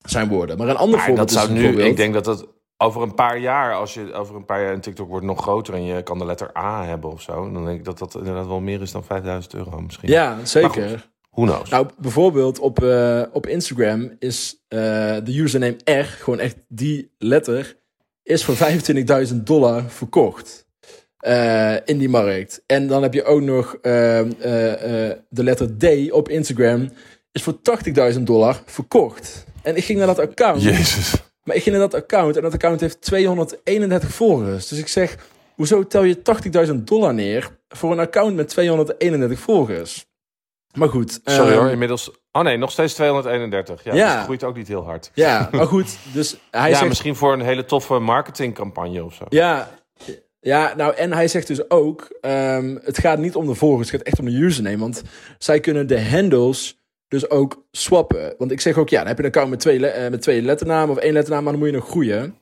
Zijn 0.05 0.27
woorden. 0.27 0.57
Maar 0.57 0.67
een 0.67 0.75
ander 0.75 0.97
maar 0.97 1.05
voorbeeld 1.05 1.29
dat 1.29 1.37
zou 1.37 1.53
is 1.53 1.61
nu, 1.61 1.83
Ik 1.83 1.95
denk 1.95 2.13
dat 2.13 2.25
dat 2.25 2.47
over 2.81 3.01
een 3.01 3.13
paar 3.13 3.39
jaar, 3.39 3.73
als 3.73 3.93
je 3.93 4.13
over 4.13 4.35
een 4.35 4.45
paar 4.45 4.61
jaar 4.61 4.73
in 4.73 4.81
TikTok 4.81 5.07
wordt 5.07 5.25
nog 5.25 5.41
groter 5.41 5.73
en 5.73 5.83
je 5.83 6.03
kan 6.03 6.17
de 6.17 6.25
letter 6.25 6.57
A 6.57 6.85
hebben 6.85 7.11
of 7.11 7.21
zo, 7.21 7.51
dan 7.51 7.65
denk 7.65 7.77
ik 7.77 7.85
dat 7.85 7.99
dat 7.99 8.15
inderdaad 8.15 8.47
wel 8.47 8.59
meer 8.59 8.81
is 8.81 8.91
dan 8.91 9.03
5000 9.03 9.53
euro 9.53 9.79
misschien. 9.81 10.09
Ja, 10.09 10.37
zeker. 10.45 11.09
Who 11.31 11.43
knows? 11.43 11.69
Nou, 11.69 11.87
bijvoorbeeld 11.97 12.59
op, 12.59 12.83
uh, 12.83 13.23
op 13.31 13.47
Instagram 13.47 14.11
is 14.19 14.63
uh, 14.69 14.79
de 15.23 15.39
username 15.39 15.77
R, 15.83 16.03
gewoon 16.03 16.39
echt 16.39 16.55
die 16.67 17.11
letter, 17.17 17.77
is 18.23 18.43
voor 18.43 18.55
25.000 19.27 19.35
dollar 19.35 19.83
verkocht. 19.87 20.67
Uh, 21.27 21.75
in 21.85 21.97
die 21.97 22.09
markt. 22.09 22.63
En 22.65 22.87
dan 22.87 23.01
heb 23.01 23.13
je 23.13 23.23
ook 23.23 23.41
nog 23.41 23.77
de 23.81 25.19
letter 25.29 25.77
D 25.77 26.11
op 26.11 26.29
Instagram, 26.29 26.89
is 27.31 27.43
voor 27.43 27.59
80.000 28.13 28.21
dollar 28.21 28.61
verkocht. 28.65 29.45
En 29.61 29.75
ik 29.75 29.83
ging 29.83 29.97
naar 29.97 30.07
dat 30.07 30.19
account. 30.19 30.61
Jezus. 30.61 31.13
Maar 31.43 31.55
ik 31.55 31.63
ging 31.63 31.75
naar 31.75 31.89
dat 31.89 32.01
account 32.01 32.35
en 32.35 32.41
dat 32.41 32.53
account 32.53 32.81
heeft 32.81 33.01
231 33.01 34.11
volgers. 34.11 34.67
Dus 34.67 34.79
ik 34.79 34.87
zeg, 34.87 35.17
hoezo 35.55 35.87
tel 35.87 36.03
je 36.03 36.17
80.000 36.67 36.73
dollar 36.75 37.13
neer 37.13 37.49
voor 37.69 37.91
een 37.91 37.99
account 37.99 38.35
met 38.35 38.47
231 38.47 39.39
volgers? 39.39 40.05
Maar 40.77 40.89
goed. 40.89 41.19
Sorry 41.23 41.51
um, 41.51 41.57
hoor, 41.57 41.69
inmiddels. 41.69 42.11
Oh 42.31 42.43
nee, 42.43 42.57
nog 42.57 42.71
steeds 42.71 42.93
231. 42.93 43.83
Ja, 43.83 43.93
Ja. 43.93 44.05
Dus 44.05 44.13
het 44.13 44.23
groeit 44.23 44.43
ook 44.43 44.55
niet 44.55 44.67
heel 44.67 44.83
hard. 44.83 45.11
Ja, 45.13 45.49
maar 45.51 45.67
goed. 45.67 45.97
Dus 46.13 46.37
hij 46.51 46.69
ja, 46.69 46.75
zegt... 46.75 46.89
misschien 46.89 47.15
voor 47.15 47.33
een 47.33 47.41
hele 47.41 47.65
toffe 47.65 47.99
marketingcampagne 47.99 49.03
of 49.03 49.13
zo. 49.13 49.25
Ja, 49.29 49.69
ja, 50.41 50.73
nou 50.75 50.95
en 50.95 51.13
hij 51.13 51.27
zegt 51.27 51.47
dus 51.47 51.69
ook, 51.69 52.17
ehm, 52.21 52.77
het 52.83 52.97
gaat 52.97 53.17
niet 53.17 53.35
om 53.35 53.47
de 53.47 53.55
volgers, 53.55 53.91
het 53.91 53.97
gaat 53.97 54.07
echt 54.07 54.19
om 54.19 54.25
de 54.25 54.43
username. 54.43 54.77
Want 54.77 55.03
zij 55.37 55.59
kunnen 55.59 55.87
de 55.87 56.09
handles 56.09 56.77
dus 57.09 57.29
ook 57.29 57.65
swappen. 57.71 58.35
Want 58.37 58.51
ik 58.51 58.61
zeg 58.61 58.77
ook, 58.77 58.89
ja, 58.89 58.97
dan 58.97 59.07
heb 59.07 59.17
je 59.17 59.23
een 59.23 59.29
account 59.29 59.49
met 59.49 59.59
twee, 59.59 59.87
eh, 59.87 60.11
met 60.11 60.21
twee 60.21 60.41
letternamen 60.41 60.95
of 60.95 61.01
één 61.01 61.13
letternaam, 61.13 61.43
maar 61.43 61.51
dan 61.51 61.61
moet 61.61 61.71
je 61.71 61.77
nog 61.77 61.89
groeien. 61.89 62.37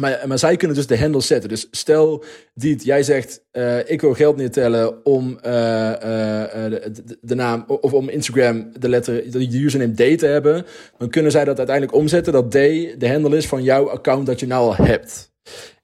Maar, 0.00 0.24
maar 0.26 0.38
zij 0.38 0.56
kunnen 0.56 0.76
dus 0.76 0.86
de 0.86 0.98
handles 0.98 1.26
zetten. 1.26 1.48
Dus 1.48 1.68
stel, 1.70 2.24
Diet, 2.54 2.84
jij 2.84 3.02
zegt, 3.02 3.44
eh, 3.50 3.90
ik 3.90 4.00
wil 4.00 4.14
geld 4.14 4.36
neertellen 4.36 5.04
om 5.04 5.38
eh, 5.38 5.42
de, 5.42 6.90
de, 6.92 7.18
de 7.20 7.34
naam, 7.34 7.64
of 7.66 7.92
om 7.92 8.08
Instagram 8.08 8.70
de 8.78 8.88
letter, 8.88 9.30
de 9.30 9.62
username 9.62 9.92
D 9.92 10.18
te 10.18 10.26
hebben. 10.26 10.66
Dan 10.98 11.10
kunnen 11.10 11.32
zij 11.32 11.44
dat 11.44 11.58
uiteindelijk 11.58 11.96
omzetten, 11.96 12.32
dat 12.32 12.50
D 12.50 12.54
de 13.00 13.08
handle 13.08 13.36
is 13.36 13.46
van 13.46 13.62
jouw 13.62 13.90
account 13.90 14.26
dat 14.26 14.40
je 14.40 14.46
nou 14.46 14.66
al 14.66 14.84
hebt. 14.86 15.32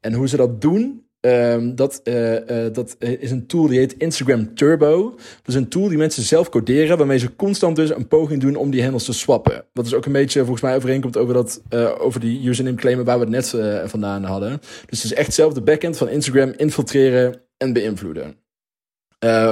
En 0.00 0.12
hoe 0.12 0.28
ze 0.28 0.36
dat 0.36 0.60
doen, 0.60 1.06
ehm, 1.24 1.74
dat, 1.74 2.00
eh, 2.02 2.66
eh, 2.66 2.72
dat 2.72 2.96
is 2.98 3.30
een 3.30 3.46
tool 3.46 3.66
die 3.66 3.78
heet 3.78 3.96
Instagram 3.96 4.54
Turbo. 4.54 5.10
Dat 5.10 5.48
is 5.48 5.54
een 5.54 5.68
tool 5.68 5.88
die 5.88 5.98
mensen 5.98 6.22
zelf 6.22 6.48
coderen, 6.48 6.98
waarmee 6.98 7.18
ze 7.18 7.36
constant 7.36 7.76
dus 7.76 7.90
een 7.90 8.08
poging 8.08 8.40
doen 8.40 8.56
om 8.56 8.70
die 8.70 8.82
handles 8.82 9.04
te 9.04 9.12
swappen. 9.12 9.64
Dat 9.72 9.86
is 9.86 9.94
ook 9.94 10.06
een 10.06 10.12
beetje 10.12 10.40
volgens 10.40 10.60
mij 10.60 10.76
overeenkomt 10.76 11.16
over, 11.16 11.34
dat, 11.34 11.62
eh, 11.68 11.94
over 11.98 12.20
die 12.20 12.48
username 12.48 12.76
claimen 12.76 13.04
waar 13.04 13.18
we 13.18 13.24
het 13.24 13.52
net 13.54 13.54
vandaan 13.90 14.24
hadden. 14.24 14.60
Dus 14.60 15.02
het 15.02 15.12
is 15.12 15.14
echt 15.14 15.34
zelf 15.34 15.52
de 15.52 15.62
backend 15.62 15.96
van 15.96 16.08
Instagram 16.08 16.52
infiltreren 16.56 17.42
en 17.56 17.72
beïnvloeden. 17.72 18.36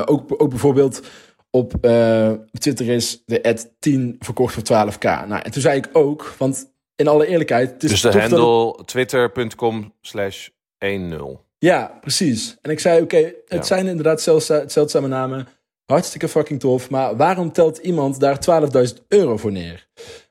Ook, 0.04 0.42
ook 0.42 0.48
bijvoorbeeld 0.48 1.02
op 1.50 1.70
Twitter 2.52 2.88
is 2.88 3.22
de 3.26 3.42
ad 3.42 3.74
10 3.78 4.16
verkocht 4.18 4.54
voor 4.54 4.62
12k. 4.62 5.02
Nou, 5.02 5.42
en 5.42 5.50
toen 5.50 5.62
zei 5.62 5.76
ik 5.76 5.88
ook, 5.92 6.34
want 6.38 6.72
in 6.96 7.08
alle 7.08 7.26
eerlijkheid... 7.26 7.70
Het 7.70 7.82
is 7.82 7.90
Dus 7.90 8.12
de 8.12 8.20
handle 8.20 8.84
twitter.com 8.84 9.94
slash 10.00 10.48
10. 10.78 11.38
Ja, 11.62 11.98
precies. 12.00 12.56
En 12.62 12.70
ik 12.70 12.80
zei, 12.80 13.02
oké, 13.02 13.16
het 13.16 13.34
Ja. 13.48 13.62
zijn 13.62 13.86
inderdaad 13.86 14.20
zeldza- 14.20 14.68
zeldzame 14.68 15.08
namen. 15.08 15.46
Hartstikke 15.84 16.28
fucking 16.28 16.60
tof. 16.60 16.90
Maar 16.90 17.16
waarom 17.16 17.52
telt 17.52 17.78
iemand 17.78 18.20
daar 18.20 18.38
12.000 18.40 19.02
euro 19.08 19.36
voor 19.36 19.52
neer? 19.52 19.86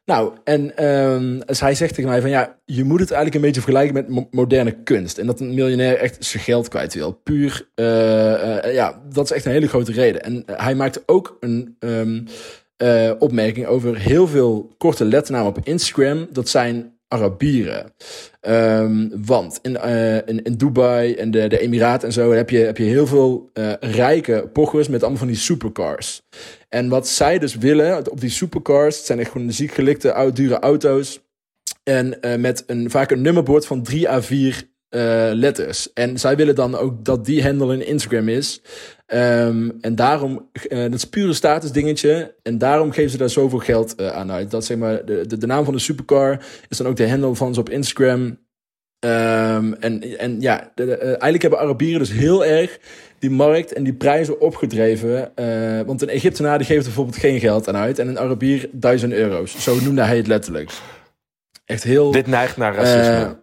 Nou, 0.06 0.34
en 0.44 0.78
ehm, 0.78 1.40
dus 1.46 1.60
hij 1.60 1.76
zegt 1.76 1.94
tegen 1.94 2.10
mij 2.10 2.22
van 2.22 2.30
ja, 2.30 2.60
je 2.66 2.84
moet 2.84 3.00
het 3.00 3.12
eigenlijk 3.12 3.36
een 3.36 3.42
beetje 3.52 3.62
vergelijken 3.62 3.94
met 3.94 4.10
mo- 4.10 4.28
moderne 4.32 4.72
kunst. 4.84 5.18
En 5.18 5.26
dat 5.26 5.40
een 5.40 5.54
miljonair 5.54 5.98
echt 5.98 6.26
zijn 6.26 6.44
geld 6.44 6.68
kwijt 6.68 6.94
wil. 6.94 7.12
Puur, 7.12 7.70
eh, 7.76 8.66
eh, 8.66 8.74
ja, 8.74 9.02
dat 9.14 9.26
is 9.26 9.32
echt 9.32 9.46
een 9.46 9.52
hele 9.52 9.68
grote 9.68 9.92
reden. 9.92 10.24
En 10.24 10.44
eh, 10.46 10.64
hij 10.64 10.76
maakte 10.76 11.04
ook 11.06 11.38
een 11.40 11.76
ehm, 11.80 12.22
eh, 12.78 13.12
opmerking 13.20 13.66
over 13.66 13.98
heel 13.98 14.28
veel 14.28 14.74
korte 14.78 15.06
letternamen 15.06 15.48
op 15.50 15.60
Instagram. 15.64 16.28
Dat 16.32 16.50
zijn 16.50 17.00
Arabieren. 17.12 17.94
Ehm, 18.40 19.08
want 19.26 19.60
in, 19.62 19.78
eh, 19.78 20.16
in, 20.16 20.44
in 20.44 20.54
Dubai 20.58 21.14
en 21.14 21.32
de, 21.32 21.48
de 21.48 21.60
Emiraten 21.60 22.08
en 22.08 22.14
zo 22.14 22.32
heb 22.32 22.50
je, 22.50 22.58
heb 22.58 22.78
je 22.78 22.84
heel 22.84 23.08
veel 23.08 23.50
eh, 23.54 23.74
rijke 23.80 24.50
pochers 24.54 24.88
met 24.88 25.02
allemaal 25.02 25.20
van 25.20 25.28
die 25.28 25.38
supercars. 25.38 26.22
En 26.70 26.90
wat 26.90 27.08
zij 27.08 27.40
dus 27.40 27.56
willen 27.56 28.12
op 28.12 28.20
die 28.20 28.30
supercars, 28.30 28.98
het 28.98 29.06
zijn 29.06 29.20
echt 29.20 29.32
gewoon 29.32 29.52
ziek 29.52 29.72
gelikte, 29.72 30.14
oud, 30.14 30.36
dure 30.36 30.60
auto's. 30.60 31.22
En 31.84 32.22
eh, 32.22 32.40
met 32.40 32.64
een, 32.68 32.90
vaak 32.90 33.12
een 33.12 33.22
nummerbord 33.22 33.66
van 33.66 33.84
3 33.84 34.10
à 34.10 34.22
4 34.22 34.70
eh, 34.90 35.30
letters. 35.34 35.94
En 35.94 36.20
zij 36.20 36.36
willen 36.36 36.56
dan 36.56 36.76
ook 36.76 37.06
dat 37.06 37.26
die 37.26 37.44
handle 37.44 37.74
in 37.74 37.88
Instagram 37.88 38.30
is. 38.30 38.62
Ehm, 39.12 39.70
en 39.82 39.96
daarom, 39.96 40.50
eh, 40.70 40.82
dat 40.82 40.94
is 40.94 41.06
puur 41.06 41.28
een 41.28 41.36
status 41.36 41.72
dingetje. 41.72 42.36
En 42.44 42.58
daarom 42.58 42.92
geven 42.92 43.12
ze 43.12 43.18
daar 43.18 43.30
zoveel 43.30 43.60
geld 43.60 43.96
eh, 43.96 44.08
aan 44.08 44.32
uit. 44.32 44.52
Dat 44.52 44.66
zeg 44.66 44.78
maar, 44.78 45.06
de, 45.06 45.28
de, 45.28 45.38
de 45.38 45.46
naam 45.48 45.64
van 45.66 45.74
de 45.74 45.80
supercar 45.80 46.44
is 46.70 46.78
dan 46.78 46.88
ook 46.88 46.96
de 46.96 47.10
handle 47.10 47.36
van 47.36 47.54
ze 47.54 47.60
op 47.60 47.70
Instagram. 47.70 48.38
Ehm, 49.00 49.74
en, 49.74 50.18
en 50.20 50.42
ja, 50.42 50.72
de- 50.76 50.86
de- 50.86 50.96
eh, 50.98 51.08
eigenlijk 51.08 51.42
hebben 51.42 51.60
Arabieren 51.60 52.00
dus 52.00 52.12
heel 52.12 52.46
erg 52.46 52.80
die 53.20 53.30
markt 53.30 53.74
en 53.74 53.84
die 53.84 53.94
prijzen 53.94 54.40
opgedreven. 54.40 55.32
Want 55.86 56.02
een 56.02 56.10
Egyptenaar 56.10 56.58
die 56.58 56.68
geeft 56.68 56.80
er 56.80 56.86
bijvoorbeeld 56.86 57.18
geen 57.18 57.40
geld 57.40 57.68
aan 57.68 57.76
uit. 57.76 58.00
En 58.00 58.08
een 58.08 58.20
Arabier 58.20 58.70
duizend 58.72 59.14
euro's. 59.14 59.64
Zo 59.64 59.80
noemde 59.82 60.02
hij 60.02 60.18
het 60.18 60.28
letterlijk. 60.28 60.72
Echt 61.66 61.84
heel... 61.84 62.12
Dit 62.12 62.28
neigt 62.28 62.58
naar 62.58 62.76
racisme. 62.76 63.41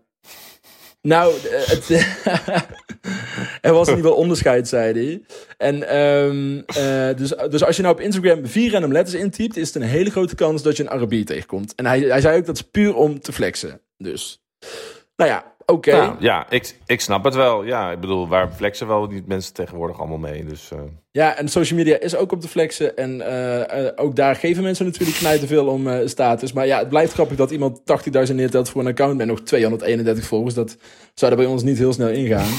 Nou, 1.08 1.34
eh, 1.34 1.66
het, 1.66 1.88
er 3.66 3.72
was 3.72 3.88
ieder 3.88 4.02
geval 4.02 4.18
onderscheid, 4.18 4.68
zei 4.68 4.92
hij. 4.92 5.22
En 5.56 5.88
ehm, 5.88 6.58
eh, 6.66 7.16
dus, 7.16 7.34
dus 7.50 7.64
als 7.64 7.76
je 7.76 7.82
nou 7.82 7.94
op 7.94 8.00
Instagram 8.00 8.46
vier 8.46 8.72
random 8.72 8.92
letters 8.92 9.20
intypt, 9.20 9.56
is 9.56 9.66
het 9.66 9.82
een 9.82 9.88
hele 9.88 10.10
grote 10.10 10.34
kans 10.34 10.62
dat 10.62 10.76
je 10.76 10.82
een 10.82 10.90
Arabier 10.90 11.24
tegenkomt. 11.24 11.74
En 11.74 11.86
hij, 11.86 12.00
hij 12.00 12.20
zei 12.20 12.38
ook 12.38 12.46
dat 12.46 12.54
is 12.54 12.62
puur 12.62 12.94
om 12.94 13.20
te 13.20 13.32
flexen. 13.32 13.80
Dus, 13.96 14.42
nou 15.16 15.30
ja, 15.30 15.47
oké. 15.72 15.90
Nou, 15.90 16.14
ja, 16.18 16.50
ik, 16.50 16.74
ik 16.86 17.00
snap 17.00 17.24
het 17.24 17.34
wel. 17.34 17.64
Ja, 17.64 17.90
ik 17.90 18.00
bedoel, 18.00 18.28
waar 18.28 18.52
flexen 18.52 18.86
wel 18.86 19.06
niet 19.06 19.26
mensen 19.26 19.54
tegenwoordig 19.54 19.98
allemaal 19.98 20.18
mee. 20.18 20.44
Dus 20.44 20.70
eh, 20.72 20.78
Ja, 21.10 21.36
en 21.36 21.48
social 21.48 21.78
media 21.78 22.00
is 22.00 22.16
ook 22.16 22.32
op 22.32 22.40
te 22.40 22.48
flexen. 22.48 22.96
En 22.96 23.20
eh, 23.20 23.86
eh, 23.86 23.92
ook 23.96 24.16
daar 24.16 24.36
geven 24.36 24.62
mensen 24.62 24.84
natuurlijk 24.84 25.18
knijten 25.18 25.48
veel 25.48 25.66
om 25.66 26.08
status. 26.08 26.52
Maar 26.52 26.66
ja, 26.66 26.78
het 26.78 26.88
blijft 26.88 27.12
grappig 27.12 27.36
dat 27.36 27.50
iemand 27.50 27.80
80.000 28.28 28.34
neertelt 28.34 28.68
voor 28.68 28.80
een 28.80 28.86
account 28.86 29.16
met 29.16 29.26
nog 29.26 29.40
231 29.40 30.24
volgers. 30.24 30.54
Dat 30.54 30.76
zou 31.14 31.30
er 31.30 31.36
bij 31.36 31.46
ons 31.46 31.62
niet 31.62 31.78
heel 31.78 31.92
snel 31.92 32.08
ingaan. 32.08 32.50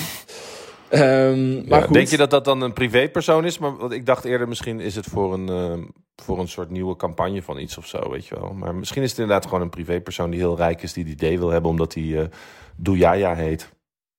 Ehm, 0.89 1.53
maar 1.69 1.79
ja, 1.79 1.85
goed. 1.85 1.93
denk 1.93 2.07
je 2.07 2.17
dat 2.17 2.29
dat 2.29 2.45
dan 2.45 2.61
een 2.61 2.73
privépersoon 2.73 3.45
is? 3.45 3.57
Maar 3.57 3.77
want 3.77 3.91
ik 3.91 4.05
dacht 4.05 4.25
eerder, 4.25 4.47
misschien 4.47 4.79
is 4.79 4.95
het 4.95 5.05
voor 5.05 5.33
een, 5.33 5.49
eh, 5.49 5.87
voor 6.15 6.39
een 6.39 6.47
soort 6.47 6.69
nieuwe 6.69 6.95
campagne 6.95 7.41
van 7.41 7.59
iets 7.59 7.77
of 7.77 7.87
zo, 7.87 8.09
weet 8.09 8.25
je 8.25 8.35
wel. 8.39 8.53
Maar 8.53 8.75
misschien 8.75 9.03
is 9.03 9.09
het 9.09 9.19
inderdaad 9.19 9.45
gewoon 9.45 9.61
een 9.61 9.69
privépersoon 9.69 10.29
die 10.29 10.39
heel 10.39 10.57
rijk 10.57 10.81
is, 10.81 10.93
die 10.93 11.03
die 11.03 11.13
idee 11.13 11.39
wil 11.39 11.49
hebben, 11.49 11.71
omdat 11.71 11.93
hij 11.93 12.19
eh 12.21 12.25
Doujaya 12.75 13.35
heet. 13.35 13.69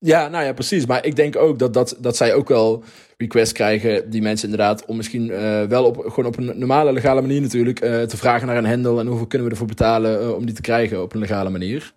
Ja, 0.02 0.28
nou 0.28 0.44
ja, 0.44 0.52
precies. 0.52 0.86
Maar 0.86 1.06
ik 1.06 1.16
denk 1.16 1.36
ook 1.36 1.58
dat, 1.58 1.74
dat, 1.74 1.96
dat 1.98 2.16
zij 2.16 2.34
ook 2.34 2.48
wel 2.48 2.84
requests 3.16 3.52
krijgen, 3.52 4.10
die 4.10 4.22
mensen 4.22 4.50
inderdaad, 4.50 4.84
om 4.84 4.96
misschien 4.96 5.30
eh, 5.30 5.62
wel 5.62 5.84
op, 5.84 5.96
gewoon 5.96 6.26
op 6.26 6.36
een 6.36 6.58
normale, 6.58 6.92
legale 6.92 7.20
manier 7.20 7.40
natuurlijk, 7.40 7.80
eh, 7.80 8.02
te 8.02 8.16
vragen 8.16 8.46
naar 8.46 8.56
een 8.56 8.66
handle 8.66 9.00
en 9.00 9.06
hoeveel 9.06 9.26
kunnen 9.26 9.46
we 9.46 9.52
ervoor 9.52 9.68
betalen 9.68 10.20
eh, 10.20 10.34
om 10.34 10.46
die 10.46 10.54
te 10.54 10.60
krijgen 10.60 11.02
op 11.02 11.12
een 11.12 11.20
legale 11.20 11.50
manier. 11.50 11.92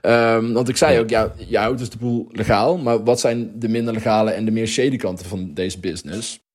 Ehm, 0.00 0.52
want 0.52 0.68
ik 0.68 0.76
zei 0.76 0.98
ook, 0.98 1.10
ja, 1.10 1.32
je 1.36 1.58
houdt 1.58 1.78
dus 1.78 1.90
de 1.90 1.98
boel 1.98 2.28
legaal, 2.32 2.78
maar 2.78 3.04
wat 3.04 3.20
zijn 3.20 3.52
de 3.54 3.68
minder 3.68 3.94
legale 3.94 4.30
en 4.30 4.44
de 4.44 4.50
meer 4.50 4.66
shady 4.66 4.96
kanten 4.96 5.26
van 5.26 5.54
deze 5.54 5.80
business? 5.80 6.46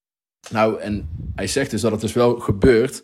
Nou, 0.49 0.79
en 0.79 1.09
hij 1.35 1.47
zegt 1.47 1.71
dus 1.71 1.81
dat 1.81 1.91
het 1.91 2.01
dus 2.01 2.13
wel 2.13 2.39
gebeurt 2.39 3.03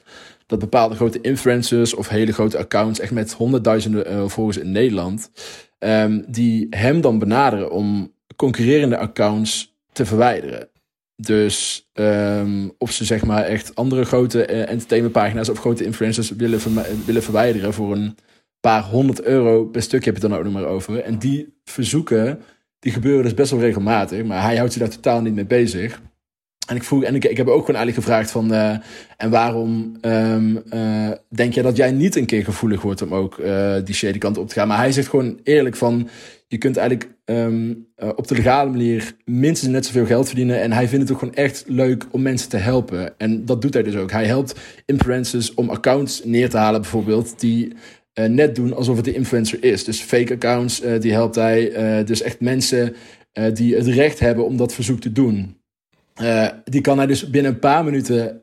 dat 0.50 0.60
bepaalde 0.60 0.96
grote 0.96 1.22
influencers 1.22 1.94
of 1.94 2.08
hele 2.08 2.32
grote 2.32 2.58
accounts, 2.58 3.00
echt 3.00 3.12
met 3.12 3.34
honderdduizenden 3.34 4.06
eh, 4.06 4.28
volgers 4.28 4.58
in 4.58 4.72
Nederland, 4.72 5.32
ehm, 5.80 6.22
die 6.28 6.68
hem 6.70 7.02
dan 7.02 7.20
benaderen 7.20 7.72
om 7.72 8.14
concurrerende 8.36 8.98
accounts 8.98 9.76
te 9.92 10.06
verwijderen. 10.06 10.70
Dus 11.16 11.88
ehm, 11.94 12.70
of 12.78 12.92
ze 12.92 13.06
zeg 13.06 13.26
maar 13.26 13.44
echt 13.44 13.76
andere 13.76 14.06
grote 14.06 14.48
uh, 14.48 14.70
entertainmentpagina's 14.70 15.50
of 15.50 15.60
grote 15.60 15.84
influencers 15.84 16.30
willen, 16.30 16.60
willen 17.06 17.24
verwijderen 17.24 17.74
voor 17.74 17.92
een 17.92 18.16
paar 18.60 18.84
honderd 18.84 19.22
euro 19.22 19.66
per 19.66 19.82
stuk 19.82 20.06
heb 20.06 20.16
je 20.16 20.22
het 20.22 20.30
dan 20.30 20.40
ook 20.40 20.46
nog 20.46 20.54
maar 20.54 20.66
over. 20.66 21.00
En 21.00 21.20
die 21.20 21.54
verzoeken, 21.64 22.42
die 22.80 22.92
gebeuren 22.92 23.24
dus 23.24 23.34
best 23.34 23.52
wel 23.52 23.60
regelmatig. 23.60 24.24
Maar 24.24 24.42
hij 24.42 24.58
houdt 24.58 24.74
zich 24.74 24.82
daar 24.82 24.92
totaal 24.92 25.22
niet 25.22 25.34
mee 25.34 25.46
bezig. 25.46 26.02
En 26.70 26.76
ik 26.76 26.84
vroeg, 26.84 27.04
en 27.04 27.16
ik, 27.16 27.38
heb 27.38 27.48
ook 27.48 27.66
gewoon 27.66 27.82
eigenlijk 27.82 27.96
gevraagd 27.96 28.32
van, 28.32 28.54
uh, 28.54 28.76
en 29.18 29.30
waarom 29.30 29.98
um, 30.02 30.62
uh, 30.74 31.12
denk 31.30 31.54
jij 31.54 31.64
dat 31.64 31.78
jij 31.78 31.92
niet 31.92 32.16
een 32.16 32.26
keer 32.26 32.44
gevoelig 32.44 32.82
wordt 32.82 33.02
om 33.02 33.14
ook 33.14 33.38
uh, 33.38 33.76
die 33.84 33.96
shady 33.96 34.18
kant 34.18 34.38
op 34.38 34.48
te 34.48 34.54
gaan? 34.54 34.68
Maar 34.68 34.78
hij 34.78 34.92
zegt 34.92 35.08
gewoon 35.08 35.40
eerlijk 35.44 35.76
van, 35.76 36.10
je 36.48 36.58
kunt 36.58 36.78
eigenlijk 36.78 37.10
um, 37.26 37.88
op 38.16 38.28
de 38.28 38.36
legale 38.36 38.70
manier 38.70 39.16
minstens 39.26 39.72
net 39.72 39.86
zoveel 39.86 40.06
geld 40.06 40.28
verdienen. 40.28 40.62
En 40.62 40.72
hij 40.72 40.88
vindt 40.88 41.04
het 41.04 41.14
ook 41.14 41.20
gewoon 41.20 41.36
echt 41.36 41.64
leuk 41.68 42.06
om 42.12 42.22
mensen 42.22 42.50
te 42.50 42.58
helpen. 42.58 43.14
En 43.18 43.46
dat 43.46 43.62
doet 43.62 43.74
hij 43.74 43.84
dus 43.84 43.96
ook. 43.96 44.12
Hij 44.12 44.26
helpt 44.26 44.60
influencers 44.86 45.54
om 45.54 45.70
accounts 45.70 46.24
neer 46.24 46.50
te 46.50 46.58
halen 46.58 46.82
bijvoorbeeld, 46.82 47.40
die 47.40 47.74
net 48.14 48.56
doen 48.56 48.76
alsof 48.76 48.96
het 48.96 49.06
de 49.06 49.14
influencer 49.14 49.64
is. 49.64 49.84
Dus 49.84 50.02
fake 50.02 50.34
accounts, 50.34 50.82
die 51.00 51.12
helpt 51.12 51.36
hij. 51.36 52.04
dus 52.04 52.22
echt 52.22 52.40
mensen 52.40 52.96
die 53.54 53.76
het 53.76 53.88
recht 53.88 54.20
hebben 54.20 54.46
om 54.46 54.58
dat 54.58 54.74
verzoek 54.74 55.00
te 55.00 55.12
doen. 55.12 55.59
Uh, 56.22 56.48
die 56.64 56.82
kan 56.82 56.98
hij 56.98 57.08
dus 57.08 57.30
binnen 57.30 57.52
een 57.52 57.60
paar 57.60 57.84
minuten 57.84 58.42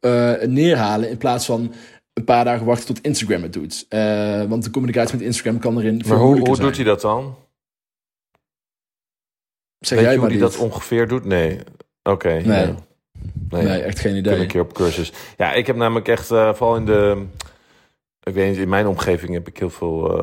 uh, 0.00 0.42
neerhalen 0.42 1.10
in 1.10 1.18
plaats 1.18 1.46
van 1.46 1.72
een 2.12 2.24
paar 2.24 2.44
dagen 2.44 2.66
wachten 2.66 2.86
tot 2.94 3.04
Instagram 3.04 3.42
het 3.42 3.52
doet. 3.52 3.86
Uh, 3.90 4.44
want 4.44 4.64
de 4.64 4.70
communicatie 4.70 5.16
met 5.16 5.26
Instagram 5.26 5.58
kan 5.58 5.78
erin 5.78 6.02
Maar 6.06 6.16
hoe, 6.16 6.38
hoe 6.38 6.56
doet 6.56 6.76
hij 6.76 6.84
dat 6.84 7.00
dan? 7.00 7.36
Zeg 9.78 9.98
Weet 9.98 10.06
jij 10.06 10.14
je 10.14 10.20
hoe 10.20 10.28
hij 10.28 10.38
dat 10.38 10.56
ongeveer 10.56 11.08
doet? 11.08 11.24
Nee. 11.24 11.60
Oké. 12.02 12.28
Nee. 12.28 12.42
nee. 12.44 13.62
Nee, 13.62 13.82
echt 13.82 13.98
geen 13.98 14.12
Ik 14.12 14.18
idee. 14.18 14.32
ben 14.32 14.42
een 14.42 14.48
keer 14.48 14.60
op 14.60 14.74
cursus. 14.74 15.12
Ja, 15.36 15.52
ik 15.52 15.66
heb 15.66 15.76
namelijk 15.76 16.08
echt, 16.08 16.26
vooral 16.26 16.76
in 16.76 16.84
de... 16.84 17.26
Ik 18.22 18.34
weet 18.34 18.48
niet, 18.48 18.58
in 18.58 18.68
mijn 18.68 18.86
omgeving 18.86 19.32
heb 19.32 19.48
ik 19.48 19.58
heel 19.58 19.70
veel 19.70 20.22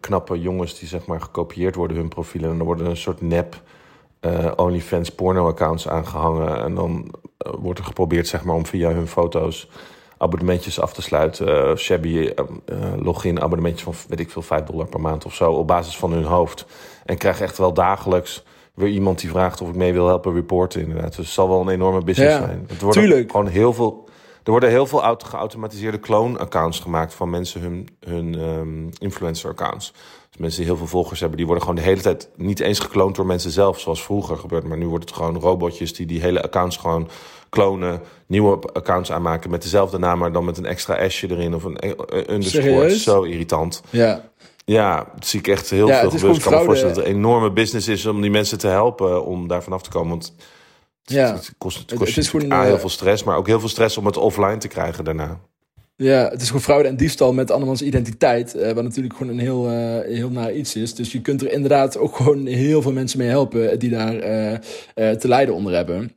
knappe 0.00 0.40
jongens 0.40 0.78
die 0.78 0.88
zeg 0.88 1.06
maar 1.06 1.20
gekopieerd 1.20 1.74
worden 1.74 1.96
hun 1.96 2.08
profielen. 2.08 2.50
En 2.50 2.58
er 2.58 2.64
worden 2.64 2.86
een 2.86 2.96
soort 2.96 3.20
nep 3.20 3.62
uh, 4.26 4.50
OnlyFans 4.56 5.10
porno-accounts 5.10 5.88
aangehangen. 5.88 6.62
En 6.64 6.74
dan 6.74 7.14
uh, 7.46 7.52
wordt 7.58 7.78
er 7.78 7.84
geprobeerd 7.84 8.28
zeg 8.28 8.44
maar, 8.44 8.56
om 8.56 8.66
via 8.66 8.90
hun 8.90 9.08
foto's 9.08 9.68
abonnementjes 10.18 10.80
af 10.80 10.92
te 10.92 11.02
sluiten. 11.02 11.48
Uh, 11.48 11.76
shabby 11.76 12.30
login 12.96 13.40
abonnementjes 13.40 13.82
van, 13.82 13.94
weet 14.08 14.20
ik 14.20 14.30
veel, 14.30 14.42
5 14.42 14.62
dollar 14.62 14.86
per 14.86 15.00
maand 15.00 15.24
of 15.24 15.34
zo. 15.34 15.52
Op 15.52 15.66
basis 15.66 15.96
van 15.96 16.12
hun 16.12 16.24
hoofd. 16.24 16.66
En 17.04 17.18
krijg 17.18 17.40
echt 17.40 17.58
wel 17.58 17.72
dagelijks 17.72 18.44
weer 18.74 18.88
iemand 18.88 19.20
die 19.20 19.30
vraagt 19.30 19.60
of 19.60 19.68
ik 19.68 19.74
mee 19.74 19.92
wil 19.92 20.06
helpen 20.06 20.34
reporten 20.34 20.80
inderdaad. 20.80 21.16
Dus 21.16 21.24
het 21.24 21.34
zal 21.34 21.48
wel 21.48 21.60
een 21.60 21.68
enorme 21.68 22.02
business 22.04 22.36
Ja, 22.36 22.44
zijn. 22.44 22.68
Het 22.68 22.92
tuurlijk. 22.92 23.30
gewoon 23.30 23.46
heel 23.46 23.72
veel... 23.72 24.02
Er 24.42 24.50
worden 24.50 24.68
heel 24.70 24.86
veel 24.86 25.02
auto- 25.02 25.26
geautomatiseerde 25.26 26.00
clone-accounts 26.00 26.80
gemaakt 26.80 27.14
van 27.14 27.30
mensen 27.30 27.60
hun, 27.60 27.88
hun 28.00 28.34
um, 28.40 28.88
influencer-accounts. 28.98 29.92
Dus 30.34 30.42
mensen 30.42 30.60
die 30.60 30.68
heel 30.70 30.78
veel 30.78 30.86
volgers 30.88 31.20
hebben, 31.20 31.36
die 31.38 31.46
worden 31.46 31.64
gewoon 31.64 31.78
de 31.78 31.88
hele 31.88 32.00
tijd 32.00 32.28
niet 32.36 32.60
eens 32.60 32.78
gekloond 32.78 33.16
door 33.16 33.26
mensen 33.26 33.50
zelf, 33.50 33.80
zoals 33.80 34.02
vroeger 34.02 34.36
gebeurt. 34.36 34.64
Maar 34.64 34.78
nu 34.78 34.86
wordt 34.88 35.04
het 35.04 35.14
gewoon 35.14 35.38
robotjes 35.40 35.94
die 35.94 36.06
die 36.06 36.20
hele 36.20 36.42
accounts 36.42 36.76
gewoon 36.76 37.08
klonen, 37.48 38.02
nieuwe 38.26 38.58
accounts 38.72 39.12
aanmaken 39.12 39.50
met 39.50 39.62
dezelfde 39.62 39.98
naam, 39.98 40.18
maar 40.18 40.32
dan 40.32 40.44
met 40.44 40.58
een 40.58 40.66
extra 40.66 41.08
S'je 41.08 41.30
erin 41.30 41.54
of 41.54 41.64
een, 41.64 41.76
een 41.86 42.32
underscore. 42.32 42.62
Serieus? 42.62 43.02
Zo 43.02 43.22
irritant. 43.22 43.82
Ja, 43.90 44.30
Ja, 44.64 45.06
dat 45.14 45.26
zie 45.26 45.38
ik 45.38 45.48
echt 45.48 45.70
heel 45.70 45.86
Ja, 45.86 46.00
veel 46.00 46.10
gebeuren. 46.10 46.36
Ik 46.36 46.42
kan 46.42 46.52
me 46.58 46.64
voorstellen 46.64 46.94
dat 46.94 47.04
het 47.04 47.12
een 47.12 47.18
enorme 47.20 47.50
business 47.50 47.88
is 47.88 48.06
om 48.06 48.20
die 48.20 48.30
mensen 48.30 48.58
te 48.58 48.66
helpen 48.66 49.24
om 49.24 49.48
daar 49.48 49.62
vanaf 49.62 49.82
te 49.82 49.90
komen. 49.90 50.08
Want 50.08 50.24
het, 51.04 51.14
Ja. 51.14 51.34
het 51.34 51.54
kost, 51.58 51.78
het 51.78 51.94
kost 51.98 52.14
het 52.14 52.24
is 52.24 52.34
A, 52.34 52.60
eh, 52.60 52.62
heel 52.62 52.78
veel 52.78 52.88
stress, 52.88 53.24
maar 53.24 53.36
ook 53.36 53.46
heel 53.46 53.60
veel 53.60 53.68
stress 53.68 53.96
om 53.96 54.06
het 54.06 54.16
offline 54.16 54.58
te 54.58 54.68
krijgen 54.68 55.04
daarna. 55.04 55.40
Ja, 55.96 56.28
het 56.28 56.40
is 56.40 56.46
gewoon 56.46 56.62
fraude 56.62 56.88
en 56.88 56.96
diefstal 56.96 57.32
met 57.32 57.50
andermans 57.50 57.82
identiteit. 57.82 58.54
eh, 58.54 58.72
wat 58.72 58.84
natuurlijk 58.84 59.14
gewoon 59.16 59.32
een 59.32 59.38
heel, 59.38 59.68
eh, 59.68 60.14
heel 60.14 60.30
naar 60.30 60.52
iets 60.52 60.76
is. 60.76 60.94
Dus 60.94 61.12
je 61.12 61.20
kunt 61.20 61.42
er 61.42 61.52
inderdaad 61.52 61.96
ook 61.96 62.16
gewoon 62.16 62.46
heel 62.46 62.82
veel 62.82 62.92
mensen 62.92 63.18
mee 63.18 63.28
helpen 63.28 63.78
die 63.78 63.90
daar 63.90 64.18
eh, 64.18 64.52
eh, 64.94 65.16
te 65.16 65.28
lijden 65.28 65.54
onder 65.54 65.74
hebben. 65.74 66.12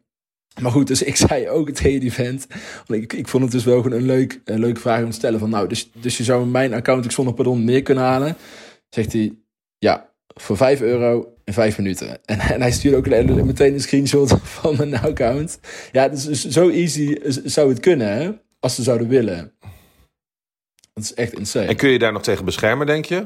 Maar 0.61 0.71
goed, 0.71 0.87
dus 0.87 1.03
ik 1.11 1.15
zei 1.15 1.49
ook 1.49 1.69
tegen 1.69 1.99
die 1.99 2.13
vent. 2.13 2.47
Want 2.85 3.01
ik, 3.01 3.13
ik 3.13 3.27
vond 3.27 3.43
het 3.43 3.51
dus 3.51 3.63
wel 3.63 3.81
gewoon 3.81 3.97
een, 3.97 4.05
leuk, 4.05 4.41
een 4.45 4.59
leuke 4.59 4.79
vraag 4.79 5.03
om 5.03 5.09
te 5.09 5.15
stellen. 5.15 5.39
Van, 5.39 5.49
nou, 5.49 5.67
dus, 5.67 5.89
dus 6.01 6.17
je 6.17 6.23
zou 6.23 6.45
mijn 6.45 6.73
account 6.73 7.05
ik 7.05 7.11
zonder 7.11 7.33
pardon 7.33 7.63
meer 7.63 7.81
kunnen 7.81 8.03
halen. 8.03 8.35
Zegt 8.89 9.13
hij, 9.13 9.33
ja, 9.77 10.09
voor 10.27 10.57
5 10.57 10.81
euro 10.81 11.33
in 11.43 11.53
5 11.53 11.77
minuten. 11.77 12.19
En, 12.25 12.39
en 12.39 12.61
hij 12.61 12.71
stuurde 12.71 12.97
ook 12.97 13.45
meteen 13.45 13.73
een 13.73 13.81
screenshot 13.81 14.39
van 14.59 14.75
mijn 14.77 14.99
account. 14.99 15.59
Ja, 15.91 16.09
dus 16.09 16.25
dus 16.25 16.47
zo 16.47 16.69
easy 16.69 17.17
zou 17.43 17.69
het 17.69 17.79
kunnen, 17.79 18.07
hè? 18.07 18.31
Als 18.59 18.75
ze 18.75 18.83
zouden 18.83 19.07
willen. 19.07 19.51
Dat 20.97 21.05
is 21.05 21.13
echt 21.13 21.33
insane. 21.33 21.65
En 21.65 21.75
kun 21.75 21.89
je 21.89 21.99
daar 21.99 22.11
nog 22.11 22.23
tegen 22.23 22.45
beschermen, 22.45 22.85
denk 22.85 23.05
je? 23.05 23.25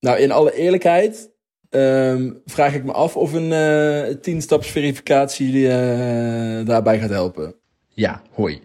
Nou, 0.00 0.18
in 0.18 0.30
alle 0.30 0.54
eerlijkheid 0.54 1.30
ehm, 1.70 2.32
vraag 2.44 2.74
ik 2.74 2.84
me 2.84 2.92
af 2.92 3.16
of 3.16 3.32
een 3.32 3.52
eh 3.52 4.16
10-staps 4.16 4.70
verificatie 4.70 5.68
eh, 5.68 6.66
daarbij 6.66 6.98
gaat 6.98 7.10
helpen. 7.10 7.54
Ja, 7.88 8.22
hoi. 8.30 8.60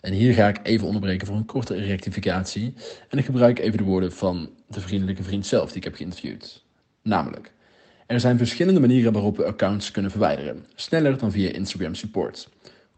En 0.00 0.12
hier 0.12 0.34
ga 0.34 0.48
ik 0.48 0.58
even 0.62 0.86
onderbreken 0.86 1.26
voor 1.26 1.36
een 1.36 1.44
korte 1.44 1.74
rectificatie. 1.74 2.74
En 3.08 3.18
ik 3.18 3.24
gebruik 3.24 3.58
even 3.58 3.78
de 3.78 3.84
woorden 3.84 4.12
van 4.12 4.50
de 4.68 4.80
vriendelijke 4.80 5.22
vriend 5.22 5.46
zelf 5.46 5.68
die 5.68 5.76
ik 5.76 5.84
heb 5.84 5.94
geïnterviewd. 5.94 6.64
Namelijk, 7.02 7.52
er 8.06 8.20
zijn 8.20 8.38
verschillende 8.38 8.80
manieren 8.80 9.12
waarop 9.12 9.36
we 9.36 9.44
accounts 9.44 9.90
kunnen 9.90 10.10
verwijderen. 10.10 10.66
Sneller 10.74 11.18
dan 11.18 11.32
via 11.32 11.52
Instagram 11.52 11.94
support. 11.94 12.48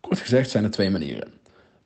Kort 0.00 0.18
gezegd 0.18 0.50
zijn 0.50 0.64
er 0.64 0.70
twee 0.70 0.90
manieren. 0.90 1.32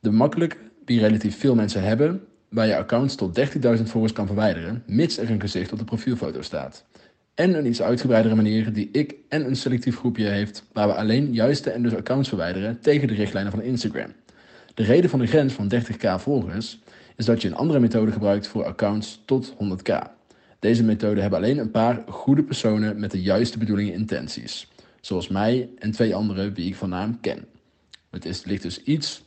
De 0.00 0.10
makkelijke, 0.10 0.56
die 0.84 1.00
relatief 1.00 1.38
veel 1.38 1.54
mensen 1.54 1.82
hebben, 1.82 2.24
waar 2.48 2.66
je 2.66 2.76
accounts 2.76 3.14
tot 3.14 3.38
30.000 3.38 3.82
volgers 3.82 4.12
kan 4.12 4.26
verwijderen, 4.26 4.82
mits 4.86 5.18
er 5.18 5.30
een 5.30 5.40
gezicht 5.40 5.72
op 5.72 5.78
de 5.78 5.84
profielfoto 5.84 6.42
staat. 6.42 6.84
En 7.34 7.54
een 7.54 7.66
iets 7.66 7.82
uitgebreidere 7.82 8.34
manier 8.34 8.72
die 8.72 8.88
ik 8.92 9.14
en 9.28 9.46
een 9.46 9.56
selectief 9.56 9.96
groepje 9.96 10.26
heeft, 10.26 10.64
waar 10.72 10.86
we 10.86 10.94
alleen 10.94 11.32
juiste 11.32 11.70
en 11.70 11.82
dus 11.82 11.94
accounts 11.94 12.28
verwijderen 12.28 12.80
tegen 12.80 13.08
de 13.08 13.14
richtlijnen 13.14 13.52
van 13.52 13.62
Instagram. 13.62 14.12
De 14.74 14.82
reden 14.82 15.10
van 15.10 15.18
de 15.18 15.26
grens 15.26 15.52
van 15.52 15.72
30k 15.74 16.14
volgers 16.16 16.78
is 17.16 17.24
dat 17.24 17.42
je 17.42 17.48
een 17.48 17.54
andere 17.54 17.80
methode 17.80 18.12
gebruikt 18.12 18.46
voor 18.46 18.64
accounts 18.64 19.22
tot 19.24 19.54
100k. 19.54 19.92
Deze 20.58 20.84
methode 20.84 21.20
hebben 21.20 21.38
alleen 21.38 21.58
een 21.58 21.70
paar 21.70 22.02
goede 22.08 22.42
personen 22.42 23.00
met 23.00 23.10
de 23.10 23.22
juiste 23.22 23.58
bedoelingen 23.58 23.92
en 23.92 23.98
intenties. 23.98 24.70
Zoals 25.00 25.28
mij 25.28 25.68
en 25.78 25.90
twee 25.90 26.14
anderen 26.14 26.54
wie 26.54 26.66
ik 26.66 26.76
van 26.76 26.88
naam 26.88 27.20
ken. 27.20 27.44
Het 28.10 28.24
is, 28.24 28.44
ligt 28.44 28.62
dus 28.62 28.82
iets 28.82 29.22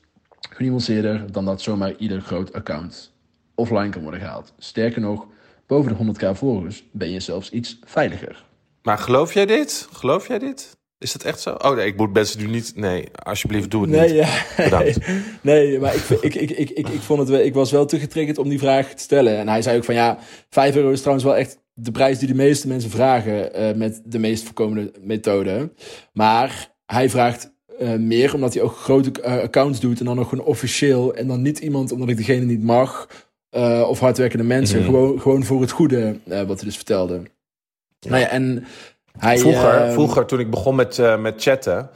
genuanceerder 0.49 1.31
dan 1.31 1.45
dat 1.45 1.61
zomaar 1.61 1.95
ieder 1.97 2.21
groot 2.21 2.53
account 2.53 3.13
offline 3.55 3.89
kan 3.89 4.01
worden 4.01 4.19
gehaald. 4.19 4.53
Sterker 4.57 5.01
nog, 5.01 5.25
boven 5.67 5.97
de 5.97 6.13
100k 6.13 6.37
volgers 6.37 6.83
ben 6.91 7.11
je 7.11 7.19
zelfs 7.19 7.49
iets 7.49 7.79
veiliger. 7.83 8.45
Maar 8.83 8.97
geloof 8.97 9.33
jij 9.33 9.45
dit? 9.45 9.87
Geloof 9.91 10.27
jij 10.27 10.39
dit? 10.39 10.77
Is 10.97 11.11
dat 11.11 11.23
echt 11.23 11.39
zo? 11.39 11.51
Oh 11.53 11.75
nee, 11.75 11.85
ik 11.85 11.97
moet 11.97 12.13
mensen 12.13 12.39
nu 12.39 12.47
niet... 12.47 12.71
Nee, 12.75 13.07
alsjeblieft, 13.23 13.71
doe 13.71 13.81
het 13.81 13.91
Nee, 13.91 14.07
niet. 14.07 14.15
ja. 14.15 14.63
Bedankt. 14.63 14.97
nee, 15.41 15.79
maar 15.79 15.95
ik, 15.95 16.09
ik, 16.09 16.35
ik, 16.35 16.51
ik, 16.51 16.69
ik, 16.69 16.89
ik, 16.89 17.01
vond 17.01 17.19
het 17.19 17.29
wel, 17.29 17.39
ik 17.39 17.53
was 17.53 17.71
wel 17.71 17.85
te 17.85 17.99
getriggerd 17.99 18.37
om 18.37 18.49
die 18.49 18.59
vraag 18.59 18.93
te 18.93 19.01
stellen. 19.01 19.37
En 19.37 19.47
hij 19.47 19.61
zei 19.61 19.77
ook 19.77 19.83
van 19.83 19.95
ja, 19.95 20.17
5 20.49 20.75
euro 20.75 20.91
is 20.91 20.99
trouwens 20.99 21.25
wel 21.25 21.35
echt 21.35 21.59
de 21.73 21.91
prijs 21.91 22.19
die 22.19 22.27
de 22.27 22.35
meeste 22.35 22.67
mensen 22.67 22.89
vragen 22.89 23.53
eh, 23.53 23.75
met 23.75 24.01
de 24.05 24.19
meest 24.19 24.43
voorkomende 24.43 24.91
methode. 25.01 25.71
Maar 26.13 26.71
hij 26.85 27.09
vraagt 27.09 27.53
eh, 27.79 27.93
meer 27.93 28.33
omdat 28.33 28.53
hij 28.53 28.63
ook 28.63 28.77
grote 28.77 29.21
eh, 29.21 29.41
accounts 29.41 29.79
doet 29.79 29.99
en 29.99 30.05
dan 30.05 30.15
nog 30.15 30.29
gewoon 30.29 30.45
officieel. 30.45 31.13
En 31.13 31.27
dan 31.27 31.41
niet 31.41 31.59
iemand 31.59 31.91
omdat 31.91 32.09
ik 32.09 32.17
degene 32.17 32.45
niet 32.45 32.63
mag 32.63 33.07
eh, 33.49 33.85
of 33.87 33.99
hardwerkende 33.99 34.43
mensen. 34.43 34.77
Mhm. 34.79 34.85
gewoon, 34.85 35.21
gewoon 35.21 35.43
voor 35.43 35.61
het 35.61 35.71
goede 35.71 36.19
wat 36.25 36.55
hij 36.55 36.65
dus 36.65 36.75
vertelde. 36.75 37.21
Nou 37.99 38.21
ja, 38.21 38.27
en 38.27 38.65
hij... 39.17 39.37
Vroeger, 39.37 39.69
eh, 39.69 39.91
vroeger, 39.91 40.25
toen 40.25 40.39
ik 40.39 40.49
begon 40.49 40.75
met, 40.75 41.19
met 41.19 41.41
chatten, 41.41 41.89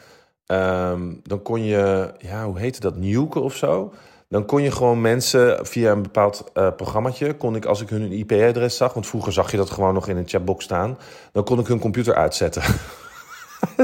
ehm, 0.45 1.13
dan 1.23 1.41
kon 1.41 1.63
je, 1.63 2.13
ja, 2.17 2.45
hoe 2.45 2.59
heette 2.59 2.79
dat, 2.79 2.97
nuken 2.97 3.41
of 3.41 3.55
zo? 3.55 3.93
Dan 4.27 4.45
kon 4.45 4.61
je 4.61 4.71
gewoon 4.71 5.01
mensen 5.01 5.65
via 5.65 5.91
een 5.91 6.01
bepaald 6.01 6.51
programmaatje, 6.53 7.33
kon 7.33 7.55
ik 7.55 7.65
als 7.65 7.81
ik 7.81 7.89
hun 7.89 8.11
IP-adres 8.11 8.77
zag, 8.77 8.93
want 8.93 9.07
vroeger 9.07 9.33
zag 9.33 9.51
je 9.51 9.57
dat 9.57 9.69
gewoon 9.69 9.93
nog 9.93 10.07
in 10.07 10.17
een 10.17 10.27
chatbox 10.27 10.63
staan, 10.63 10.97
dan 11.31 11.43
kon 11.43 11.59
ik 11.59 11.67
hun 11.67 11.79
computer 11.79 12.15
uitzetten. 12.15 12.63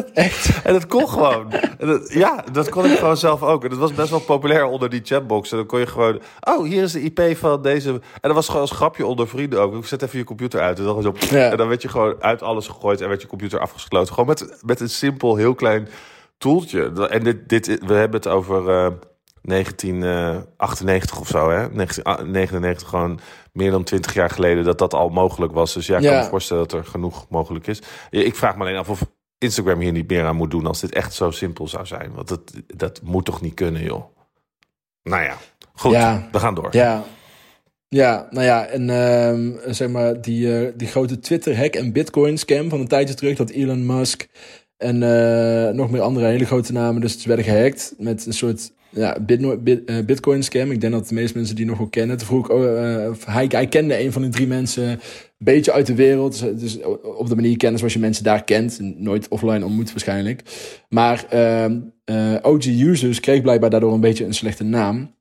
Echt? 0.14 0.62
En 0.64 0.74
dat 0.74 0.88
kon 0.88 1.10
gewoon. 1.10 1.54
Dat- 1.78 2.14
ja, 2.14 2.44
dat 2.52 2.70
kon 2.70 2.86
ik 2.86 2.98
gewoon 2.98 3.18
zelf 3.18 3.44
ook. 3.44 3.64
En 3.64 3.70
dat 3.70 3.80
was 3.80 3.94
best 3.94 4.10
wel 4.10 4.20
populair 4.20 4.66
onder 4.66 4.90
die 4.90 5.02
chatbox. 5.04 5.52
En 5.52 5.58
dan 5.58 5.66
kon 5.66 5.80
je 5.80 5.88
gewoon... 5.88 6.22
Oh, 6.42 6.64
hier 6.66 6.84
is 6.84 6.92
de 6.92 7.02
IP 7.02 7.38
van 7.38 7.62
deze... 7.62 7.90
En 7.90 8.00
dat 8.22 8.34
was 8.34 8.46
gewoon 8.46 8.62
als 8.62 8.72
grapje 8.72 9.06
onder 9.06 9.28
vrienden 9.28 9.62
ook. 9.62 9.76
Ik 9.76 9.86
zet 9.86 10.02
even 10.02 10.18
je 10.18 10.24
computer 10.24 10.60
uit. 10.60 10.78
En 10.80 10.84
dan, 10.86 11.02
zo- 11.02 11.14
Ja. 11.30 11.52
en 11.52 11.58
dan 11.58 11.68
werd 11.68 11.82
je 11.82 11.88
gewoon 11.90 12.16
uit 12.20 12.42
alles 12.42 12.68
gegooid 12.68 13.02
en 13.02 13.08
werd 13.08 13.22
je 13.22 13.28
computer 13.28 13.60
afgesloten. 13.60 14.14
Gewoon 14.14 14.30
met, 14.30 14.58
met 14.66 14.80
een 14.80 14.90
simpel, 14.90 15.36
heel 15.36 15.56
klein 15.56 15.88
toeltje. 16.38 17.08
En 17.10 17.24
dit, 17.24 17.50
dit, 17.50 17.66
we 17.86 17.94
hebben 17.94 18.20
het 18.20 18.28
over 18.28 18.70
eh, 18.70 18.88
1998 19.42 21.20
of 21.20 21.28
zo, 21.28 21.50
hè? 21.50 21.70
1999, 21.74 22.88
gewoon 22.90 23.20
meer 23.52 23.72
dan 23.72 23.84
20 23.84 24.14
jaar 24.14 24.30
geleden 24.30 24.64
dat 24.64 24.78
dat 24.78 24.94
al 24.94 25.10
mogelijk 25.10 25.54
was. 25.54 25.74
Dus 25.74 25.88
ja, 25.88 25.98
ik 25.98 26.04
Ja. 26.04 26.12
kan 26.12 26.24
me 26.24 26.30
voorstellen 26.30 26.68
dat 26.68 26.80
er 26.80 26.86
genoeg 26.86 27.26
mogelijk 27.30 27.68
is. 27.68 27.82
Ik 28.10 28.36
vraag 28.36 28.56
me 28.56 28.62
alleen 28.62 28.78
af 28.78 28.90
of 28.90 29.02
Instagram 29.38 29.80
hier 29.80 29.92
niet 29.92 30.10
meer 30.10 30.26
aan 30.26 30.36
moet 30.36 30.52
doen 30.52 30.66
als 30.66 30.82
dit 30.82 30.94
echt 30.94 31.14
zo 31.14 31.32
simpel 31.32 31.68
zou 31.68 31.86
zijn. 31.86 32.14
Want 32.14 32.28
dat, 32.28 32.54
dat 32.76 33.02
moet 33.04 33.26
toch 33.26 33.42
niet 33.42 33.54
kunnen, 33.54 33.84
joh. 33.84 34.04
Nou 35.04 35.24
ja, 35.24 35.38
goed, 35.74 35.92
Ja. 35.92 36.28
we 36.32 36.40
gaan 36.40 36.56
door. 36.56 36.68
Ja. 36.72 37.04
Ja, 37.88 38.28
nou 38.30 38.46
ja, 38.46 38.66
en 38.66 38.90
ehm, 38.90 39.74
zeg 39.74 39.90
maar 39.90 40.22
die, 40.22 40.58
eh, 40.58 40.72
die 40.76 40.88
grote 40.88 41.20
Twitter-hack 41.20 41.76
en 41.76 41.92
Bitcoin-scam 41.94 42.70
van 42.70 42.80
een 42.80 42.88
tijdje 42.88 43.14
terug, 43.16 43.38
dat 43.38 43.50
Elon 43.50 43.86
Musk 43.86 44.28
en 44.78 45.04
eh, 45.04 45.74
nog 45.74 45.92
meer 45.92 46.02
andere 46.02 46.26
hele 46.26 46.46
grote 46.46 46.72
namen 46.74 47.02
dus 47.02 47.26
werden 47.26 47.46
gehackt 47.46 47.94
met 47.98 48.26
een 48.26 48.34
soort 48.34 48.72
ja, 48.96 49.18
eh, 49.18 50.06
Bitcoin-scam. 50.06 50.72
Ik 50.72 50.82
denk 50.82 50.94
dat 50.94 51.08
de 51.08 51.14
meeste 51.14 51.38
mensen 51.38 51.56
die 51.56 51.66
nog 51.66 51.78
wel 51.78 51.88
kennen. 51.88 52.18
Toen 52.18 52.28
vroeg 52.28 52.50
oh, 52.50 53.06
eh, 53.06 53.12
hij, 53.26 53.68
kende 53.68 54.00
een 54.00 54.12
van 54.12 54.22
die 54.22 54.32
drie 54.32 54.48
mensen 54.48 54.90
een 54.90 55.00
beetje 55.38 55.72
uit 55.72 55.86
de 55.86 55.96
wereld. 55.96 56.40
Dus, 56.40 56.62
dus 56.62 56.84
op 57.02 57.30
de 57.30 57.36
manier 57.36 57.58
kennen 57.58 57.80
zoals 57.80 57.94
je 57.94 58.00
mensen 58.00 58.24
daar 58.24 58.44
kent. 58.44 58.80
Nooit 58.98 59.28
offline 59.28 59.66
ontmoet 59.66 59.92
waarschijnlijk. 59.92 60.42
Maar 60.90 61.26
ehm, 61.30 61.80
eh, 62.04 62.36
OG-users 62.42 63.20
kreeg 63.20 63.42
blijkbaar 63.42 63.70
daardoor 63.70 63.94
een 63.94 64.00
beetje 64.00 64.26
een 64.26 64.34
slechte 64.34 64.64
naam. 64.64 65.14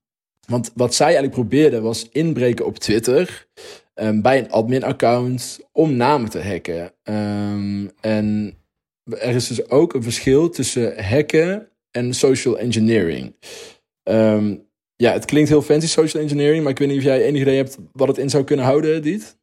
Want 0.46 0.70
wat 0.74 0.94
zij 0.94 1.06
eigenlijk 1.06 1.34
probeerden 1.34 1.82
was 1.82 2.08
inbreken 2.12 2.66
op 2.66 2.78
Twitter 2.78 3.46
ehm, 3.94 4.20
bij 4.20 4.38
een 4.38 4.50
admin-account 4.50 5.60
om 5.72 5.96
namen 5.96 6.30
te 6.30 6.42
hacken. 6.42 6.92
Ehm, 7.02 7.86
en 8.00 8.54
er 9.04 9.34
is 9.34 9.48
dus 9.48 9.70
ook 9.70 9.94
een 9.94 10.02
verschil 10.02 10.50
tussen 10.50 11.04
hacken 11.04 11.68
en 11.94 12.14
social 12.14 12.58
engineering. 12.58 13.34
Ehm, 14.02 14.56
ja, 14.96 15.12
het 15.12 15.24
klinkt 15.24 15.48
heel 15.48 15.62
fancy 15.62 15.86
social 15.86 16.22
engineering, 16.22 16.62
maar 16.62 16.72
ik 16.72 16.78
weet 16.78 16.88
niet 16.88 16.98
of 16.98 17.04
jij 17.04 17.22
enig 17.22 17.40
idee 17.40 17.56
hebt 17.56 17.78
wat 17.92 18.08
het 18.08 18.18
in 18.18 18.30
zou 18.30 18.44
kunnen 18.44 18.64
houden, 18.64 19.02
Diet? 19.02 19.36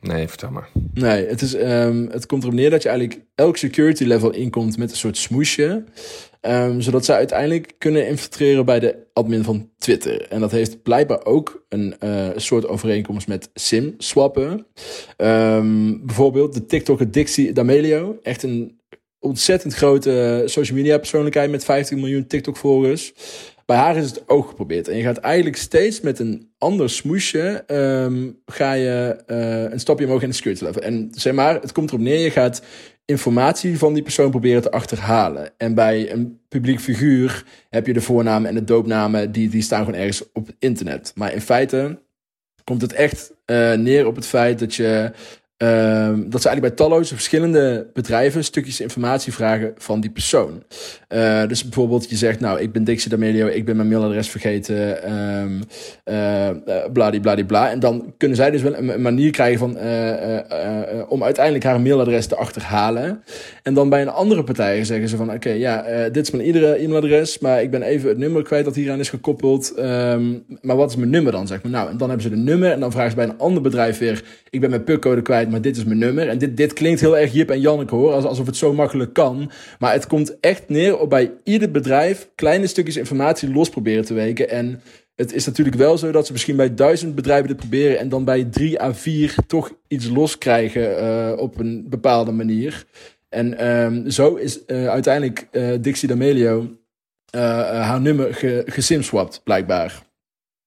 Nee, 0.00 0.28
vertel 0.28 0.50
maar. 0.50 0.68
Nee, 0.94 1.26
het, 1.26 1.42
is, 1.42 1.54
ehm, 1.54 2.06
het 2.10 2.26
komt 2.26 2.42
erop 2.42 2.54
neer 2.54 2.70
dat 2.70 2.82
je 2.82 2.88
eigenlijk 2.88 3.26
elk 3.34 3.56
security 3.56 4.04
level 4.04 4.30
inkomt 4.30 4.76
met 4.76 4.90
een 4.90 4.96
soort 4.96 5.16
smoesje. 5.16 5.84
ehm, 6.40 6.80
zodat 6.80 7.04
ze 7.04 7.12
uiteindelijk 7.12 7.74
kunnen 7.78 8.06
infiltreren 8.08 8.64
bij 8.64 8.80
de 8.80 9.06
admin 9.12 9.44
van 9.44 9.70
Twitter. 9.78 10.28
En 10.28 10.40
dat 10.40 10.50
heeft 10.50 10.82
blijkbaar 10.82 11.24
ook 11.24 11.64
een 11.68 11.98
eh, 11.98 12.28
soort 12.36 12.66
overeenkomst 12.66 13.28
met 13.28 13.50
SIM-swappen. 13.54 14.66
Bijvoorbeeld 16.06 16.54
de 16.54 16.66
TikToker 16.66 17.10
Dixie 17.10 17.52
D'Amelio. 17.52 18.18
Echt 18.22 18.42
een 18.42 18.77
ontzettend 19.20 19.74
grote 19.74 20.42
social 20.46 20.76
media 20.76 20.98
persoonlijkheid 20.98 21.50
met 21.50 21.64
15 21.64 21.98
miljoen 21.98 22.26
TikTok-volgers. 22.26 23.12
Bij 23.68 23.76
haar 23.76 23.96
is 23.96 24.10
het 24.10 24.28
ook 24.28 24.48
geprobeerd. 24.48 24.88
En 24.88 24.96
je 24.96 25.02
gaat 25.02 25.16
eigenlijk 25.16 25.56
steeds 25.56 26.00
met 26.00 26.18
een 26.18 26.50
ander 26.58 26.90
smoesje. 26.90 27.64
ehm, 27.66 28.30
ga 28.46 28.72
je 28.72 29.22
eh, 29.26 29.72
een 29.72 29.80
stapje 29.80 30.04
omhoog 30.04 30.22
in 30.22 30.28
de 30.28 30.34
security 30.34 30.64
level. 30.64 30.82
En 30.82 31.08
zeg 31.10 31.32
maar, 31.32 31.60
het 31.60 31.72
komt 31.72 31.88
erop 31.88 32.00
neer. 32.00 32.18
Je 32.18 32.30
gaat 32.30 32.62
informatie 33.04 33.78
van 33.78 33.94
die 33.94 34.02
persoon 34.02 34.30
proberen 34.30 34.62
te 34.62 34.70
achterhalen. 34.70 35.50
En 35.56 35.74
bij 35.74 36.12
een 36.12 36.40
publiek 36.48 36.80
figuur 36.80 37.44
heb 37.70 37.86
je 37.86 37.92
de 37.92 38.00
voornamen 38.00 38.48
en 38.48 38.54
de 38.54 38.64
doopnamen. 38.64 39.32
Die, 39.32 39.48
die 39.48 39.62
staan 39.62 39.84
gewoon 39.84 40.00
ergens 40.00 40.22
op 40.32 40.46
het 40.46 40.56
internet. 40.58 41.12
Maar 41.14 41.32
in 41.32 41.40
feite 41.40 41.98
komt 42.64 42.82
het 42.82 42.92
echt 42.92 43.32
eh, 43.44 43.72
neer 43.72 44.06
op 44.06 44.16
het 44.16 44.26
feit 44.26 44.58
dat 44.58 44.74
je. 44.74 45.12
Ehm, 45.58 46.30
dat 46.30 46.42
ze 46.42 46.48
eigenlijk 46.48 46.60
bij 46.60 46.86
talloze 46.86 47.14
verschillende 47.14 47.86
bedrijven 47.92 48.44
stukjes 48.44 48.80
informatie 48.80 49.32
vragen 49.32 49.74
van 49.76 50.00
die 50.00 50.10
persoon. 50.10 50.62
Eh, 51.08 51.46
dus 51.46 51.62
bijvoorbeeld, 51.62 52.10
je 52.10 52.16
zegt, 52.16 52.40
nou, 52.40 52.60
ik 52.60 52.72
ben 52.72 52.84
Dixie 52.84 53.10
D'Amelio, 53.10 53.46
ik 53.46 53.64
ben 53.64 53.76
mijn 53.76 53.88
mailadres 53.88 54.28
vergeten, 54.28 55.02
ehm 55.02 55.60
eh, 56.04 56.48
eh, 56.48 56.56
bladibladibla. 56.92 57.70
En 57.70 57.80
dan 57.80 58.14
kunnen 58.16 58.36
zij 58.36 58.50
dus 58.50 58.62
wel 58.62 58.76
een, 58.76 59.02
manier 59.02 59.30
krijgen 59.30 59.58
van, 59.58 59.70
om 61.08 61.24
uiteindelijk 61.24 61.64
haar 61.64 61.80
mailadres 61.80 62.26
te 62.26 62.36
achterhalen. 62.36 63.22
En 63.62 63.74
dan 63.74 63.88
bij 63.88 64.02
een 64.02 64.08
andere 64.08 64.44
partij 64.44 64.84
zeggen 64.84 65.08
ze 65.08 65.16
van, 65.16 65.32
oké, 65.32 65.50
ja, 65.50 66.08
dit 66.08 66.22
is 66.24 66.30
mijn 66.30 66.46
iedere 66.46 66.74
e-mailadres, 66.74 67.38
maar 67.38 67.62
ik 67.62 67.70
ben 67.70 67.82
even 67.82 68.08
het 68.08 68.18
nummer 68.18 68.42
kwijt 68.42 68.64
dat 68.64 68.74
hieraan 68.74 68.98
is 68.98 69.10
gekoppeld. 69.10 69.74
Ehm, 69.74 70.32
maar 70.60 70.76
wat 70.76 70.90
is 70.90 70.96
mijn 70.96 71.10
nummer 71.10 71.32
dan, 71.32 71.46
zeg 71.46 71.62
maar? 71.62 71.72
Nou, 71.72 71.90
en 71.90 71.96
dan 71.96 72.08
hebben 72.08 72.26
ze 72.28 72.34
de 72.34 72.42
nummer 72.42 72.72
en 72.72 72.80
dan 72.80 72.92
vragen 72.92 73.10
ze 73.10 73.16
bij 73.16 73.24
een 73.24 73.38
ander 73.38 73.62
bedrijf 73.62 73.98
weer, 73.98 74.24
ik 74.50 74.60
ben 74.60 74.70
mijn 74.70 74.84
pukcode 74.84 75.22
kwijt, 75.22 75.47
maar 75.48 75.60
dit 75.60 75.76
is 75.76 75.84
mijn 75.84 75.98
nummer. 75.98 76.28
En 76.28 76.38
dit, 76.38 76.56
dit 76.56 76.72
klinkt 76.72 77.00
heel 77.00 77.18
erg 77.18 77.32
Jip 77.32 77.50
en 77.50 77.60
Janneke 77.60 77.94
hoor, 77.94 78.12
als- 78.12 78.24
alsof 78.24 78.46
het 78.46 78.56
zo 78.56 78.72
makkelijk 78.72 79.12
kan. 79.12 79.50
Maar 79.78 79.92
het 79.92 80.06
komt 80.06 80.40
echt 80.40 80.68
neer 80.68 80.98
op 80.98 81.10
bij 81.10 81.32
ieder 81.44 81.70
bedrijf 81.70 82.28
kleine 82.34 82.66
stukjes 82.66 82.96
informatie 82.96 83.52
los 83.52 83.68
proberen 83.68 84.04
te 84.04 84.14
weken. 84.14 84.48
En 84.50 84.80
het 85.14 85.32
is 85.32 85.46
natuurlijk 85.46 85.76
wel 85.76 85.98
zo 85.98 86.10
dat 86.10 86.26
ze 86.26 86.32
misschien 86.32 86.56
bij 86.56 86.74
duizend 86.74 87.14
bedrijven 87.14 87.48
dit 87.48 87.56
proberen 87.56 87.98
en 87.98 88.08
dan 88.08 88.24
bij 88.24 88.44
drie 88.44 88.82
à 88.82 88.94
vier 88.94 89.34
toch 89.46 89.72
iets 89.88 90.08
los 90.08 90.38
krijgen 90.38 90.98
eh, 90.98 91.32
op 91.38 91.58
een 91.58 91.86
bepaalde 91.88 92.32
manier. 92.32 92.84
En 93.28 93.58
ehm, 93.58 94.10
zo 94.10 94.34
is 94.34 94.64
eh, 94.64 94.88
uiteindelijk 94.88 95.48
eh, 95.50 95.68
Dixie 95.80 96.08
D'Amelio 96.08 96.76
haar 97.30 98.00
nummer 98.00 98.34
ge, 98.34 98.62
gesimswapt, 98.66 99.40
blijkbaar. 99.44 100.02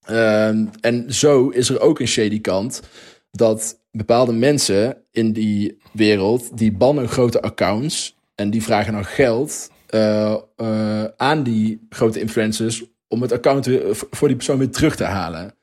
Ehm, 0.05 0.65
en 0.82 1.13
zo 1.13 1.49
is 1.49 1.69
er 1.69 1.79
ook 1.82 1.99
een 1.99 2.07
shady 2.07 2.41
kant 2.41 2.82
dat 3.32 3.80
bepaalde 3.91 4.33
mensen 4.33 4.97
in 5.11 5.33
die 5.33 5.77
wereld, 5.93 6.57
die 6.57 6.71
bannen 6.71 7.07
grote 7.07 7.41
accounts 7.41 8.17
en 8.35 8.49
die 8.49 8.63
vragen 8.63 8.93
dan 8.93 9.05
geld 9.05 9.71
eh, 9.87 10.35
eh, 10.55 11.05
aan 11.17 11.43
die 11.43 11.85
grote 11.89 12.19
influencers 12.19 12.83
om 13.07 13.21
het 13.21 13.31
account 13.31 13.69
voor 13.91 14.27
die 14.27 14.37
persoon 14.37 14.57
weer 14.57 14.69
terug 14.69 14.95
te 14.95 15.03
halen. 15.03 15.55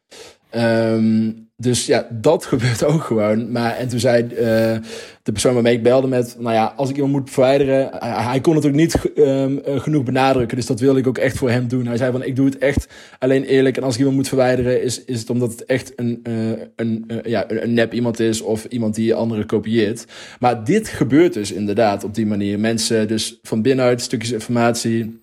Ehm, 0.51 1.33
dus 1.61 1.87
ja, 1.87 2.07
dat 2.11 2.47
gebeurt 2.53 2.85
ook 2.85 3.03
gewoon. 3.03 3.51
Maar 3.51 3.77
en 3.77 3.89
toen 3.89 3.99
zei 4.01 4.23
eh, 4.23 4.77
de 5.23 5.33
persoon 5.33 5.55
waarmee 5.55 5.77
ik 5.77 5.83
belde 5.83 6.07
met, 6.07 6.37
nou 6.39 6.55
ja, 6.55 6.73
als 6.77 6.89
ik 6.91 6.95
iemand 6.95 7.13
moet 7.13 7.31
verwijderen, 7.31 7.91
hij, 8.03 8.41
kon 8.41 8.55
het 8.55 8.67
ook 8.67 8.73
niet 8.73 9.13
eh, 9.13 9.47
genoeg 9.65 10.03
benadrukken. 10.03 10.57
Dus 10.57 10.67
dat 10.67 10.81
wilde 10.81 10.99
ik 10.99 11.07
ook 11.07 11.19
echt 11.19 11.37
voor 11.37 11.51
hem 11.51 11.69
doen. 11.69 11.87
Hij 11.87 11.97
zei 11.97 12.13
van, 12.13 12.23
ik 12.23 12.37
doe 12.37 12.47
het 12.47 12.59
echt 12.59 12.89
alleen 13.19 13.45
eerlijk. 13.45 13.77
En 13.77 13.83
als 13.83 13.93
ik 13.93 13.99
iemand 13.99 14.17
moet 14.17 14.29
verwijderen, 14.29 14.83
is, 14.83 15.05
is 15.05 15.21
het 15.21 15.31
omdat 15.31 15.51
het 15.51 15.65
echt 15.65 15.93
een, 15.97 16.21
eh, 16.23 16.33
een, 16.77 17.11
ja, 17.25 17.51
een, 17.51 17.63
een 17.63 17.75
nep 17.75 17.93
iemand 17.93 18.21
is 18.21 18.41
of 18.41 18.65
iemand 18.65 18.95
die 18.95 19.15
anderen 19.15 19.47
kopieert. 19.47 20.05
Maar 20.41 20.65
dit 20.65 20.89
gebeurt 20.89 21.33
dus 21.33 21.53
inderdaad 21.53 22.05
op 22.05 22.15
die 22.15 22.27
manier. 22.27 22.61
Mensen 22.61 23.09
dus 23.09 23.39
van 23.43 23.63
binnenuit 23.63 24.01
stukjes 24.01 24.33
informatie 24.33 25.19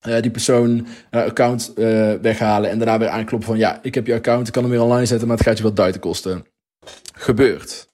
eh, 0.00 0.22
die 0.22 0.30
persoon 0.30 0.86
eh, 1.10 1.22
account 1.22 1.72
eh, 1.74 2.12
weghalen 2.12 2.70
en 2.70 2.78
daarna 2.78 2.98
weer 2.98 3.08
aankloppen 3.08 3.48
van 3.48 3.58
ja, 3.58 3.78
ik 3.82 3.94
heb 3.94 4.06
je 4.06 4.14
account, 4.14 4.46
ik 4.46 4.52
kan 4.52 4.62
hem 4.62 4.72
weer 4.72 4.82
online 4.82 5.06
zetten, 5.06 5.28
maar 5.28 5.36
het 5.36 5.46
gaat 5.46 5.56
je 5.56 5.62
wat 5.62 5.76
duiten 5.76 6.00
kosten. 6.00 6.46
Gebeurt. 7.14 7.88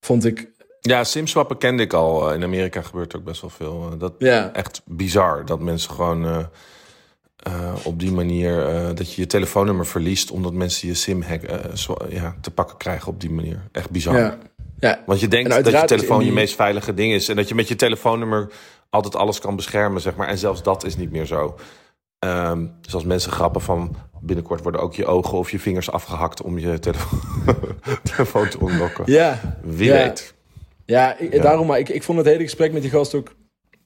Vond 0.00 0.24
ik, 0.24 0.50
Ja, 0.80 1.04
simswappen 1.04 1.58
kende 1.58 1.82
ik 1.82 1.92
al. 1.92 2.32
In 2.32 2.42
Amerika 2.42 2.82
gebeurt 2.82 3.16
ook 3.16 3.24
best 3.24 3.40
wel 3.40 3.50
veel. 3.50 3.98
Dat 3.98 4.14
ja, 4.18 4.52
echt 4.52 4.82
bizar 4.84 5.44
dat 5.44 5.60
mensen 5.60 5.90
gewoon 5.90 6.48
op 7.82 8.00
die 8.00 8.12
manier 8.12 8.64
dat 8.94 9.12
je 9.12 9.20
je 9.20 9.26
telefoonnummer 9.26 9.86
verliest 9.86 10.30
omdat 10.30 10.52
mensen 10.52 10.88
je 10.88 10.94
sim 10.94 11.22
hack, 11.22 11.42
ja, 12.08 12.36
te 12.40 12.50
pakken 12.50 12.76
krijgen 12.76 13.08
op 13.08 13.20
die 13.20 13.30
manier. 13.30 13.62
Echt 13.72 13.90
bizar. 13.90 14.16
ja, 14.16 14.38
ja, 14.78 15.02
Want 15.06 15.20
je 15.20 15.28
denkt 15.28 15.50
En 15.50 15.62
dat 15.62 15.80
je 15.80 15.86
telefoon 15.86 16.24
je 16.24 16.32
meest 16.32 16.54
veilige 16.54 16.94
ding 16.94 17.12
is 17.12 17.28
en 17.28 17.36
dat 17.36 17.48
je 17.48 17.54
met 17.54 17.68
je 17.68 17.76
telefoonnummer 17.76 18.48
altijd 18.90 19.16
alles 19.16 19.38
kan 19.38 19.56
beschermen, 19.56 20.00
zeg 20.00 20.16
maar. 20.16 20.28
En 20.28 20.38
zelfs 20.38 20.62
dat 20.62 20.84
is 20.84 20.96
niet 20.96 21.10
meer 21.10 21.26
zo. 21.26 21.54
Ehm, 22.18 22.66
dus 22.80 22.94
als 22.94 23.04
mensen 23.04 23.32
grappen 23.32 23.60
van 23.60 23.96
binnenkort 24.20 24.62
worden 24.62 24.80
ook 24.80 24.94
je 24.94 25.06
ogen 25.06 25.38
of 25.38 25.50
je 25.50 25.58
vingers 25.58 25.90
afgehakt 25.90 26.42
om 26.42 26.58
je 26.58 26.78
telefoon, 26.78 27.20
telefoon 28.14 28.48
te 28.48 28.58
unlocken. 28.60 29.04
ja. 29.06 29.58
Wie 29.62 29.86
Ja. 29.88 29.92
weet. 29.92 30.34
Ja, 30.84 31.18
ik, 31.18 31.32
Ja. 31.32 31.42
daarom, 31.42 31.66
maar 31.66 31.78
ik, 31.78 31.88
ik 31.88 32.02
vond 32.02 32.18
het 32.18 32.26
hele 32.26 32.42
gesprek 32.42 32.72
met 32.72 32.82
die 32.82 32.90
gast 32.90 33.14
ook 33.14 33.34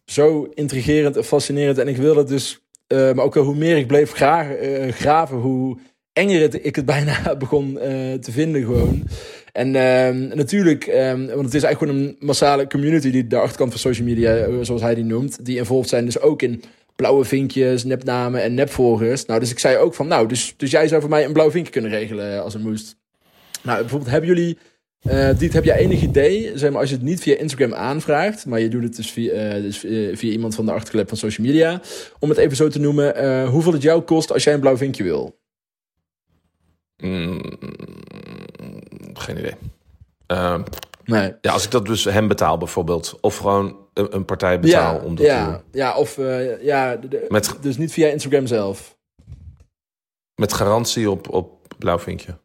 zo 0.05 0.48
intrigerend 0.55 1.16
en 1.16 1.24
fascinerend. 1.24 1.78
En 1.78 1.88
ik 1.88 1.96
wilde 1.96 2.24
dus, 2.24 2.61
eh, 2.86 3.12
maar 3.12 3.24
ook 3.24 3.34
hoe 3.34 3.55
meer 3.57 3.76
ik 3.76 3.86
bleef 3.86 4.12
graag, 4.12 4.51
eh, 4.51 4.92
graven, 4.92 5.36
hoe 5.36 5.78
enger 6.12 6.40
het, 6.40 6.64
ik 6.64 6.76
het 6.76 6.84
bijna 6.94 7.36
begon 7.36 7.78
eh, 7.78 7.88
te 8.14 8.32
vinden 8.32 8.62
gewoon. 8.64 9.09
En 9.53 9.74
ehm, 9.74 10.36
natuurlijk, 10.36 10.86
ehm, 10.86 11.26
want 11.26 11.44
het 11.44 11.55
is 11.55 11.62
eigenlijk 11.62 11.78
gewoon 11.78 11.96
een 11.96 12.16
massale 12.18 12.66
community 12.66 13.11
die 13.11 13.26
de 13.26 13.36
achterkant 13.36 13.70
van 13.70 13.80
social 13.80 14.07
media, 14.07 14.36
eh, 14.36 14.55
zoals 14.61 14.82
hij 14.82 14.94
die 14.94 15.05
noemt, 15.05 15.44
die 15.44 15.57
involved 15.57 15.88
zijn 15.88 16.05
dus 16.05 16.20
ook 16.20 16.42
in 16.42 16.62
blauwe 16.96 17.24
vinkjes, 17.24 17.84
nepnamen 17.84 18.42
en 18.42 18.55
nepvolgers. 18.55 19.26
Nou, 19.26 19.40
dus 19.40 19.51
ik 19.51 19.59
zei 19.59 19.76
ook 19.76 19.94
van, 19.94 20.07
nou, 20.07 20.28
dus, 20.28 20.55
dus 20.57 20.70
jij 20.70 20.88
zou 20.88 21.01
voor 21.01 21.11
mij 21.11 21.24
een 21.24 21.32
blauw 21.32 21.51
vinkje 21.51 21.72
kunnen 21.72 21.90
regelen 21.90 22.34
eh, 22.34 22.40
als 22.40 22.53
het 22.53 22.62
moest. 22.62 22.96
Nou, 23.62 23.80
bijvoorbeeld, 23.80 24.11
hebben 24.11 24.28
jullie 24.28 24.59
Diet, 25.38 25.53
heb 25.53 25.64
jij 25.64 25.76
enig 25.76 26.03
idee, 26.03 26.59
zeg 26.59 26.70
maar, 26.70 26.80
als 26.80 26.88
je 26.88 26.94
het 26.94 27.05
niet 27.05 27.20
via 27.20 27.36
Instagram 27.36 27.74
aanvraagt, 27.74 28.46
maar 28.46 28.61
je 28.61 28.68
doet 28.68 28.82
het 28.82 28.96
dus 28.96 29.11
via, 29.11 29.61
dus 29.61 29.78
via, 29.78 30.30
iemand 30.30 30.55
van 30.55 30.66
de 30.66 30.72
achterklep 30.72 31.09
van 31.09 31.16
social 31.16 31.46
media, 31.46 31.80
om 32.18 32.28
het 32.28 32.38
even 32.38 32.57
zo 32.57 32.68
te 32.68 32.80
noemen, 32.80 33.46
hoeveel 33.46 33.72
het 33.72 33.82
jou 33.82 34.03
kost 34.03 34.32
als 34.32 34.44
jij 34.44 34.55
een 34.55 34.61
blauw 34.61 34.76
vinkje 34.76 35.03
wil? 35.03 35.40
Mm, 37.03 37.40
geen 39.20 39.38
idee. 39.38 39.54
Ehm, 40.26 40.62
Nee. 41.04 41.34
ja, 41.40 41.52
als 41.52 41.64
ik 41.64 41.70
dat 41.70 41.86
dus 41.86 42.04
hem 42.04 42.28
betaal 42.28 42.58
bijvoorbeeld, 42.58 43.18
of 43.20 43.36
gewoon 43.36 43.76
een, 43.94 44.14
een 44.14 44.24
partij 44.24 44.60
betaal 44.60 44.94
Ja, 44.94 45.00
om 45.00 45.14
dat 45.14 45.26
te 45.26 45.32
ja, 45.32 45.50
doen. 45.50 45.60
ja, 45.72 45.96
of 45.96 46.18
eh, 46.18 46.62
ja, 46.62 46.96
de- 46.96 47.08
de- 47.08 47.26
Met- 47.28 47.56
dus 47.60 47.76
niet 47.76 47.92
via 47.92 48.08
Instagram 48.08 48.46
zelf. 48.46 48.98
Met 50.34 50.52
garantie 50.52 51.10
op, 51.10 51.32
op 51.32 51.74
blauwvinkje. 51.78 52.38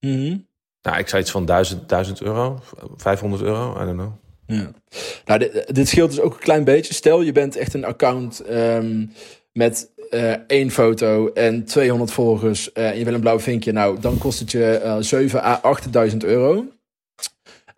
Mhm. 0.00 0.36
Nou, 0.82 0.98
ik 0.98 1.08
zei 1.08 1.22
iets 1.22 1.30
van 1.30 1.44
1000, 1.44 1.88
1000 1.88 2.22
euro, 2.22 2.58
500 2.96 3.42
euro, 3.42 3.72
I 3.82 3.84
don't 3.84 3.96
know. 3.98 4.12
Ja. 4.46 4.70
Nou, 5.24 5.38
dit, 5.38 5.74
dit 5.74 5.88
scheelt 5.88 6.10
dus 6.10 6.20
ook 6.20 6.32
een 6.32 6.38
klein 6.40 6.64
beetje. 6.64 6.94
Stel, 6.94 7.20
je 7.22 7.32
bent 7.32 7.56
echt 7.56 7.74
een 7.74 7.84
account 7.84 8.40
ehm, 8.40 9.06
met 9.52 9.90
uh, 10.10 10.32
één 10.46 10.70
foto 10.70 11.32
en 11.32 11.64
200 11.64 12.10
volgers 12.10 12.70
uh, 12.74 12.90
en 12.90 12.98
je 12.98 13.04
wil 13.04 13.14
een 13.14 13.20
blauw 13.20 13.40
vinkje. 13.40 13.72
Nou, 13.72 14.00
dan 14.00 14.18
kost 14.18 14.38
het 14.38 14.50
je 14.50 14.80
uh, 14.84 14.96
7 15.00 15.44
à 15.44 15.60
8.000 16.10 16.16
euro. 16.16 16.54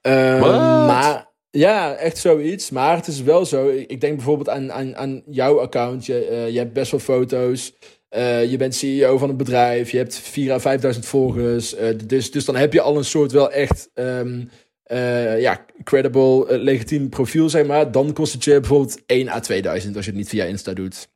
Um, 0.03 0.41
maar 0.87 1.31
ja, 1.51 1.95
echt 1.95 2.19
zoiets. 2.19 2.71
Maar 2.71 2.97
het 2.97 3.07
is 3.07 3.23
wel 3.23 3.47
zo. 3.47 3.69
Ik 3.69 4.01
denk 4.01 4.17
bijvoorbeeld 4.17 4.49
aan, 4.49 4.73
aan, 4.73 4.97
aan 4.97 5.23
jouw 5.27 5.61
account. 5.61 6.07
Je, 6.07 6.49
je 6.53 6.59
hebt 6.59 6.73
best 6.73 6.91
wel 6.91 7.01
foto's. 7.01 7.75
Je 8.49 8.55
bent 8.59 8.75
CEO 8.75 9.19
van 9.19 9.29
een 9.29 9.37
bedrijf. 9.37 9.91
Je 9.91 9.97
hebt 9.97 10.19
4 10.19 10.53
à 10.53 10.79
5.000 10.95 10.99
volgers. 10.99 11.75
Dus, 12.07 12.31
dus 12.31 12.45
dan 12.45 12.57
heb 12.57 12.73
je 12.73 12.81
al 12.81 12.97
een 12.97 13.05
soort 13.05 13.33
wel 13.33 13.51
echt 13.51 13.91
um, 13.95 14.51
ja, 15.39 15.65
credible, 15.85 16.59
legitiem 16.59 17.09
profiel, 17.09 17.49
zeg 17.49 17.67
maar. 17.67 17.93
Dan 17.93 18.13
kost 18.13 18.33
het 18.33 18.45
je 18.45 18.61
bijvoorbeeld 18.61 19.03
1 19.07 19.29
à 19.29 19.41
2000 19.41 19.97
als 19.97 20.05
je 20.05 20.11
het 20.11 20.21
niet 20.21 20.29
via 20.29 20.45
Insta 20.45 20.73
doet. 20.73 21.11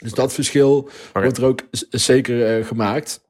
Dus 0.00 0.12
dat 0.12 0.32
verschil 0.32 0.76
okay. 1.08 1.22
wordt 1.22 1.38
er 1.38 1.44
ook 1.44 1.62
zeker 1.90 2.64
gemaakt. 2.64 3.20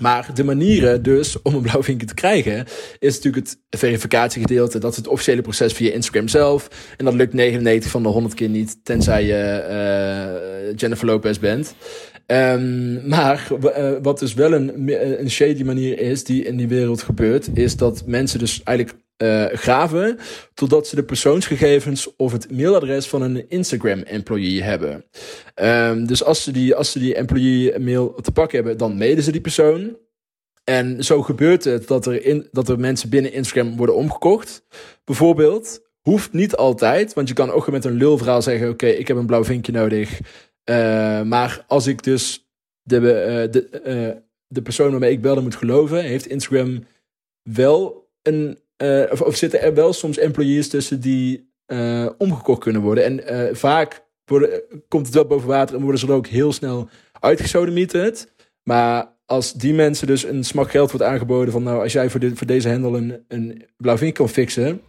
Maar 0.00 0.30
de 0.34 0.44
manieren 0.44 1.02
dus 1.02 1.42
om 1.42 1.54
een 1.54 1.62
blauw 1.62 1.82
vinkje 1.82 2.06
te 2.06 2.14
krijgen, 2.14 2.66
is 2.98 3.14
natuurlijk 3.14 3.46
het 3.46 3.80
verificatiegedeelte. 3.80 4.78
Dat 4.78 4.90
is 4.90 4.96
het 4.96 5.08
officiële 5.08 5.42
proces 5.42 5.72
via 5.72 5.92
Instagram 5.92 6.28
zelf. 6.28 6.68
En 6.96 7.04
dat 7.04 7.14
lukt 7.14 7.32
99 7.32 7.90
van 7.90 8.02
de 8.02 8.08
100 8.08 8.34
keer 8.34 8.48
niet, 8.48 8.78
tenzij 8.82 9.24
je 9.24 9.64
uh, 10.68 10.76
Jennifer 10.76 11.06
Lopez 11.06 11.38
bent. 11.38 11.74
Um, 12.26 13.08
maar 13.08 13.48
uh, 13.78 13.92
wat 14.02 14.18
dus 14.18 14.34
wel 14.34 14.52
een, 14.52 14.92
een 15.20 15.30
shady 15.30 15.62
manier 15.62 15.98
is 15.98 16.24
die 16.24 16.44
in 16.44 16.56
die 16.56 16.68
wereld 16.68 17.02
gebeurt, 17.02 17.48
is 17.54 17.76
dat 17.76 18.02
mensen 18.06 18.38
dus 18.38 18.60
eigenlijk 18.64 18.98
uh, 19.22 19.44
graven 19.44 20.18
totdat 20.54 20.86
ze 20.86 20.96
de 20.96 21.04
persoonsgegevens 21.04 22.16
of 22.16 22.32
het 22.32 22.50
mailadres 22.50 23.06
van 23.06 23.22
een 23.22 23.48
Instagram-employee 23.48 24.62
hebben. 24.62 25.04
Um, 25.54 26.06
dus 26.06 26.24
als 26.24 26.42
ze 26.42 26.52
die, 26.52 26.74
als 26.74 26.92
ze 26.92 26.98
die 26.98 27.14
employee-mail 27.14 28.14
te 28.14 28.32
pakken 28.32 28.56
hebben, 28.56 28.78
dan 28.78 28.96
mailen 28.96 29.22
ze 29.22 29.32
die 29.32 29.40
persoon. 29.40 29.96
En 30.64 31.04
zo 31.04 31.22
gebeurt 31.22 31.64
het 31.64 31.88
dat 31.88 32.06
er, 32.06 32.24
in, 32.24 32.48
dat 32.52 32.68
er 32.68 32.78
mensen 32.78 33.08
binnen 33.08 33.32
Instagram 33.32 33.76
worden 33.76 33.94
omgekocht. 33.94 34.62
Bijvoorbeeld, 35.04 35.80
hoeft 36.00 36.32
niet 36.32 36.56
altijd, 36.56 37.14
want 37.14 37.28
je 37.28 37.34
kan 37.34 37.50
ook 37.50 37.70
met 37.70 37.84
een 37.84 37.96
lulverhaal 37.96 38.42
zeggen: 38.42 38.68
Oké, 38.68 38.86
ik 38.86 39.08
heb 39.08 39.16
een 39.16 39.26
blauw 39.26 39.44
vinkje 39.44 39.72
nodig. 39.72 40.20
Uh, 40.70 40.76
maar 41.22 41.64
als 41.66 41.86
ik 41.86 42.02
dus 42.02 42.48
de, 42.82 42.96
uh, 42.96 43.52
de, 43.52 44.22
de 44.46 44.62
persoon 44.62 44.90
waarmee 44.90 45.10
ik 45.10 45.22
belde 45.22 45.40
moet 45.40 45.56
geloven, 45.56 46.04
heeft 46.04 46.26
Instagram 46.26 46.84
wel 47.42 48.08
een 48.22 48.58
uh, 48.82 49.02
of, 49.10 49.20
of, 49.20 49.36
zitten 49.36 49.62
er 49.62 49.74
wel 49.74 49.92
soms 49.92 50.18
employees 50.18 50.68
tussen 50.68 51.00
die 51.00 51.52
uh, 51.66 52.08
omgekocht 52.18 52.60
kunnen 52.60 52.82
worden. 52.82 53.04
En 53.04 53.34
uh, 53.34 53.54
vaak 53.54 54.04
worden, 54.24 54.62
komt 54.88 55.06
het 55.06 55.14
wel 55.14 55.26
boven 55.26 55.48
water 55.48 55.76
en 55.76 55.82
worden 55.82 56.00
ze 56.00 56.06
er 56.06 56.12
ook 56.12 56.26
heel 56.26 56.52
snel 56.52 56.88
uitgesodemieterd. 57.20 58.28
Maar 58.62 59.14
als 59.26 59.52
die 59.52 59.74
mensen 59.74 60.06
dus 60.06 60.24
een 60.24 60.44
smak 60.44 60.70
geld 60.70 60.90
wordt 60.90 61.06
aangeboden 61.06 61.52
van 61.52 61.62
nou, 61.62 61.82
als 61.82 61.92
jij 61.92 62.10
voor, 62.10 62.20
dit, 62.20 62.38
voor 62.38 62.46
deze 62.46 62.70
handel 62.70 62.96
een, 62.96 63.24
een 63.28 63.64
blauw 63.76 63.96
vinkje 63.96 64.22
kan 64.22 64.28
fixen, 64.28 64.80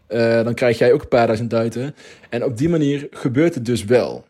dan 0.43 0.53
krijg 0.53 0.77
jij 0.77 0.93
ook 0.93 1.01
een 1.01 1.07
paar 1.07 1.25
duizend 1.25 1.49
duiten. 1.49 1.95
En 2.29 2.43
op 2.43 2.57
die 2.57 2.69
manier 2.69 3.07
gebeurt 3.11 3.55
het 3.55 3.65
dus 3.65 3.85
wel. 3.85 4.25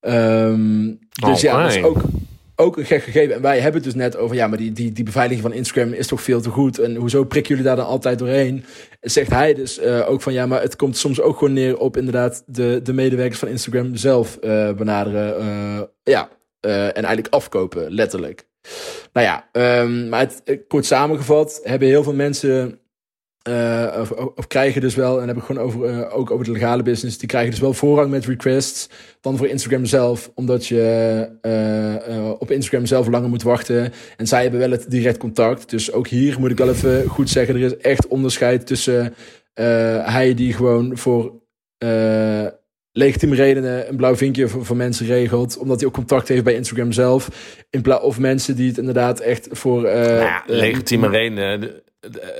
Um, 0.00 0.98
dus 1.10 1.40
ja, 1.40 1.62
dat 1.62 1.72
is 1.72 1.82
ook 1.82 2.02
ook 2.60 2.76
een 2.76 2.84
gek 2.84 3.02
gegeven. 3.02 3.34
En 3.34 3.42
wij 3.42 3.60
hebben 3.60 3.82
het 3.82 3.84
dus 3.84 3.94
net 3.94 4.16
over, 4.16 4.36
ja, 4.36 4.46
maar 4.46 4.58
die, 4.58 4.72
die, 4.72 4.92
die 4.92 5.04
beveiliging 5.04 5.42
van 5.42 5.52
Instagram 5.52 5.92
is 5.92 6.06
toch 6.06 6.22
veel 6.22 6.40
te 6.40 6.50
goed. 6.50 6.78
En 6.78 6.94
hoezo 6.94 7.24
prikken 7.24 7.50
jullie 7.50 7.66
daar 7.66 7.76
dan 7.76 7.86
altijd 7.86 8.18
doorheen? 8.18 8.64
Zegt 9.00 9.30
hij 9.30 9.54
dus 9.54 9.78
uh, 9.78 10.10
ook 10.10 10.22
van, 10.22 10.32
ja, 10.32 10.46
maar 10.46 10.62
het 10.62 10.76
komt 10.76 10.96
soms 10.96 11.20
ook 11.20 11.38
gewoon 11.38 11.52
neer 11.52 11.78
op 11.78 11.96
inderdaad 11.96 12.42
de, 12.46 12.80
de 12.82 12.92
medewerkers 12.92 13.38
van 13.38 13.48
Instagram 13.48 13.96
zelf 13.96 14.38
uh, 14.42 14.72
benaderen. 14.72 15.42
Uh, 15.42 15.82
ja, 16.02 16.28
en 16.60 16.92
eigenlijk 16.92 17.34
afkopen, 17.34 17.92
letterlijk. 17.92 18.48
Nou 19.12 19.26
ja, 19.26 19.48
um, 19.82 20.08
maar 20.08 20.20
het, 20.20 20.60
kort 20.68 20.84
samengevat 20.84 21.60
hebben 21.62 21.88
heel 21.88 22.02
veel 22.02 22.14
mensen 22.14 22.79
uh, 23.50 24.00
of, 24.00 24.10
of, 24.10 24.46
krijgen 24.46 24.80
dus 24.80 24.94
wel, 24.94 25.20
en 25.20 25.28
heb 25.28 25.36
ik 25.36 25.42
gewoon 25.42 25.62
over, 25.62 25.90
uh, 25.90 26.16
ook 26.16 26.30
over 26.30 26.44
de 26.44 26.50
legale 26.50 26.82
business, 26.82 27.18
die 27.18 27.28
krijgen 27.28 27.50
dus 27.50 27.60
wel 27.60 27.72
voorrang 27.72 28.10
met 28.10 28.26
requests 28.26 28.88
dan 29.20 29.36
voor 29.36 29.46
Instagram 29.46 29.84
zelf, 29.84 30.30
omdat 30.34 30.66
je 30.66 31.28
uh, 31.42 32.30
op 32.38 32.50
Instagram 32.50 32.86
zelf 32.86 33.08
langer 33.08 33.28
moet 33.28 33.42
wachten. 33.42 33.92
En 34.16 34.26
zij 34.26 34.42
hebben 34.42 34.60
wel 34.60 34.70
het 34.70 34.90
direct 34.90 35.18
contact. 35.18 35.70
Dus 35.70 35.92
ook 35.92 36.08
hier 36.08 36.40
moet 36.40 36.50
ik 36.50 36.58
wel 36.58 36.68
even 36.68 37.08
goed 37.08 37.30
zeggen, 37.30 37.54
er 37.54 37.62
is 37.62 37.76
echt 37.76 38.06
onderscheid 38.06 38.66
tussen 38.66 39.14
hij 40.04 40.34
die 40.34 40.52
gewoon 40.52 40.96
voor 40.96 41.32
legitieme 42.92 43.34
redenen 43.34 43.88
een 43.88 43.96
blauw 43.96 44.16
vinkje 44.16 44.48
voor, 44.48 44.64
voor, 44.64 44.76
mensen 44.76 45.06
regelt, 45.06 45.58
omdat 45.58 45.78
hij 45.78 45.88
ook 45.88 45.94
contact 45.94 46.28
heeft 46.28 46.44
bij 46.44 46.54
Instagram 46.54 46.92
zelf, 46.92 47.28
in 47.70 47.82
plaats 47.82 48.02
of 48.02 48.18
mensen 48.18 48.56
die 48.56 48.68
het 48.68 48.78
inderdaad 48.78 49.20
echt 49.20 49.48
voor... 49.50 49.82
Nou 49.82 50.20
ja, 50.20 50.42
legitieme 50.46 51.08
redenen 51.08 51.82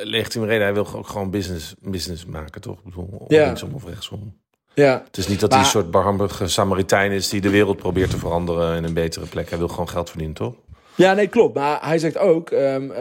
legitieme 0.02 0.46
reden. 0.46 0.62
Hij 0.62 0.74
wil 0.74 0.86
ook 0.94 1.08
gewoon 1.08 1.30
business, 1.30 1.74
business 1.80 2.24
maken, 2.24 2.60
toch? 2.60 2.78
Ik 2.78 2.84
bedoel, 2.84 3.24
ja. 3.28 3.44
linksom 3.44 3.74
of 3.74 3.84
rechtsom. 3.84 4.38
Ja. 4.74 5.02
Het 5.06 5.16
is 5.16 5.28
niet 5.28 5.40
dat 5.40 5.50
hij 5.52 5.60
een 5.60 5.66
soort 5.66 5.90
barmhartige 5.90 6.48
Samaritein 6.48 7.10
is 7.10 7.28
die 7.28 7.40
de 7.40 7.50
wereld 7.50 7.76
probeert 7.76 8.10
te 8.10 8.18
veranderen 8.18 8.76
in 8.76 8.84
een 8.84 8.94
betere 8.94 9.26
plek. 9.26 9.48
Hij 9.48 9.58
wil 9.58 9.68
gewoon 9.68 9.88
geld 9.88 10.08
verdienen, 10.08 10.36
toch? 10.36 10.54
Ja, 10.94 11.12
nee, 11.12 11.26
klopt. 11.26 11.54
Maar 11.54 11.78
hij 11.86 11.98
zegt 11.98 12.18
ook, 12.18 12.50
um, 12.50 12.90
uh, 12.90 12.96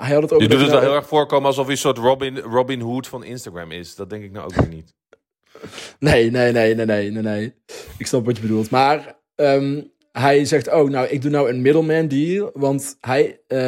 hij 0.00 0.14
had 0.14 0.22
het 0.22 0.32
ook. 0.32 0.40
Je 0.40 0.48
doet 0.48 0.60
het 0.60 0.70
wel 0.70 0.80
heel 0.80 0.94
erg 0.94 1.06
voorkomen 1.06 1.46
alsof 1.46 1.64
hij 1.64 1.74
een 1.74 1.80
soort 1.80 1.98
Robin, 1.98 2.38
Robin 2.38 2.80
Hood 2.80 3.06
van 3.06 3.24
Instagram 3.24 3.72
is. 3.72 3.94
Dat 3.94 4.10
denk 4.10 4.22
ik 4.24 4.32
nou 4.32 4.44
ook 4.44 4.54
weer 4.54 4.68
niet. 4.68 4.94
nee, 5.98 6.30
nee, 6.30 6.52
nee, 6.52 6.74
nee, 6.74 6.86
nee, 6.86 7.10
nee, 7.10 7.22
nee. 7.22 7.54
Ik 7.98 8.06
snap 8.06 8.24
wat 8.24 8.36
je 8.36 8.42
bedoelt. 8.42 8.70
Maar 8.70 9.16
um, 9.34 9.92
hij 10.18 10.44
zegt 10.44 10.72
oh, 10.72 10.90
nou, 10.90 11.08
ik 11.08 11.22
doe 11.22 11.30
nou 11.30 11.48
een 11.50 11.62
middleman 11.62 12.08
deal. 12.08 12.50
Want 12.54 12.96
hij, 13.00 13.38
uh, 13.48 13.58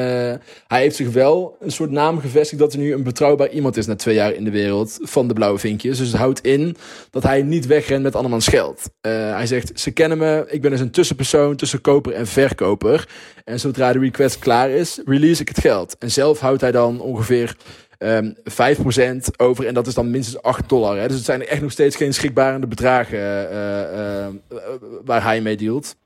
hij 0.66 0.80
heeft 0.80 0.96
zich 0.96 1.10
wel 1.10 1.56
een 1.60 1.70
soort 1.70 1.90
naam 1.90 2.20
gevestigd 2.20 2.60
dat 2.60 2.72
er 2.72 2.78
nu 2.78 2.92
een 2.92 3.02
betrouwbaar 3.02 3.50
iemand 3.50 3.76
is 3.76 3.86
na 3.86 3.96
twee 3.96 4.14
jaar 4.14 4.32
in 4.32 4.44
de 4.44 4.50
wereld 4.50 4.98
van 5.00 5.28
de 5.28 5.34
blauwe 5.34 5.58
vinkjes. 5.58 5.98
Dus 5.98 6.08
het 6.08 6.16
houdt 6.16 6.40
in 6.40 6.76
dat 7.10 7.22
hij 7.22 7.42
niet 7.42 7.66
wegrent 7.66 8.02
met 8.02 8.14
andermans 8.14 8.48
geld. 8.48 8.82
Uh, 9.06 9.12
hij 9.12 9.46
zegt, 9.46 9.80
ze 9.80 9.90
kennen 9.90 10.18
me, 10.18 10.44
ik 10.48 10.60
ben 10.60 10.70
dus 10.70 10.80
een 10.80 10.90
tussenpersoon 10.90 11.56
tussen 11.56 11.80
koper 11.80 12.12
en 12.12 12.26
verkoper. 12.26 13.08
En 13.44 13.60
zodra 13.60 13.92
de 13.92 13.98
request 13.98 14.38
klaar 14.38 14.70
is, 14.70 15.00
release 15.04 15.40
ik 15.40 15.48
het 15.48 15.60
geld. 15.60 15.96
En 15.98 16.10
zelf 16.10 16.40
houdt 16.40 16.60
hij 16.60 16.72
dan 16.72 17.00
ongeveer 17.00 17.56
um, 17.98 18.36
ehm, 18.44 18.76
5% 19.22 19.36
over. 19.36 19.66
En 19.66 19.74
dat 19.74 19.86
is 19.86 19.94
dan 19.94 20.10
minstens 20.10 20.42
8 20.42 20.68
dollar. 20.68 20.98
Hè. 20.98 21.06
Dus 21.06 21.16
het 21.16 21.24
zijn 21.24 21.46
echt 21.46 21.62
nog 21.62 21.70
steeds 21.70 21.96
geen 21.96 22.14
schrikbarende 22.14 22.66
bedragen 22.66 23.18
uh, 23.52 24.56
waar 25.04 25.22
hij 25.22 25.40
mee 25.40 25.56
dealt. 25.56 25.96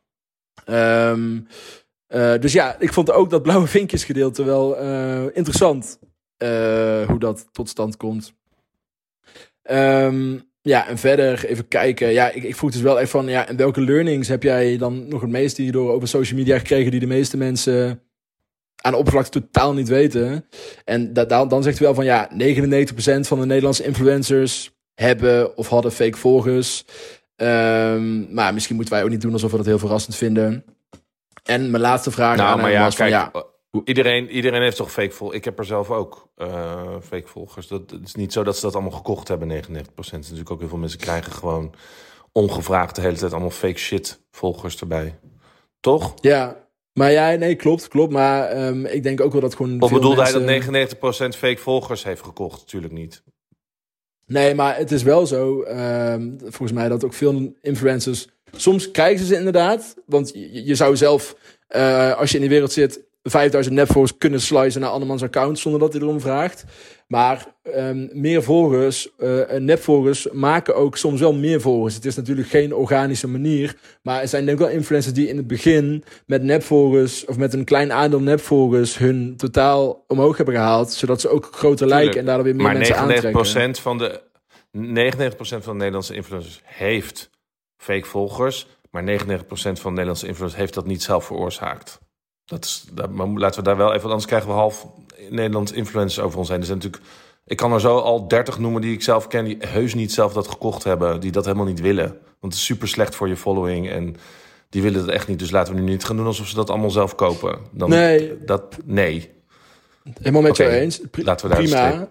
Um, 0.70 1.46
dus 2.40 2.52
ja, 2.52 2.76
ik 2.78 2.92
vond 2.92 3.10
ook 3.10 3.30
dat 3.30 3.42
blauwe 3.42 3.66
vinkjes 3.66 4.04
gedeelte 4.04 4.44
wel 4.44 4.82
uh, 4.82 5.24
interessant. 5.32 5.98
Uh, 6.38 7.06
hoe 7.06 7.18
dat 7.18 7.46
tot 7.52 7.68
stand 7.68 7.96
komt. 7.96 8.34
Um, 9.70 10.42
ja, 10.62 10.88
en 10.88 10.98
verder 10.98 11.44
even 11.44 11.68
kijken. 11.68 12.12
Ja, 12.12 12.30
ik, 12.30 12.42
ik 12.42 12.56
vroeg 12.56 12.70
dus 12.70 12.80
wel 12.80 12.96
even 12.96 13.08
van, 13.08 13.26
ja, 13.26 13.48
en 13.48 13.56
welke 13.56 13.80
learnings 13.80 14.28
heb 14.28 14.42
jij 14.42 14.76
dan 14.76 15.08
nog 15.08 15.20
het 15.20 15.30
meeste 15.30 15.62
hierdoor 15.62 15.92
over 15.92 16.08
social 16.08 16.38
media 16.38 16.58
gekregen 16.58 16.90
die 16.90 17.00
de 17.00 17.06
meeste 17.06 17.36
mensen 17.36 18.02
aan 18.76 18.94
oppervlakte 18.94 19.40
totaal 19.40 19.74
niet 19.74 19.88
weten? 19.88 20.46
En 20.84 21.12
dat, 21.12 21.28
dan 21.28 21.62
zegt 21.62 21.80
u 21.80 21.84
wel 21.84 21.94
van, 21.94 22.04
ja, 22.04 22.30
99% 22.30 22.34
van 23.20 23.40
de 23.40 23.46
Nederlandse 23.46 23.84
influencers 23.84 24.70
hebben 24.94 25.56
of 25.56 25.68
hadden 25.68 25.92
fake 25.92 26.16
volgers. 26.16 26.84
Um, 27.36 28.34
maar 28.34 28.54
misschien 28.54 28.76
moeten 28.76 28.94
wij 28.94 29.02
ook 29.02 29.10
niet 29.10 29.20
doen 29.20 29.32
alsof 29.32 29.50
we 29.50 29.56
dat 29.56 29.66
heel 29.66 29.78
verrassend 29.78 30.16
vinden. 30.16 30.64
En 31.42 31.70
mijn 31.70 31.82
laatste 31.82 32.10
vraag 32.10 32.36
nou, 32.36 32.48
aan 32.48 32.60
maar 32.60 32.70
ja, 32.70 32.82
was 32.82 32.94
kijk, 32.94 33.12
van, 33.12 33.18
ja, 33.18 33.44
Iedereen, 33.84 34.30
iedereen 34.30 34.62
heeft 34.62 34.76
toch 34.76 34.92
fake 34.92 35.10
volgers? 35.10 35.38
Ik 35.38 35.44
heb 35.44 35.58
er 35.58 35.64
zelf 35.64 35.90
ook 35.90 36.28
uh, 36.36 36.96
fake 37.02 37.26
volgers. 37.26 37.68
Dat, 37.68 37.90
het 37.90 38.04
is 38.04 38.14
niet 38.14 38.32
zo 38.32 38.42
dat 38.42 38.56
ze 38.56 38.62
dat 38.62 38.74
allemaal 38.74 38.90
gekocht 38.90 39.28
hebben, 39.28 39.48
99%. 39.48 39.54
Het 39.54 39.96
is 39.96 40.10
natuurlijk 40.10 40.50
ook 40.50 40.58
heel 40.58 40.68
veel 40.68 40.78
mensen 40.78 40.98
krijgen 40.98 41.32
gewoon 41.32 41.74
ongevraagd 42.32 42.94
de 42.94 43.00
hele 43.00 43.16
tijd 43.16 43.32
allemaal 43.32 43.50
fake 43.50 43.78
shit 43.78 44.20
volgers 44.30 44.80
erbij. 44.80 45.18
Toch? 45.80 46.14
Ja, 46.20 46.68
maar 46.92 47.12
ja, 47.12 47.30
nee, 47.30 47.54
klopt, 47.54 47.88
klopt. 47.88 48.12
Maar 48.12 48.66
um, 48.66 48.86
ik 48.86 49.02
denk 49.02 49.20
ook 49.20 49.32
wel 49.32 49.40
dat 49.40 49.54
gewoon. 49.54 49.80
Of 49.80 49.92
bedoelde 49.92 50.22
mensen... 50.22 50.46
hij 50.46 50.60
dat 50.60 51.34
99% 51.34 51.38
fake 51.38 51.58
volgers 51.58 52.04
heeft 52.04 52.22
gekocht? 52.22 52.60
Natuurlijk 52.60 52.92
niet. 52.92 53.22
Nee, 54.26 54.54
maar 54.54 54.76
het 54.76 54.92
is 54.92 55.02
wel 55.02 55.26
zo, 55.26 55.62
um, 55.62 56.36
volgens 56.40 56.72
mij, 56.72 56.88
dat 56.88 57.04
ook 57.04 57.14
veel 57.14 57.52
influencers. 57.60 58.28
Soms 58.56 58.90
krijgen 58.90 59.26
ze 59.26 59.36
inderdaad. 59.36 59.94
Want 60.06 60.32
je, 60.64 60.74
zou 60.74 60.96
zelf, 60.96 61.36
uh, 61.76 62.16
als 62.16 62.30
je 62.30 62.36
in 62.36 62.42
die 62.42 62.52
wereld 62.52 62.72
zit, 62.72 63.00
5000 63.30 63.74
netvolgers 63.74 64.18
kunnen 64.18 64.40
slicen 64.40 64.80
naar 64.80 64.90
andermans 64.90 65.22
account 65.22 65.58
zonder 65.58 65.80
dat 65.80 65.92
hij 65.92 66.02
erom 66.02 66.20
vraagt. 66.20 66.64
Maar 67.06 67.46
um, 67.76 68.08
meer 68.12 68.42
volgers, 68.42 69.08
uh, 69.18 69.50
nepvolgers, 69.58 70.28
maken 70.32 70.76
ook 70.76 70.96
soms 70.96 71.20
wel 71.20 71.34
meer 71.34 71.60
volgers. 71.60 71.94
Het 71.94 72.04
is 72.04 72.16
natuurlijk 72.16 72.48
geen 72.48 72.74
organische 72.74 73.28
manier. 73.28 73.76
Maar 74.02 74.20
er 74.20 74.28
zijn 74.28 74.44
denk 74.44 74.58
ik 74.58 74.64
wel 74.64 74.74
influencers 74.74 75.14
die 75.14 75.28
in 75.28 75.36
het 75.36 75.46
begin 75.46 76.04
met 76.26 76.42
nepvolgers, 76.42 77.24
of 77.24 77.36
met 77.36 77.52
een 77.52 77.64
klein 77.64 77.92
aandeel 77.92 78.20
nepvolgers, 78.20 78.98
hun 78.98 79.34
totaal 79.36 80.04
omhoog 80.06 80.36
hebben 80.36 80.54
gehaald. 80.54 80.92
Zodat 80.92 81.20
ze 81.20 81.28
ook 81.28 81.48
groter 81.52 81.86
lijken 81.86 82.20
en 82.20 82.26
daardoor 82.26 82.44
weer 82.44 82.54
meer 82.54 82.64
maar 82.64 82.76
mensen 82.76 82.96
aantrekken. 82.96 83.32
Maar 83.32 83.72
99% 83.74 83.82
van 83.82 83.98
de 83.98 84.20
van 84.70 85.72
de 85.72 85.72
Nederlandse 85.72 86.14
influencers 86.14 86.60
heeft 86.64 87.30
fake 87.76 88.06
volgers. 88.06 88.66
Maar 88.90 89.02
99% 89.02 89.06
van 89.46 89.74
de 89.74 89.90
Nederlandse 89.90 90.26
influencers 90.26 90.60
heeft 90.60 90.74
dat 90.74 90.86
niet 90.86 91.02
zelf 91.02 91.24
veroorzaakt. 91.24 91.98
Dat 92.46 92.64
is, 92.64 92.84
dat, 92.92 93.10
maar 93.10 93.26
laten 93.26 93.58
we 93.58 93.64
daar 93.66 93.76
wel 93.76 93.92
even, 93.92 94.04
anders 94.08 94.26
krijgen 94.26 94.48
we 94.48 94.54
half 94.54 94.86
Nederlandse 95.30 95.74
influencers 95.74 96.24
over 96.24 96.38
ons 96.38 96.48
heen. 96.48 96.60
Er 96.60 96.66
zijn 96.66 96.78
natuurlijk, 96.78 97.04
ik 97.46 97.56
kan 97.56 97.72
er 97.72 97.80
zo 97.80 97.98
al 97.98 98.28
30 98.28 98.58
noemen 98.58 98.80
die 98.82 98.92
ik 98.92 99.02
zelf 99.02 99.26
ken, 99.26 99.44
die 99.44 99.56
heus 99.60 99.94
niet 99.94 100.12
zelf 100.12 100.32
dat 100.32 100.48
gekocht 100.48 100.84
hebben, 100.84 101.20
die 101.20 101.32
dat 101.32 101.44
helemaal 101.44 101.66
niet 101.66 101.80
willen. 101.80 102.06
Want 102.40 102.52
het 102.52 102.54
is 102.54 102.64
super 102.64 102.88
slecht 102.88 103.14
voor 103.14 103.28
je 103.28 103.36
following 103.36 103.88
en 103.90 104.16
die 104.68 104.82
willen 104.82 105.00
het 105.00 105.10
echt 105.10 105.28
niet. 105.28 105.38
Dus 105.38 105.50
laten 105.50 105.74
we 105.74 105.80
nu 105.80 105.86
niet 105.90 106.04
gaan 106.04 106.16
doen 106.16 106.26
alsof 106.26 106.46
ze 106.46 106.54
dat 106.54 106.70
allemaal 106.70 106.90
zelf 106.90 107.14
kopen. 107.14 107.58
Dan, 107.70 107.88
Nee. 107.88 108.38
Dat, 108.44 108.76
nee. 108.84 109.30
Helemaal 110.18 110.42
met 110.42 110.50
Oké, 110.50 110.62
jou 110.62 110.74
eens. 110.74 111.00
Pri- 111.10 111.24
laten 111.24 111.48
we 111.48 111.54
daar 111.54 111.62
prima, 111.62 112.08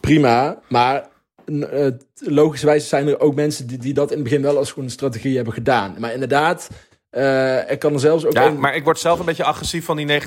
prima. 0.00 0.60
Maar 0.68 1.08
uh, 1.46 1.86
logischerwijs 2.14 2.88
zijn 2.88 3.08
er 3.08 3.20
ook 3.20 3.34
mensen 3.34 3.66
die, 3.66 3.78
die 3.78 3.94
dat 3.94 4.10
in 4.10 4.14
het 4.14 4.24
begin 4.24 4.42
wel 4.42 4.56
als 4.56 4.68
gewoon 4.68 4.84
een 4.84 4.90
strategie 4.90 5.36
hebben 5.36 5.54
gedaan. 5.54 5.96
Maar 5.98 6.12
inderdaad, 6.12 6.68
uh, 7.16 7.70
er 7.70 7.78
kan 7.78 8.00
zelfs 8.00 8.24
ook... 8.24 8.32
Ja, 8.32 8.46
een- 8.46 8.60
maar 8.60 8.74
ik 8.76 8.84
word 8.84 8.98
zelf 8.98 9.18
een 9.18 9.24
beetje 9.24 9.44
agressief 9.44 9.84
van 9.84 9.96
die 9.96 10.06
99%. 10.06 10.24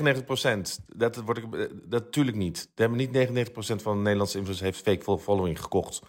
Dat, 0.86 1.16
word 1.16 1.38
ik, 1.38 1.44
dat 1.84 2.04
natuurlijk 2.04 2.36
niet. 2.36 2.68
We 2.74 2.82
hebben 2.82 2.98
niet 2.98 3.28
99% 3.48 3.50
van 3.82 3.96
de 3.96 4.02
Nederlandse 4.02 4.38
influencers 4.38 4.60
heeft 4.60 4.82
fake 4.82 5.18
following 5.20 5.60
gekocht. 5.60 6.00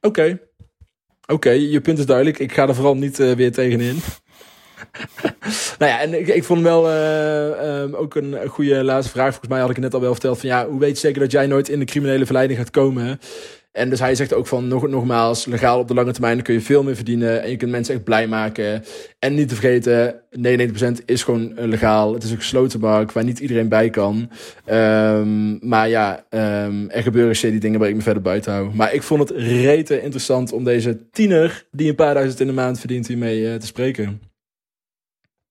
Oké. 0.00 0.40
Oké, 1.26 1.50
je 1.50 1.80
punt 1.80 1.98
is 1.98 2.06
duidelijk. 2.06 2.38
Ik 2.38 2.52
ga 2.52 2.68
er 2.68 2.74
vooral 2.74 2.96
niet 2.96 3.18
uh, 3.18 3.32
weer 3.32 3.52
tegenin. 3.52 4.00
nou 5.78 5.90
ja, 5.92 6.00
en 6.00 6.18
ik, 6.20 6.28
ik 6.28 6.44
vond 6.44 6.62
wel 6.62 6.88
uh, 6.90 7.80
um, 7.80 7.94
ook 7.94 8.14
een, 8.14 8.42
een 8.42 8.48
goede 8.48 8.84
laatste 8.84 9.12
vraag. 9.12 9.28
Volgens 9.28 9.50
mij 9.50 9.60
had 9.60 9.68
ik 9.68 9.74
het 9.74 9.84
net 9.84 9.94
al 9.94 10.00
wel 10.00 10.12
verteld. 10.12 10.38
Van 10.38 10.48
ja, 10.48 10.68
hoe 10.68 10.80
weet 10.80 10.90
je 10.90 10.96
zeker 10.96 11.20
dat 11.20 11.30
jij 11.30 11.46
nooit 11.46 11.68
in 11.68 11.78
de 11.78 11.84
criminele 11.84 12.24
verleiding 12.24 12.58
gaat 12.58 12.70
komen? 12.70 13.20
En 13.78 13.90
dus 13.90 14.00
hij 14.00 14.14
zegt 14.14 14.34
ook 14.34 14.46
van, 14.46 14.68
nog, 14.68 14.88
nogmaals, 14.88 15.46
legaal 15.46 15.78
op 15.78 15.88
de 15.88 15.94
lange 15.94 16.12
termijn 16.12 16.42
kun 16.42 16.54
je 16.54 16.60
veel 16.60 16.82
meer 16.82 16.96
verdienen. 16.96 17.42
En 17.42 17.50
je 17.50 17.56
kunt 17.56 17.70
mensen 17.70 17.94
echt 17.94 18.04
blij 18.04 18.26
maken. 18.26 18.84
En 19.18 19.34
niet 19.34 19.48
te 19.48 19.54
vergeten, 19.54 20.14
99% 21.00 21.04
is 21.04 21.22
gewoon 21.22 21.52
legaal. 21.56 22.14
Het 22.14 22.22
is 22.22 22.30
een 22.30 22.36
gesloten 22.36 22.80
markt 22.80 23.12
waar 23.12 23.24
niet 23.24 23.38
iedereen 23.38 23.68
bij 23.68 23.90
kan. 23.90 24.30
Um, 24.70 25.58
maar 25.68 25.88
ja, 25.88 26.24
um, 26.30 26.90
er 26.90 27.02
gebeuren 27.02 27.36
shady 27.36 27.58
dingen 27.58 27.80
waar 27.80 27.88
ik 27.88 27.94
me 27.94 28.02
verder 28.02 28.22
buiten 28.22 28.52
hou. 28.52 28.70
Maar 28.74 28.94
ik 28.94 29.02
vond 29.02 29.28
het 29.28 29.38
rete 29.38 30.02
interessant 30.02 30.52
om 30.52 30.64
deze 30.64 31.10
tiener, 31.10 31.66
die 31.70 31.88
een 31.88 31.94
paar 31.94 32.14
duizend 32.14 32.40
in 32.40 32.46
de 32.46 32.52
maand 32.52 32.78
verdient, 32.78 33.06
hiermee 33.06 33.40
uh, 33.40 33.54
te 33.54 33.66
spreken. 33.66 34.27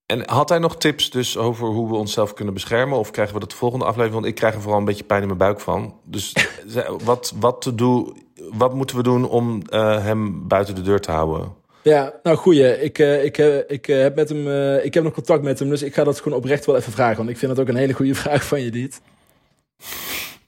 En 0.07 0.29
had 0.29 0.49
hij 0.49 0.59
nog 0.59 0.77
tips 0.77 1.09
dus 1.09 1.37
over 1.37 1.67
hoe 1.67 1.89
we 1.89 1.95
onszelf 1.95 2.33
kunnen 2.33 2.53
beschermen? 2.53 2.97
Of 2.97 3.11
krijgen 3.11 3.33
we 3.33 3.39
dat 3.39 3.49
de 3.49 3.55
volgende 3.55 3.85
aflevering? 3.85 4.13
Want 4.13 4.25
ik 4.25 4.35
krijg 4.35 4.53
er 4.53 4.61
vooral 4.61 4.79
een 4.79 4.85
beetje 4.85 5.03
pijn 5.03 5.21
in 5.21 5.27
mijn 5.27 5.39
buik 5.39 5.59
van. 5.59 5.99
Dus 6.03 6.35
wat, 7.03 7.33
wat, 7.39 7.61
te 7.61 7.75
doen, 7.75 8.23
wat 8.51 8.73
moeten 8.73 8.95
we 8.95 9.03
doen 9.03 9.29
om 9.29 9.61
uh, 9.69 10.03
hem 10.03 10.47
buiten 10.47 10.75
de 10.75 10.81
deur 10.81 10.99
te 10.99 11.11
houden? 11.11 11.53
Ja, 11.81 12.13
nou 12.23 12.37
goeie. 12.37 12.81
Ik, 12.81 12.97
uh, 12.97 13.23
ik, 13.23 13.37
uh, 13.37 13.57
ik, 13.67 13.85
heb 13.85 14.15
met 14.15 14.29
hem, 14.29 14.47
ik 14.77 14.93
heb 14.93 15.03
nog 15.03 15.13
contact 15.13 15.43
met 15.43 15.59
hem, 15.59 15.69
dus 15.69 15.81
ik 15.81 15.93
ga 15.93 16.03
dat 16.03 16.19
gewoon 16.21 16.37
oprecht 16.37 16.65
wel 16.65 16.75
even 16.75 16.91
vragen. 16.91 17.17
Want 17.17 17.29
ik 17.29 17.37
vind 17.37 17.55
dat 17.55 17.61
ook 17.61 17.69
een 17.69 17.79
hele 17.79 17.93
goede 17.93 18.15
vraag 18.25 18.45
van 18.45 18.61
je, 18.61 18.71
Diet. 18.71 19.01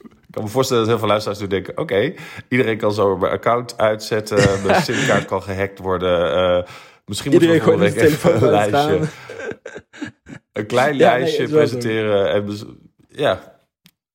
Ik 0.01 0.36
kan 0.36 0.43
me 0.43 0.49
voorstellen 0.49 0.82
dat 0.82 0.91
heel 0.91 0.99
veel 0.99 1.07
luisteraars 1.07 1.39
nu 1.39 1.47
denken... 1.47 1.72
oké, 1.78 1.82
okay, 1.82 2.16
iedereen 2.47 2.78
kan 2.78 2.93
zo 2.93 3.18
mijn 3.18 3.32
account 3.32 3.78
uitzetten... 3.78 4.66
mijn 4.66 4.82
simkaart 4.91 5.26
kan 5.26 5.41
gehackt 5.41 5.80
worden... 5.80 6.66
Misschien 7.05 7.32
moeten 7.32 7.49
we 7.49 7.62
volgende 7.62 7.91
week 7.91 8.03
even 8.03 8.43
een 8.43 8.49
lijstje, 8.49 8.99
een 10.52 10.66
klein 10.66 10.97
ja, 10.97 11.00
lijstje 11.00 11.43
nee, 11.43 11.52
presenteren. 11.52 12.32
En 12.32 12.58
ja. 13.08 13.58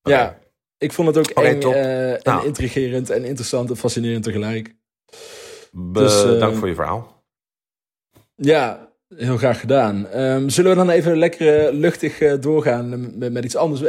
Okay. 0.03 0.19
ja, 0.19 0.39
ik 0.79 0.93
vond 0.93 1.09
het 1.09 1.19
ook 1.19 1.39
okay, 1.39 1.51
eng 1.51 1.63
uh, 1.63 2.13
en 2.13 2.21
nou. 2.23 2.47
intrigerend 2.47 3.11
en 3.11 3.25
interessant 3.25 3.71
en 3.71 3.77
fascinerend 3.77 4.23
tegelijk. 4.23 4.75
Be 5.73 6.01
dus, 6.01 6.25
uh, 6.25 6.39
dank 6.39 6.57
voor 6.57 6.69
je 6.69 6.75
verhaal. 6.75 7.25
Ja, 8.35 8.93
heel 9.17 9.37
graag 9.37 9.61
gedaan. 9.61 10.21
Um, 10.21 10.49
zullen 10.49 10.71
we 10.71 10.77
dan 10.77 10.91
even 10.91 11.19
lekker 11.19 11.73
uh, 11.73 11.79
luchtig 11.79 12.21
uh, 12.21 12.41
doorgaan 12.41 13.19
met, 13.19 13.33
met, 13.33 13.45
iets 13.45 13.57
anders 13.57 13.81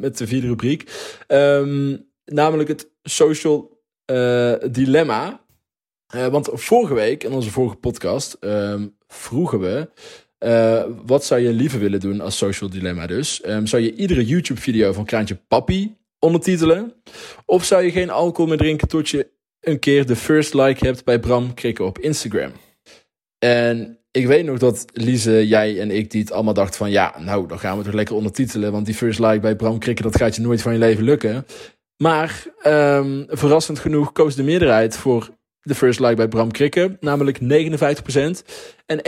met 0.00 0.18
de 0.18 0.26
vierde 0.26 0.46
rubriek. 0.46 0.90
Um, 1.28 2.10
namelijk 2.24 2.68
het 2.68 2.90
social 3.02 3.82
dilemma. 4.70 5.46
Want 6.30 6.48
vorige 6.52 6.94
week, 6.94 7.24
in 7.24 7.32
onze 7.32 7.50
vorige 7.50 7.76
podcast, 7.76 8.36
um, 8.40 8.96
vroegen 9.06 9.60
we... 9.60 9.90
Uh, 10.44 10.82
wat 11.06 11.24
zou 11.24 11.40
je 11.40 11.52
liever 11.52 11.78
willen 11.78 12.00
doen 12.00 12.20
als 12.20 12.36
social 12.36 12.70
dilemma 12.70 13.06
dus? 13.06 13.42
Um, 13.46 13.66
zou 13.66 13.82
je 13.82 13.94
iedere 13.94 14.24
YouTube-video 14.24 14.92
van 14.92 15.04
Kraantje 15.04 15.38
Papi 15.48 15.96
ondertitelen? 16.18 16.92
Of 17.44 17.64
zou 17.64 17.82
je 17.82 17.90
geen 17.90 18.10
alcohol 18.10 18.46
meer 18.46 18.58
drinken 18.58 18.88
tot 18.88 19.08
je 19.08 19.30
een 19.60 19.78
keer 19.78 20.06
de 20.06 20.16
first 20.16 20.54
like 20.54 20.86
hebt 20.86 21.04
bij 21.04 21.20
Bram 21.20 21.54
Krikke 21.54 21.84
op 21.84 21.98
Instagram? 21.98 22.52
En 23.38 23.98
ik 24.10 24.26
weet 24.26 24.44
nog 24.44 24.58
dat 24.58 24.84
Lise, 24.92 25.46
jij 25.46 25.80
en 25.80 25.90
ik 25.90 26.10
die 26.10 26.20
het 26.20 26.32
allemaal 26.32 26.54
dachten 26.54 26.78
van... 26.78 26.90
ja, 26.90 27.14
nou, 27.18 27.48
dan 27.48 27.58
gaan 27.58 27.78
we 27.78 27.84
toch 27.84 27.92
lekker 27.92 28.14
ondertitelen... 28.14 28.72
want 28.72 28.86
die 28.86 28.94
first 28.94 29.18
like 29.18 29.40
bij 29.40 29.56
Bram 29.56 29.78
Krikke, 29.78 30.02
dat 30.02 30.16
gaat 30.16 30.36
je 30.36 30.42
nooit 30.42 30.62
van 30.62 30.72
je 30.72 30.78
leven 30.78 31.04
lukken. 31.04 31.46
Maar 31.96 32.44
um, 32.66 33.26
verrassend 33.28 33.78
genoeg 33.78 34.12
koos 34.12 34.34
de 34.34 34.42
meerderheid 34.42 34.96
voor 34.96 35.30
de 35.68 35.74
first 35.74 36.00
like 36.00 36.14
bij 36.14 36.28
Bram 36.28 36.50
Krikke, 36.50 36.96
namelijk 37.00 37.38
59%. 37.38 37.44
En 38.86 39.00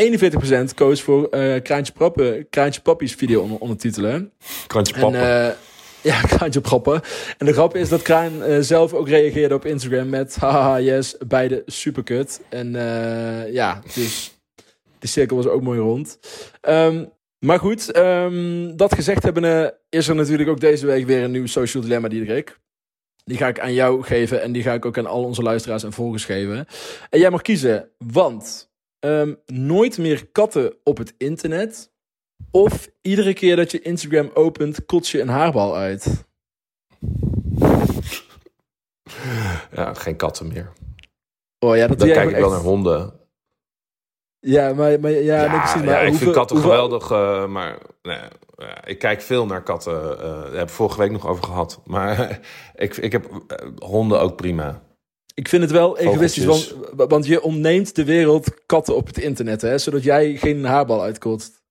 41% 0.71 0.75
koos 0.75 1.03
voor 1.03 1.29
uh, 1.31 1.63
Kraantje, 1.63 1.93
Prappen, 1.93 2.49
Kraantje 2.51 2.81
Pappies 2.81 3.15
video 3.15 3.43
onder, 3.43 3.59
ondertitelen. 3.59 4.33
Kraantje 4.67 5.01
Pappen. 5.01 5.21
En, 5.21 5.47
uh, 5.47 5.53
ja, 6.03 6.21
Kraantje 6.37 6.61
Prappen. 6.61 7.01
En 7.39 7.47
de 7.47 7.53
grap 7.53 7.77
is 7.77 7.89
dat 7.89 8.03
Kraan 8.03 8.33
uh, 8.43 8.57
zelf 8.61 8.93
ook 8.93 9.09
reageerde 9.09 9.55
op 9.55 9.65
Instagram 9.67 10.09
met 10.09 10.37
haha 10.37 10.81
yes, 10.81 11.17
beide 11.27 11.63
superkut. 11.67 12.41
En 12.49 12.73
ja, 13.53 13.83
dus 13.95 14.39
de 14.99 15.07
cirkel 15.07 15.37
was 15.37 15.47
ook 15.47 15.63
mooi 15.63 15.81
rond. 15.81 16.19
Um, 16.69 17.09
maar 17.39 17.59
goed, 17.59 17.97
um, 17.97 18.77
dat 18.77 18.95
gezegd 18.95 19.23
hebben, 19.23 19.75
is 19.89 20.09
er 20.09 20.15
natuurlijk 20.15 20.49
ook 20.49 20.61
deze 20.61 20.87
week 20.87 21.07
weer 21.07 21.23
een 21.23 21.31
nieuw 21.31 21.47
social 21.47 21.83
dilemma, 21.83 22.09
Diederik. 22.09 22.59
Die 23.25 23.37
ga 23.37 23.49
ik 23.49 23.61
aan 23.61 23.73
jou 23.73 24.03
geven 24.03 24.43
en 24.43 24.53
die 24.53 24.63
ga 24.63 24.73
ik 24.73 24.85
ook 24.85 24.99
aan 24.99 25.07
al 25.07 25.25
onze 25.25 25.43
luisteraars 25.43 25.83
en 25.83 25.93
volgers 25.93 26.25
geven. 26.25 26.67
En 27.11 27.19
jij 27.19 27.31
mag 27.31 27.43
kiezen, 27.43 27.91
want 27.99 28.71
um, 29.01 29.37
nooit 29.47 29.99
meer 29.99 30.27
katten 30.27 30.75
op 30.85 30.99
het 30.99 31.15
internet. 31.19 31.93
Of 32.51 32.89
iedere 33.01 33.33
keer 33.33 33.57
dat 33.57 33.71
je 33.71 33.81
Instagram 33.81 34.31
opent, 34.35 34.85
kots 34.87 35.11
je 35.11 35.21
een 35.21 35.29
haarbal 35.29 35.77
uit. 35.77 36.25
Ja, 39.73 39.95
geen 39.95 40.17
katten 40.17 40.49
meer. 40.49 40.73
Oh 41.59 41.77
ja, 41.77 41.87
dat 41.87 41.99
Dan 41.99 42.09
kijk 42.09 42.29
ik 42.29 42.33
echt... 42.33 42.41
wel 42.41 42.51
naar 42.51 42.61
honden. 42.61 43.20
Ja, 44.41 44.73
maar, 44.73 45.01
maar 45.01 45.11
ja, 45.11 45.43
Ja, 45.43 45.51
nee, 45.51 45.59
precies. 45.61 45.81
ja, 45.81 45.87
Maar 45.87 46.03
ik 46.03 46.09
hoeveel- 46.09 46.19
vind 46.27 46.35
katten 46.37 46.57
hoeveel- 46.57 46.73
geweldig, 46.75 47.11
uh, 47.11 47.47
maar 47.47 47.79
nee, 48.03 48.19
ja, 48.57 48.85
ik 48.85 48.99
kijk 48.99 49.21
veel 49.21 49.47
naar 49.47 49.63
katten. 49.63 50.03
Uh, 50.03 50.19
daar 50.43 50.53
het 50.55 50.71
vorige 50.71 50.99
week 50.99 51.11
nog 51.11 51.27
over 51.27 51.45
gehad. 51.45 51.81
Maar 51.85 52.41
ik, 52.75 52.97
ik 52.97 53.13
heb 53.13 53.43
honden 53.79 54.21
ook 54.21 54.37
prima. 54.37 54.83
Ik 55.35 55.49
vind 55.49 55.63
het 55.63 55.71
wel 55.71 55.99
egoïstisch, 55.99 56.45
want, 56.45 56.75
want 57.09 57.27
je 57.27 57.43
ontneemt 57.43 57.95
de 57.95 58.05
wereld 58.05 58.67
katten 58.67 58.97
op 58.97 59.07
het 59.07 59.19
internet, 59.19 59.61
hè, 59.63 59.79
zodat 59.79 60.03
jij 60.03 60.37
geen 60.37 60.65
haarbal 60.65 61.03
uitkotst. 61.03 61.63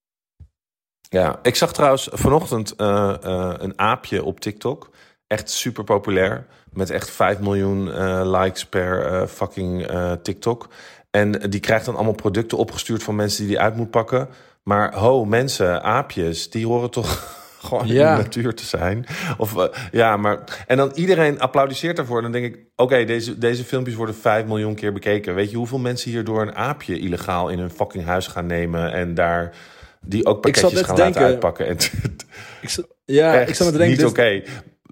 Ja, 1.09 1.39
ik 1.41 1.55
zag 1.55 1.73
trouwens 1.73 2.09
vanochtend 2.11 2.73
een 2.77 3.79
aapje 3.79 4.23
op 4.23 4.39
TikTok. 4.39 4.89
Echt 5.27 5.49
super 5.49 5.83
populair. 5.83 6.45
Met 6.71 6.89
echt 6.89 7.09
5 7.09 7.39
miljoen 7.39 7.89
likes 8.31 8.65
per 8.65 9.27
fucking 9.27 9.87
TikTok. 10.21 10.67
En 11.11 11.31
die 11.31 11.59
krijgt 11.59 11.85
dan 11.85 11.95
allemaal 11.95 12.13
producten 12.13 12.57
opgestuurd 12.57 13.03
van 13.03 13.15
mensen 13.15 13.39
die 13.39 13.47
die 13.47 13.59
uit 13.59 13.75
moet 13.75 13.89
pakken. 13.91 14.27
Maar 14.63 14.93
ho, 14.95 15.25
mensen, 15.25 15.83
aapjes, 15.83 16.49
die 16.49 16.65
horen 16.67 16.89
toch 16.91 17.37
gewoon 17.65 17.87
Ja. 17.87 18.09
in 18.11 18.15
de 18.17 18.21
natuur 18.21 18.53
te 18.53 18.65
zijn. 18.65 19.05
Of 19.37 19.55
uh, 19.55 19.63
ja, 19.91 20.17
maar. 20.17 20.63
En 20.67 20.77
dan 20.77 20.91
iedereen 20.95 21.39
applaudisseert 21.39 21.95
daarvoor. 21.95 22.21
Dan 22.21 22.31
denk 22.31 22.45
ik: 22.45 22.65
oké, 22.75 23.05
deze, 23.05 23.37
deze 23.37 23.63
filmpjes 23.63 23.95
worden 23.95 24.15
5 24.15 24.45
miljoen 24.45 24.75
keer 24.75 24.93
bekeken. 24.93 25.35
Weet 25.35 25.51
je 25.51 25.57
hoeveel 25.57 25.79
mensen 25.79 26.11
hierdoor 26.11 26.41
een 26.41 26.55
aapje 26.55 26.99
illegaal 26.99 27.49
in 27.49 27.59
hun 27.59 27.69
fucking 27.71 28.05
huis 28.05 28.27
gaan 28.27 28.45
nemen 28.45 28.91
en 28.91 29.13
daar. 29.13 29.55
Die 30.01 30.25
ook 30.25 30.41
pakketjes 30.41 30.71
gaan 30.81 30.81
te 30.95 31.01
laten 31.01 31.03
denken- 31.03 31.21
uitpakken. 31.21 31.67
En 31.67 31.77
Ik, 32.61 32.69
zat- 32.69 32.87
ja, 33.05 33.33
ik 33.39 33.55
zat 33.55 33.65
me 33.67 33.71
te 33.71 33.77
denken, 33.77 33.87
niet 33.87 34.15
dit, 34.15 34.19
oké. 34.19 34.43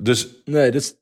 Dus 0.01 0.27
nee, 0.45 0.71
dit, 0.71 0.81
is- 0.81 0.95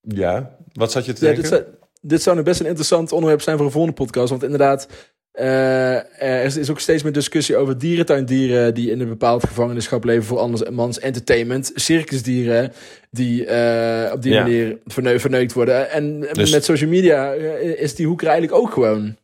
ja, 0.00 0.56
wat 0.72 0.92
zat 0.92 1.04
je 1.04 1.12
te 1.12 1.26
ja, 1.26 1.32
denken? 1.32 1.66
Dit, 2.06 2.22
zou, 2.22 2.36
nu 2.36 2.42
best 2.42 2.60
een 2.60 2.66
interessant 2.66 3.12
onderwerp 3.12 3.40
zijn 3.40 3.56
voor 3.56 3.66
een 3.66 3.72
volgende 3.72 3.96
podcast. 3.96 4.30
Want 4.30 4.42
inderdaad, 4.42 4.88
eh, 5.32 6.22
er 6.22 6.44
is, 6.56 6.70
ook 6.70 6.80
steeds 6.80 7.02
meer 7.02 7.12
discussie 7.12 7.56
over 7.56 7.78
dierentuindieren 7.78 8.74
die 8.74 8.90
in 8.90 9.00
een 9.00 9.08
bepaald 9.08 9.46
gevangenschap 9.46 10.04
leven 10.04 10.24
voor 10.24 10.38
andermans 10.38 10.98
entertainment. 10.98 11.72
Circusdieren 11.74 12.72
die 13.10 13.46
eh, 13.46 14.12
op 14.12 14.22
die 14.22 14.32
Ja. 14.32 14.42
manier 14.42 14.78
verneu 14.84 15.18
verneukt 15.18 15.52
worden. 15.52 15.90
En 15.90 16.20
Dus- 16.20 16.52
met 16.52 16.64
social 16.64 16.90
media 16.90 17.32
eh, 17.34 17.80
is 17.82 17.94
die 17.94 18.06
hoek 18.06 18.20
er 18.22 18.28
eigenlijk 18.28 18.58
ook 18.62 18.72
gewoon. 18.72 19.16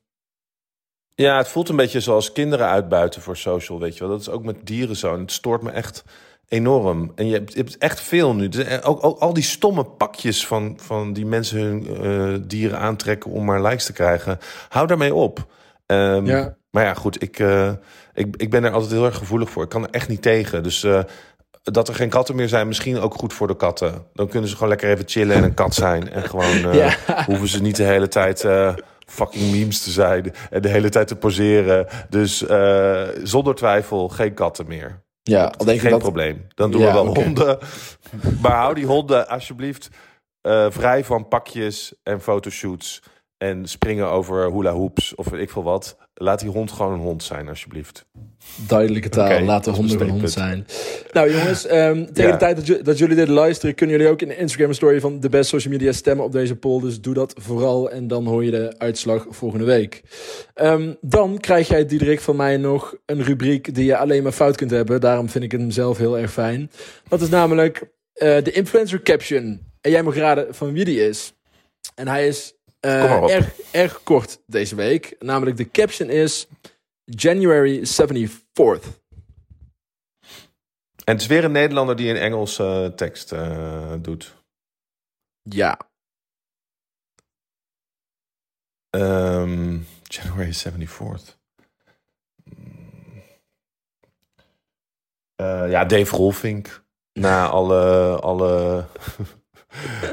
Ja, 1.15 1.37
het 1.37 1.49
voelt 1.49 1.69
een 1.69 1.77
beetje 1.77 2.01
zoals 2.01 2.33
kinderen 2.33 2.67
uitbuiten 2.69 3.23
voor 3.23 3.37
social, 3.37 3.81
weet 3.81 3.95
je 3.95 4.01
wel. 4.01 4.09
Dat 4.09 4.21
is 4.21 4.29
ook 4.29 4.45
met 4.45 4.57
dieren 4.67 4.97
zo. 4.97 5.15
En 5.15 5.21
het 5.21 5.33
stoort 5.33 5.63
me 5.63 5.71
echt 5.71 6.05
enorm. 6.53 7.13
En 7.15 7.27
je 7.27 7.33
hebt, 7.33 7.53
je 7.53 7.59
hebt 7.59 7.79
echt 7.79 8.01
veel 8.01 8.35
nu. 8.35 8.49
Dus, 8.49 8.65
eh, 8.65 8.79
ook, 8.91 9.05
ook 9.05 9.19
al 9.19 9.33
die 9.33 9.43
stomme 9.43 9.85
pakjes 9.85 10.47
van, 10.47 10.79
van 10.81 11.13
die 11.13 11.27
mensen 11.27 11.59
hun 11.61 11.87
eh, 12.03 12.43
dieren 12.47 12.79
aantrekken 12.79 13.31
om 13.31 13.45
maar 13.45 13.63
likes 13.63 13.85
te 13.85 13.93
krijgen. 13.93 14.39
Hou 14.69 14.87
daarmee 14.87 15.15
op. 15.15 15.47
Ehm, 15.87 16.27
Ja. 16.27 16.57
Maar 16.71 16.85
ja, 16.85 16.95
goed, 16.95 17.23
ik, 17.23 17.39
eh, 17.39 17.73
ik, 18.15 18.37
ik 18.37 18.51
ben 18.51 18.65
er 18.65 18.71
altijd 18.71 18.93
heel 18.93 19.05
erg 19.05 19.17
gevoelig 19.17 19.51
voor. 19.51 19.63
Ik 19.63 19.69
kan 19.69 19.83
er 19.83 19.91
echt 19.91 20.09
niet 20.09 20.23
tegen. 20.23 20.63
Dus 20.63 20.87
dat 21.63 21.89
er 21.89 21.95
geen 21.95 22.09
katten 22.09 22.37
meer 22.37 22.49
zijn, 22.49 22.67
misschien 22.67 22.99
ook 23.01 23.15
goed 23.15 23.33
voor 23.33 23.47
de 23.47 23.57
katten. 23.57 24.07
Dan 24.13 24.29
kunnen 24.29 24.49
ze 24.49 24.55
gewoon 24.55 24.69
lekker 24.69 24.91
even 24.91 25.09
chillen 25.09 25.37
en 25.37 25.43
een 25.45 25.55
kat 25.55 25.75
zijn. 25.75 26.11
En 26.11 26.23
gewoon 26.23 26.59
Ja. 26.77 26.97
hoeven 27.27 27.49
ze 27.49 27.63
niet 27.63 27.77
de 27.77 27.83
hele 27.83 28.09
tijd 28.09 28.47
fucking 29.07 29.51
memes 29.53 29.83
te 29.83 29.91
zijn. 29.91 30.33
En 30.51 30.63
de 30.63 30.69
hele 30.69 30.89
tijd 30.89 31.09
te 31.09 31.17
poseren. 31.17 31.87
Dus 32.09 32.45
zonder 33.23 33.55
twijfel 33.55 34.09
geen 34.09 34.35
katten 34.35 34.67
meer. 34.67 35.03
Ja, 35.23 35.49
denk 35.49 35.69
ik 35.71 35.81
Geen 35.81 35.91
dat... 35.91 36.01
probleem. 36.01 36.47
Dan 36.55 36.71
doen 36.71 36.81
Ja, 36.81 36.87
we 36.87 36.93
wel 36.93 37.15
honden. 37.15 37.59
Maar 38.43 38.57
hou 38.57 38.75
die 38.75 38.87
honden 38.87 39.29
alsjeblieft 39.29 39.89
eh, 40.41 40.67
vrij 40.71 41.05
van 41.05 41.29
pakjes 41.29 41.95
en 42.03 42.21
fotoshoots. 42.21 43.03
En 43.37 43.67
springen 43.69 44.11
over 44.11 44.53
hula 44.53 44.73
hoops 44.73 45.15
of 45.15 45.29
weet 45.29 45.41
ik 45.41 45.51
veel 45.51 45.63
wat. 45.63 45.97
Laat 46.15 46.41
die 46.41 46.51
hond 46.51 46.71
gewoon 46.73 46.93
een 46.93 46.99
hond 47.01 47.23
zijn, 47.23 47.49
alsjeblieft. 47.49 48.05
Duidelijke 48.67 49.09
taal, 49.09 49.41
laat 49.41 49.65
de 49.65 49.71
honden 49.71 50.01
een 50.01 50.09
hond 50.09 50.31
zijn. 50.31 50.67
Nou 51.13 51.33
jongens, 51.33 51.67
ehm, 51.67 52.05
tegen 52.05 52.25
Ja. 52.25 52.31
de 52.33 52.37
tijd 52.37 52.67
dat, 52.67 52.85
dat 52.85 52.99
jullie 52.99 53.17
dit 53.17 53.29
luisteren... 53.29 53.75
kunnen 53.75 53.97
jullie 53.97 54.13
ook 54.13 54.23
in 54.23 54.29
de 54.29 54.37
Instagram 54.37 54.73
story 54.73 55.01
van 55.01 55.21
de 55.21 55.29
best 55.29 55.49
social 55.49 55.73
media 55.73 55.93
stemmen 55.93 56.25
op 56.25 56.33
deze 56.33 56.57
poll. 56.57 56.81
Dus 56.81 57.01
doe 57.01 57.15
dat 57.15 57.35
vooral 57.41 57.91
en 57.91 58.07
dan 58.09 58.27
hoor 58.27 58.45
je 58.45 58.51
de 58.51 58.75
uitslag 58.79 59.27
volgende 59.31 59.65
week. 59.65 60.03
Ehm, 60.55 60.95
dan 61.01 61.39
krijg 61.39 61.69
jij, 61.69 61.87
Diederik, 61.87 62.21
van 62.21 62.37
mij 62.37 62.57
nog 62.57 62.95
een 63.07 63.23
rubriek... 63.23 63.75
die 63.75 63.85
je 63.85 63.97
alleen 63.97 64.23
maar 64.23 64.33
fout 64.33 64.57
kunt 64.57 64.71
hebben. 64.71 65.01
Daarom 65.01 65.29
vind 65.29 65.45
ik 65.45 65.53
hem 65.53 65.71
zelf 65.71 65.99
heel 65.99 66.19
erg 66.19 66.33
fijn. 66.33 66.71
Dat 67.09 67.21
is 67.21 67.29
namelijk 67.29 67.91
eh, 68.13 68.43
de 68.43 68.53
influencer 68.53 69.03
caption. 69.03 69.61
En 69.81 69.91
jij 69.91 70.03
mag 70.03 70.17
raden 70.17 70.55
van 70.55 70.73
wie 70.73 70.85
die 70.85 71.09
is. 71.09 71.33
En 71.95 72.09
hij 72.09 72.27
is 72.27 72.55
eh, 72.91 73.35
erg, 73.35 73.61
erg 73.71 74.03
kort 74.03 74.41
deze 74.47 74.75
week. 74.75 75.17
Namelijk 75.19 75.57
de 75.57 75.71
caption 75.71 76.11
is... 76.11 76.47
January 77.05 77.87
74th. 77.87 79.01
En 81.05 81.13
het 81.13 81.21
is 81.21 81.27
weer 81.27 81.45
een 81.45 81.53
Nederlander 81.53 81.97
die 81.97 82.11
een 82.11 82.17
Engelse 82.17 82.93
tekst 82.97 83.33
eh, 83.33 83.95
doet. 84.01 84.35
Ja, 85.43 85.79
Ehm, 88.93 89.81
January 90.03 90.53
74th. 90.53 91.39
Hmm. 92.45 93.23
Eh, 95.35 95.71
ja, 95.71 95.85
Dave 95.85 96.17
Rolfink. 96.17 96.85
Na 97.13 97.49
alle... 97.49 98.19
alle 98.21 98.87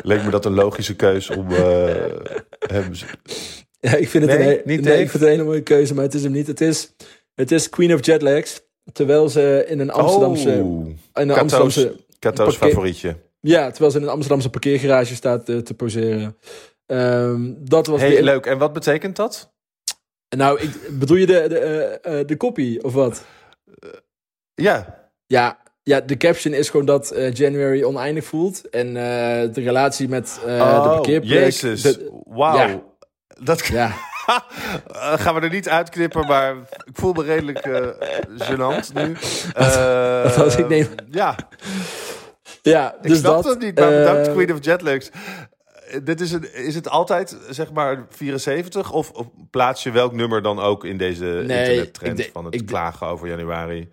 leek 0.02 0.24
me 0.24 0.30
dat 0.30 0.46
een 0.46 0.54
logische 0.54 0.96
keus 0.96 1.30
om 1.30 1.52
eh, 1.52 1.96
hem... 2.68 2.92
Ja, 3.80 3.96
ik 3.96 4.10
vind 4.10 4.26
het, 4.30 4.40
Nee, 4.40 4.58
een, 4.58 4.62
niet 4.66 4.82
nee, 4.82 4.94
ik 5.02 5.10
vind 5.10 5.14
het 5.14 5.22
een 5.22 5.28
hele 5.30 5.44
mooie 5.44 5.64
keuze, 5.64 5.94
maar 5.94 6.04
het 6.04 6.14
is 6.14 6.24
hem 6.24 6.32
niet. 6.32 6.48
Het 6.48 6.62
is, 6.62 6.96
het 7.36 7.52
is 7.52 7.70
Queen 7.70 7.94
of 7.94 8.06
Jetlags. 8.06 8.62
Terwijl 8.94 9.30
ze 9.30 9.66
in 9.68 9.80
een 9.80 9.92
Amsterdamse... 9.92 10.50
Oh, 10.50 10.88
in 10.88 11.00
een 11.14 11.28
Kato's, 11.28 11.40
Amsterdamse 11.42 12.06
Kato's 12.20 12.58
parkeer- 12.58 12.70
favorietje. 12.70 13.16
ja, 13.40 13.70
terwijl 13.70 13.92
ze 13.92 13.98
in 13.98 14.04
een 14.04 14.10
Amsterdamse 14.10 14.50
parkeergarage 14.50 15.16
staat 15.16 15.50
eh, 15.50 15.58
te 15.58 15.74
poseren. 15.74 16.38
Ehm, 16.86 17.54
dat 17.58 17.88
was 17.88 18.00
de... 18.02 18.24
leuk. 18.24 18.46
En 18.46 18.58
wat 18.58 18.74
betekent 18.74 19.16
dat? 19.16 19.54
Nou, 20.38 20.60
ik, 20.62 20.70
bedoel 21.00 21.18
je 21.18 21.26
de, 21.26 21.46
de, 21.50 21.58
eh, 21.60 22.20
eh, 22.20 22.28
de 22.28 22.38
kopie 22.38 22.84
of 22.84 22.94
wat? 22.94 23.26
Ja, 24.54 25.10
Ja, 25.26 25.60
ja, 25.84 26.02
de 26.02 26.18
caption 26.18 26.54
is 26.54 26.70
gewoon 26.70 26.86
dat 26.86 27.12
eh, 27.12 27.34
January 27.34 27.84
oneindig 27.84 28.26
voelt. 28.26 28.70
En 28.70 28.88
eh, 28.88 29.54
de 29.54 29.62
relatie 29.62 30.10
met 30.10 30.40
eh, 30.46 30.58
de 30.58 30.64
oh, 30.64 30.84
parkeerplek... 30.84 31.40
jezus. 31.40 31.98
Wauw. 32.24 32.58
ja. 32.58 32.88
Dat 33.42 33.66
ja, 33.66 33.94
gaan 35.24 35.36
we 35.36 35.42
er 35.42 35.50
niet 35.50 35.70
uitknippen, 35.70 36.28
maar 36.28 36.56
ik 36.84 36.94
voel 36.94 37.14
me 37.14 37.24
redelijk 37.24 37.58
eh 37.58 37.88
gênant 38.38 38.94
nu. 38.94 39.16
Wat 40.38 40.58
ik 40.58 40.68
neem? 40.68 40.88
Ja, 41.10 41.36
ja, 42.62 42.96
ik 43.02 43.10
dus 43.10 43.20
snap 43.20 43.44
dat... 43.44 43.46
het 43.46 43.60
niet, 43.60 43.80
maar 43.80 43.90
bedankt 43.90 44.32
Queen 44.32 44.54
of 44.54 44.66
Jetlags. 44.66 45.10
Dit 46.04 46.22
is, 46.22 46.32
een, 46.32 46.54
is 46.54 46.76
het 46.76 46.90
altijd, 46.90 47.38
zeg 47.50 47.72
maar, 47.72 48.06
74? 48.10 48.92
Of, 48.92 49.12
of 49.12 49.28
plaats 49.50 49.84
je 49.84 49.92
welk 49.92 50.14
nummer 50.14 50.42
dan 50.42 50.60
ook 50.60 50.86
in 50.86 50.98
deze 50.98 51.26
Nee, 51.26 51.42
internettrend 51.42 52.20
ik 52.20 52.30
van 52.34 52.46
het 52.46 52.54
ik 52.54 52.66
klagen 52.66 53.08
over 53.08 53.28
januari? 53.28 53.90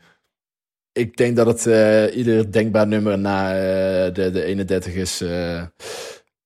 Ik 0.96 1.16
denk 1.16 1.36
dat 1.36 1.46
het 1.46 1.66
eh, 1.66 2.16
ieder 2.16 2.52
denkbaar 2.52 2.86
nummer 2.86 3.18
na 3.18 3.54
eh, 3.54 4.14
de, 4.14 4.30
de 4.30 4.42
31 4.42 4.94
is. 4.94 5.20
eh 5.20 5.28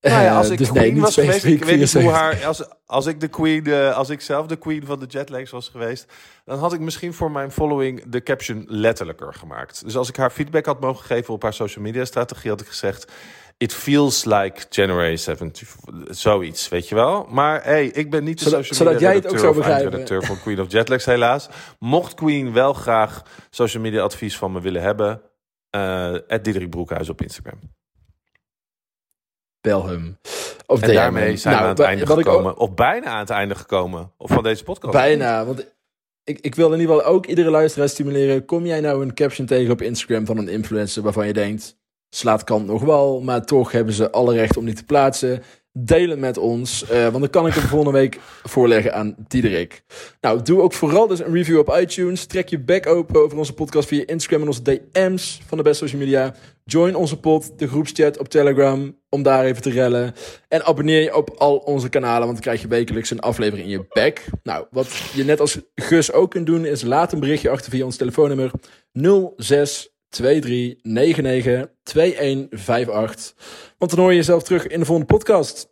Nou 0.01 0.22
ja, 0.22 0.36
als 0.36 0.51
ik 0.51 0.59
dus 0.59 0.70
queen 0.70 0.92
nee, 0.92 1.01
was 1.01 1.14
geweest, 1.14 1.44
ik 1.44 1.64
weet 1.64 1.78
niet 1.78 1.92
hoe 1.92 2.03
74. 2.03 2.12
haar... 2.12 2.46
Als, 2.46 2.68
als 2.86 3.07
ik 3.07 3.20
de 3.20 3.28
queen, 3.28 3.72
als 3.72 4.11
ik 4.11 4.20
zelf 4.20 4.46
de 4.46 4.57
queen 4.57 4.86
van 4.86 4.98
de 4.98 5.07
jetlags 5.07 5.51
was 5.51 5.68
geweest... 5.68 6.12
dan 6.44 6.59
had 6.59 6.72
ik 6.72 6.80
misschien 6.80 7.12
voor 7.12 7.30
mijn 7.30 7.51
following 7.51 8.03
de 8.07 8.22
caption 8.22 8.64
letterlijker 8.66 9.34
gemaakt. 9.34 9.84
Dus 9.84 9.96
als 9.96 10.09
ik 10.09 10.16
haar 10.16 10.30
feedback 10.30 10.66
had 10.66 10.80
mogen 10.80 11.05
geven 11.05 11.34
op 11.34 11.42
haar 11.42 11.55
social 11.55 11.84
media 11.84 12.05
strategie... 12.05 12.51
had 12.51 12.61
ik 12.61 12.66
gezegd, 12.66 13.12
it 13.61 13.72
feels 13.74 14.24
like 14.24 14.66
January 14.70 15.16
70. 15.16 15.76
Zoiets, 16.08 16.68
weet 16.68 16.88
je 16.88 16.94
wel? 16.94 17.26
Maar 17.30 17.64
hey, 17.64 17.86
ik 17.86 18.11
ben 18.11 18.24
niet 18.24 18.38
de 18.38 18.44
Zodat- 18.44 18.58
social 18.64 18.76
zodat 18.78 18.92
media 18.92 19.08
jij 19.08 19.16
het 19.16 19.24
ook 19.26 19.30
redacteur 19.32 19.50
of 19.50 19.56
begrijpen. 19.56 19.82
eindredacteur 19.92 20.26
van 20.26 20.40
Queen 20.40 20.61
of 20.61 20.72
Jetlags, 20.72 21.04
helaas. 21.04 21.48
Mocht 21.78 22.14
Queen 22.14 22.52
wel 22.52 22.72
graag 22.72 23.22
social 23.50 23.82
media 23.82 24.02
advies 24.02 24.36
van 24.36 24.52
me 24.52 24.61
willen 24.61 24.82
hebben... 24.82 25.22
eh 25.70 26.14
Diederik 26.42 26.70
Broekhuis 26.70 27.08
op 27.08 27.22
Instagram. 27.22 27.58
Bel 29.61 29.86
hem. 29.86 30.18
Of 30.66 30.80
En 30.82 30.94
daarmee 30.94 31.36
zijn 31.36 31.54
we 31.54 31.61
Nou, 31.61 31.70
aan 31.70 31.76
het 31.76 31.86
einde 31.86 32.06
ook- 32.12 32.18
gekomen. 32.18 32.56
Of 32.56 32.74
bijna 32.74 33.06
aan 33.06 33.18
het 33.18 33.30
einde 33.30 33.54
gekomen. 33.54 34.12
Of 34.16 34.30
van 34.30 34.42
deze 34.42 34.64
podcast. 34.64 34.92
Bijna, 34.92 35.44
want 35.44 35.66
ik, 36.24 36.38
ik 36.40 36.54
wil 36.54 36.72
in 36.72 36.80
ieder 36.80 36.94
geval 36.96 37.12
ook 37.12 37.26
iedere 37.26 37.50
luisteraar 37.50 37.88
stimuleren. 37.88 38.44
Kom 38.44 38.66
jij 38.66 38.80
nou 38.80 39.02
een 39.02 39.14
caption 39.14 39.46
tegen 39.46 39.72
op 39.72 39.82
Instagram 39.82 40.26
van 40.26 40.38
een 40.38 40.48
influencer 40.48 41.02
waarvan 41.02 41.26
je 41.26 41.32
denkt... 41.32 41.78
slaat 42.11 42.44
kant 42.44 42.66
nog 42.66 42.82
wel, 42.82 43.20
maar 43.20 43.44
toch 43.46 43.72
hebben 43.72 43.94
ze 43.94 44.11
alle 44.11 44.34
recht 44.34 44.56
om 44.56 44.64
die 44.64 44.74
te 44.74 44.84
plaatsen. 44.84 45.42
Deel 45.72 46.08
het 46.08 46.18
met 46.18 46.38
ons, 46.38 46.88
eh, 46.88 47.02
want 47.02 47.18
dan 47.18 47.30
kan 47.30 47.46
ik 47.46 47.54
hem 47.54 47.62
volgende 47.62 47.98
week 47.98 48.18
voorleggen 48.42 48.94
aan 48.94 49.14
Diederik. 49.28 49.82
Nou, 50.20 50.42
doe 50.42 50.61
ook 50.61 50.72
vooral 50.72 51.06
dus 51.06 51.20
een 51.20 51.32
review 51.32 51.58
op 51.58 51.76
iTunes. 51.80 52.26
Trek 52.26 52.48
je 52.48 52.58
back 52.58 52.86
open 52.86 53.22
over 53.22 53.38
onze 53.38 53.52
podcast 53.52 53.88
via 53.88 54.06
Instagram 54.06 54.40
en 54.40 54.46
onze 54.46 54.62
DM's 54.62 55.40
van 55.46 55.58
de 55.58 55.64
best 55.64 55.78
social 55.78 56.00
media. 56.00 56.34
Join 56.64 56.94
onze 56.94 57.20
pod, 57.20 57.58
de 57.58 57.68
groepschat 57.68 58.18
op 58.18 58.28
Telegram, 58.28 58.96
om 59.08 59.22
daar 59.22 59.44
even 59.44 59.62
te 59.62 59.70
rellen. 59.70 60.14
En 60.48 60.64
abonneer 60.64 61.02
je 61.02 61.16
op 61.16 61.30
al 61.30 61.56
onze 61.56 61.88
kanalen, 61.88 62.20
want 62.20 62.32
dan 62.32 62.40
krijg 62.40 62.61
je 62.61 62.68
wekelijks 62.68 63.11
een 63.11 63.20
aflevering 63.20 63.68
in 63.68 63.78
je 63.78 63.86
back. 63.88 64.24
Nou, 64.42 64.66
wat 64.70 64.96
je 65.14 65.24
net 65.24 65.40
als 65.40 65.61
Gus 65.74 66.12
ook 66.12 66.30
kunt 66.30 66.46
doen, 66.46 66.64
is 66.64 66.82
laat 66.82 67.12
een 67.12 67.20
berichtje 67.20 67.50
achter 67.50 67.70
via 67.70 67.84
ons 67.84 67.96
telefoonnummer 67.96 68.50
0623992158. 70.11 70.22
Want 73.78 73.90
dan 73.90 73.98
hoor 74.00 74.11
je 74.11 74.16
jezelf 74.16 74.42
terug 74.42 74.66
in 74.66 74.78
de 74.78 74.86
volgende 74.86 75.14
podcast. 75.14 75.68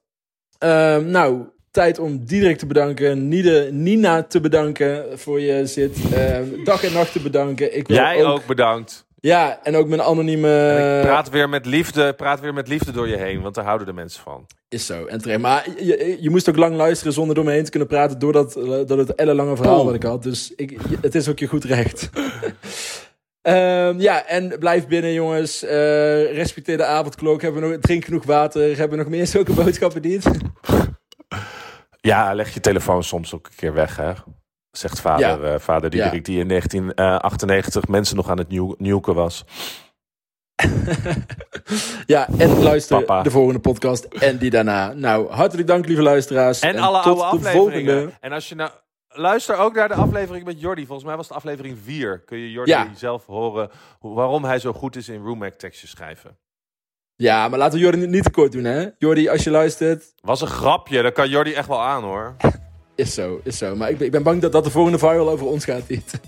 Ehm, 0.59 1.11
nou, 1.11 1.49
tijd 1.71 1.99
om 1.99 2.25
Diederik 2.25 2.59
te 2.59 2.67
bedanken, 2.67 3.29
Nide, 3.29 3.69
Nina 3.73 4.23
te 4.23 4.41
bedanken 4.41 5.19
voor 5.19 5.41
je 5.41 5.67
zit. 5.67 5.99
Ehm, 6.15 6.65
dag 6.65 6.85
en 6.85 6.93
nacht 6.93 7.13
te 7.13 7.21
bedanken. 7.21 7.77
Ik 7.77 7.89
wil 7.89 7.97
Jij 7.97 8.25
ook, 8.25 8.47
bedankt. 8.47 9.07
Ja, 9.21 9.61
en 9.63 9.77
ook 9.77 9.89
mijn 9.89 10.03
anonieme... 10.03 10.69
En 10.69 11.01
praat 11.01 11.31
weer 11.31 11.49
met 11.49 11.67
liefde, 11.67 12.13
praat 12.13 12.41
weer 12.41 12.55
met 12.55 12.69
liefde 12.69 12.93
door 12.93 13.09
je 13.09 13.17
heen, 13.17 13.41
want 13.41 13.55
daar 13.55 13.65
houden 13.65 13.87
de 13.87 13.93
mensen 13.93 14.23
van. 14.23 14.47
Is 14.69 14.87
zo, 14.87 15.05
en 15.05 15.21
terecht. 15.21 15.41
Maar 15.41 15.69
je, 15.79 16.17
je 16.21 16.31
moest 16.31 16.49
ook 16.49 16.57
lang 16.57 16.77
luisteren 16.77 17.13
zonder 17.13 17.35
door 17.35 17.45
me 17.45 17.51
heen 17.51 17.65
te 17.65 17.71
kunnen 17.71 17.89
praten... 17.89 18.19
doordat 18.19 18.57
eh, 18.57 18.69
dat 18.69 18.99
het 18.99 19.15
ellenlange 19.15 19.57
verhaal 19.57 19.85
wat 19.85 19.95
ik 19.95 20.03
had. 20.03 20.23
Dus 20.23 20.53
ik, 20.57 20.79
het 21.01 21.15
is 21.15 21.29
ook 21.29 21.39
je 21.39 21.47
goed 21.47 21.65
recht. 21.65 22.11
Ehm, 23.43 24.01
ja, 24.01 24.27
en 24.27 24.59
blijf 24.59 24.87
binnen, 24.87 25.13
jongens. 25.13 25.63
Eh, 25.63 26.33
respecteer 26.35 26.77
de 26.77 26.85
avondklok. 26.85 27.43
Hebben 27.43 27.63
we 27.63 27.69
nog, 27.69 27.79
drink 27.79 28.05
genoeg 28.05 28.25
water. 28.25 28.63
Hebben 28.69 28.91
we 28.91 28.97
nog 29.05 29.13
meer 29.13 29.27
zulke 29.27 29.53
boodschappen 29.63 30.03
niet? 30.03 30.31
Ja, 32.01 32.35
leg 32.35 32.55
je 32.55 32.61
telefoon 32.61 33.03
soms 33.05 33.35
ook 33.35 33.47
een 33.47 33.57
keer 33.57 33.73
weg, 33.75 33.97
hè? 33.97 34.13
Zegt 34.71 35.01
vader, 35.01 35.27
Ja. 35.45 35.53
eh, 35.55 35.59
vader 35.59 35.91
Diederik, 35.91 36.25
die 36.25 36.39
in 36.41 36.49
1998 36.49 37.89
mensen 37.89 38.17
nog 38.17 38.31
aan 38.31 38.39
het 38.39 38.49
nieuw- 38.49 38.75
nieuwken 38.79 39.15
was. 39.15 39.45
ja, 42.07 42.29
en 42.39 42.63
luister 42.63 42.99
Papa. 43.05 43.23
de 43.23 43.31
volgende 43.31 43.61
podcast 43.61 44.05
en 44.05 44.39
die 44.39 44.51
daarna. 44.51 44.93
Nou, 44.93 45.31
hartelijk 45.31 45.67
dank, 45.69 45.87
lieve 45.87 46.03
luisteraars. 46.03 46.61
En, 46.61 46.77
alle 46.77 47.03
tot 47.03 47.21
oude 47.21 47.43
de 47.43 47.49
afleveringen. 47.49 47.93
volgende. 47.95 48.17
En 48.21 48.33
als 48.33 48.49
je 48.49 48.55
nou... 48.55 48.71
Luister 49.09 49.57
ook 49.57 49.75
naar 49.75 49.89
de 49.89 49.95
aflevering 49.95 50.45
met 50.45 50.61
Jordi. 50.61 50.87
Volgens 50.87 51.07
mij 51.07 51.17
was 51.17 51.29
het 51.29 51.37
aflevering 51.37 51.79
4. 51.85 52.19
Kun 52.19 52.39
je 52.39 52.51
Jordi 52.51 52.71
Ja. 52.71 52.91
zelf 52.97 53.27
horen 53.27 53.71
waarom 54.01 54.45
hij 54.45 54.59
zo 54.59 54.73
goed 54.73 54.97
is 54.97 55.09
in 55.09 55.23
Roomhack 55.25 55.55
tekstjes 55.55 55.91
schrijven. 55.91 56.37
Ja, 57.17 57.49
maar 57.49 57.59
laten 57.59 57.79
we 57.79 57.85
Jordi 57.85 57.99
niet- 57.99 58.09
niet 58.11 58.23
te 58.25 58.31
kort 58.31 58.53
doen, 58.53 58.65
hè? 58.65 58.87
Jordi, 58.99 59.29
als 59.29 59.45
je 59.45 59.51
luistert, 59.51 60.13
Was 60.21 60.41
een 60.41 60.47
grapje, 60.47 61.03
dat 61.03 61.13
kan 61.13 61.29
Jordi 61.29 61.53
echt 61.55 61.69
wel 61.69 61.83
aan 61.83 62.03
hoor. 62.03 62.37
is 62.95 63.15
zo, 63.15 63.41
is 63.45 63.59
zo. 63.59 63.77
Maar 63.77 63.91
ik 63.91 63.97
ben, 63.99 64.07
ik 64.07 64.13
ben 64.13 64.23
bang 64.23 64.41
dat, 64.41 64.53
dat 64.53 64.65
de 64.65 64.71
volgende 64.71 64.99
viral 64.99 65.29
over 65.31 65.47
ons 65.47 65.65
gaat, 65.65 65.89
niet. 65.89 66.13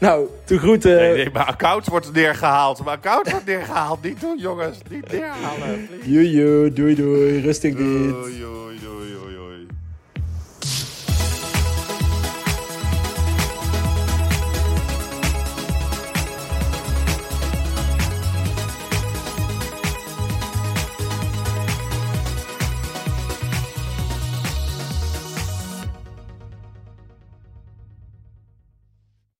Nou, 0.00 0.28
te 0.44 0.58
groeten. 0.58 0.96
Nee, 0.96 1.14
nee, 1.14 1.30
mijn 1.32 1.46
account 1.46 1.86
wordt 1.86 2.12
neergehaald. 2.12 2.84
Mijn 2.84 2.96
account 2.96 3.30
wordt 3.30 3.46
neergehaald. 3.46 4.02
Niet 4.02 4.20
doen, 4.20 4.38
jongens. 4.38 4.78
Niet 4.90 5.12
neerhalen. 5.12 5.88
Joejoe, 6.04 6.72
doei 6.72 6.94
doei, 6.94 7.40
rustig 7.40 7.74
dit. 7.76 7.86
Doei, 7.86 8.38
doei, 8.40 8.78
doei. 8.80 9.43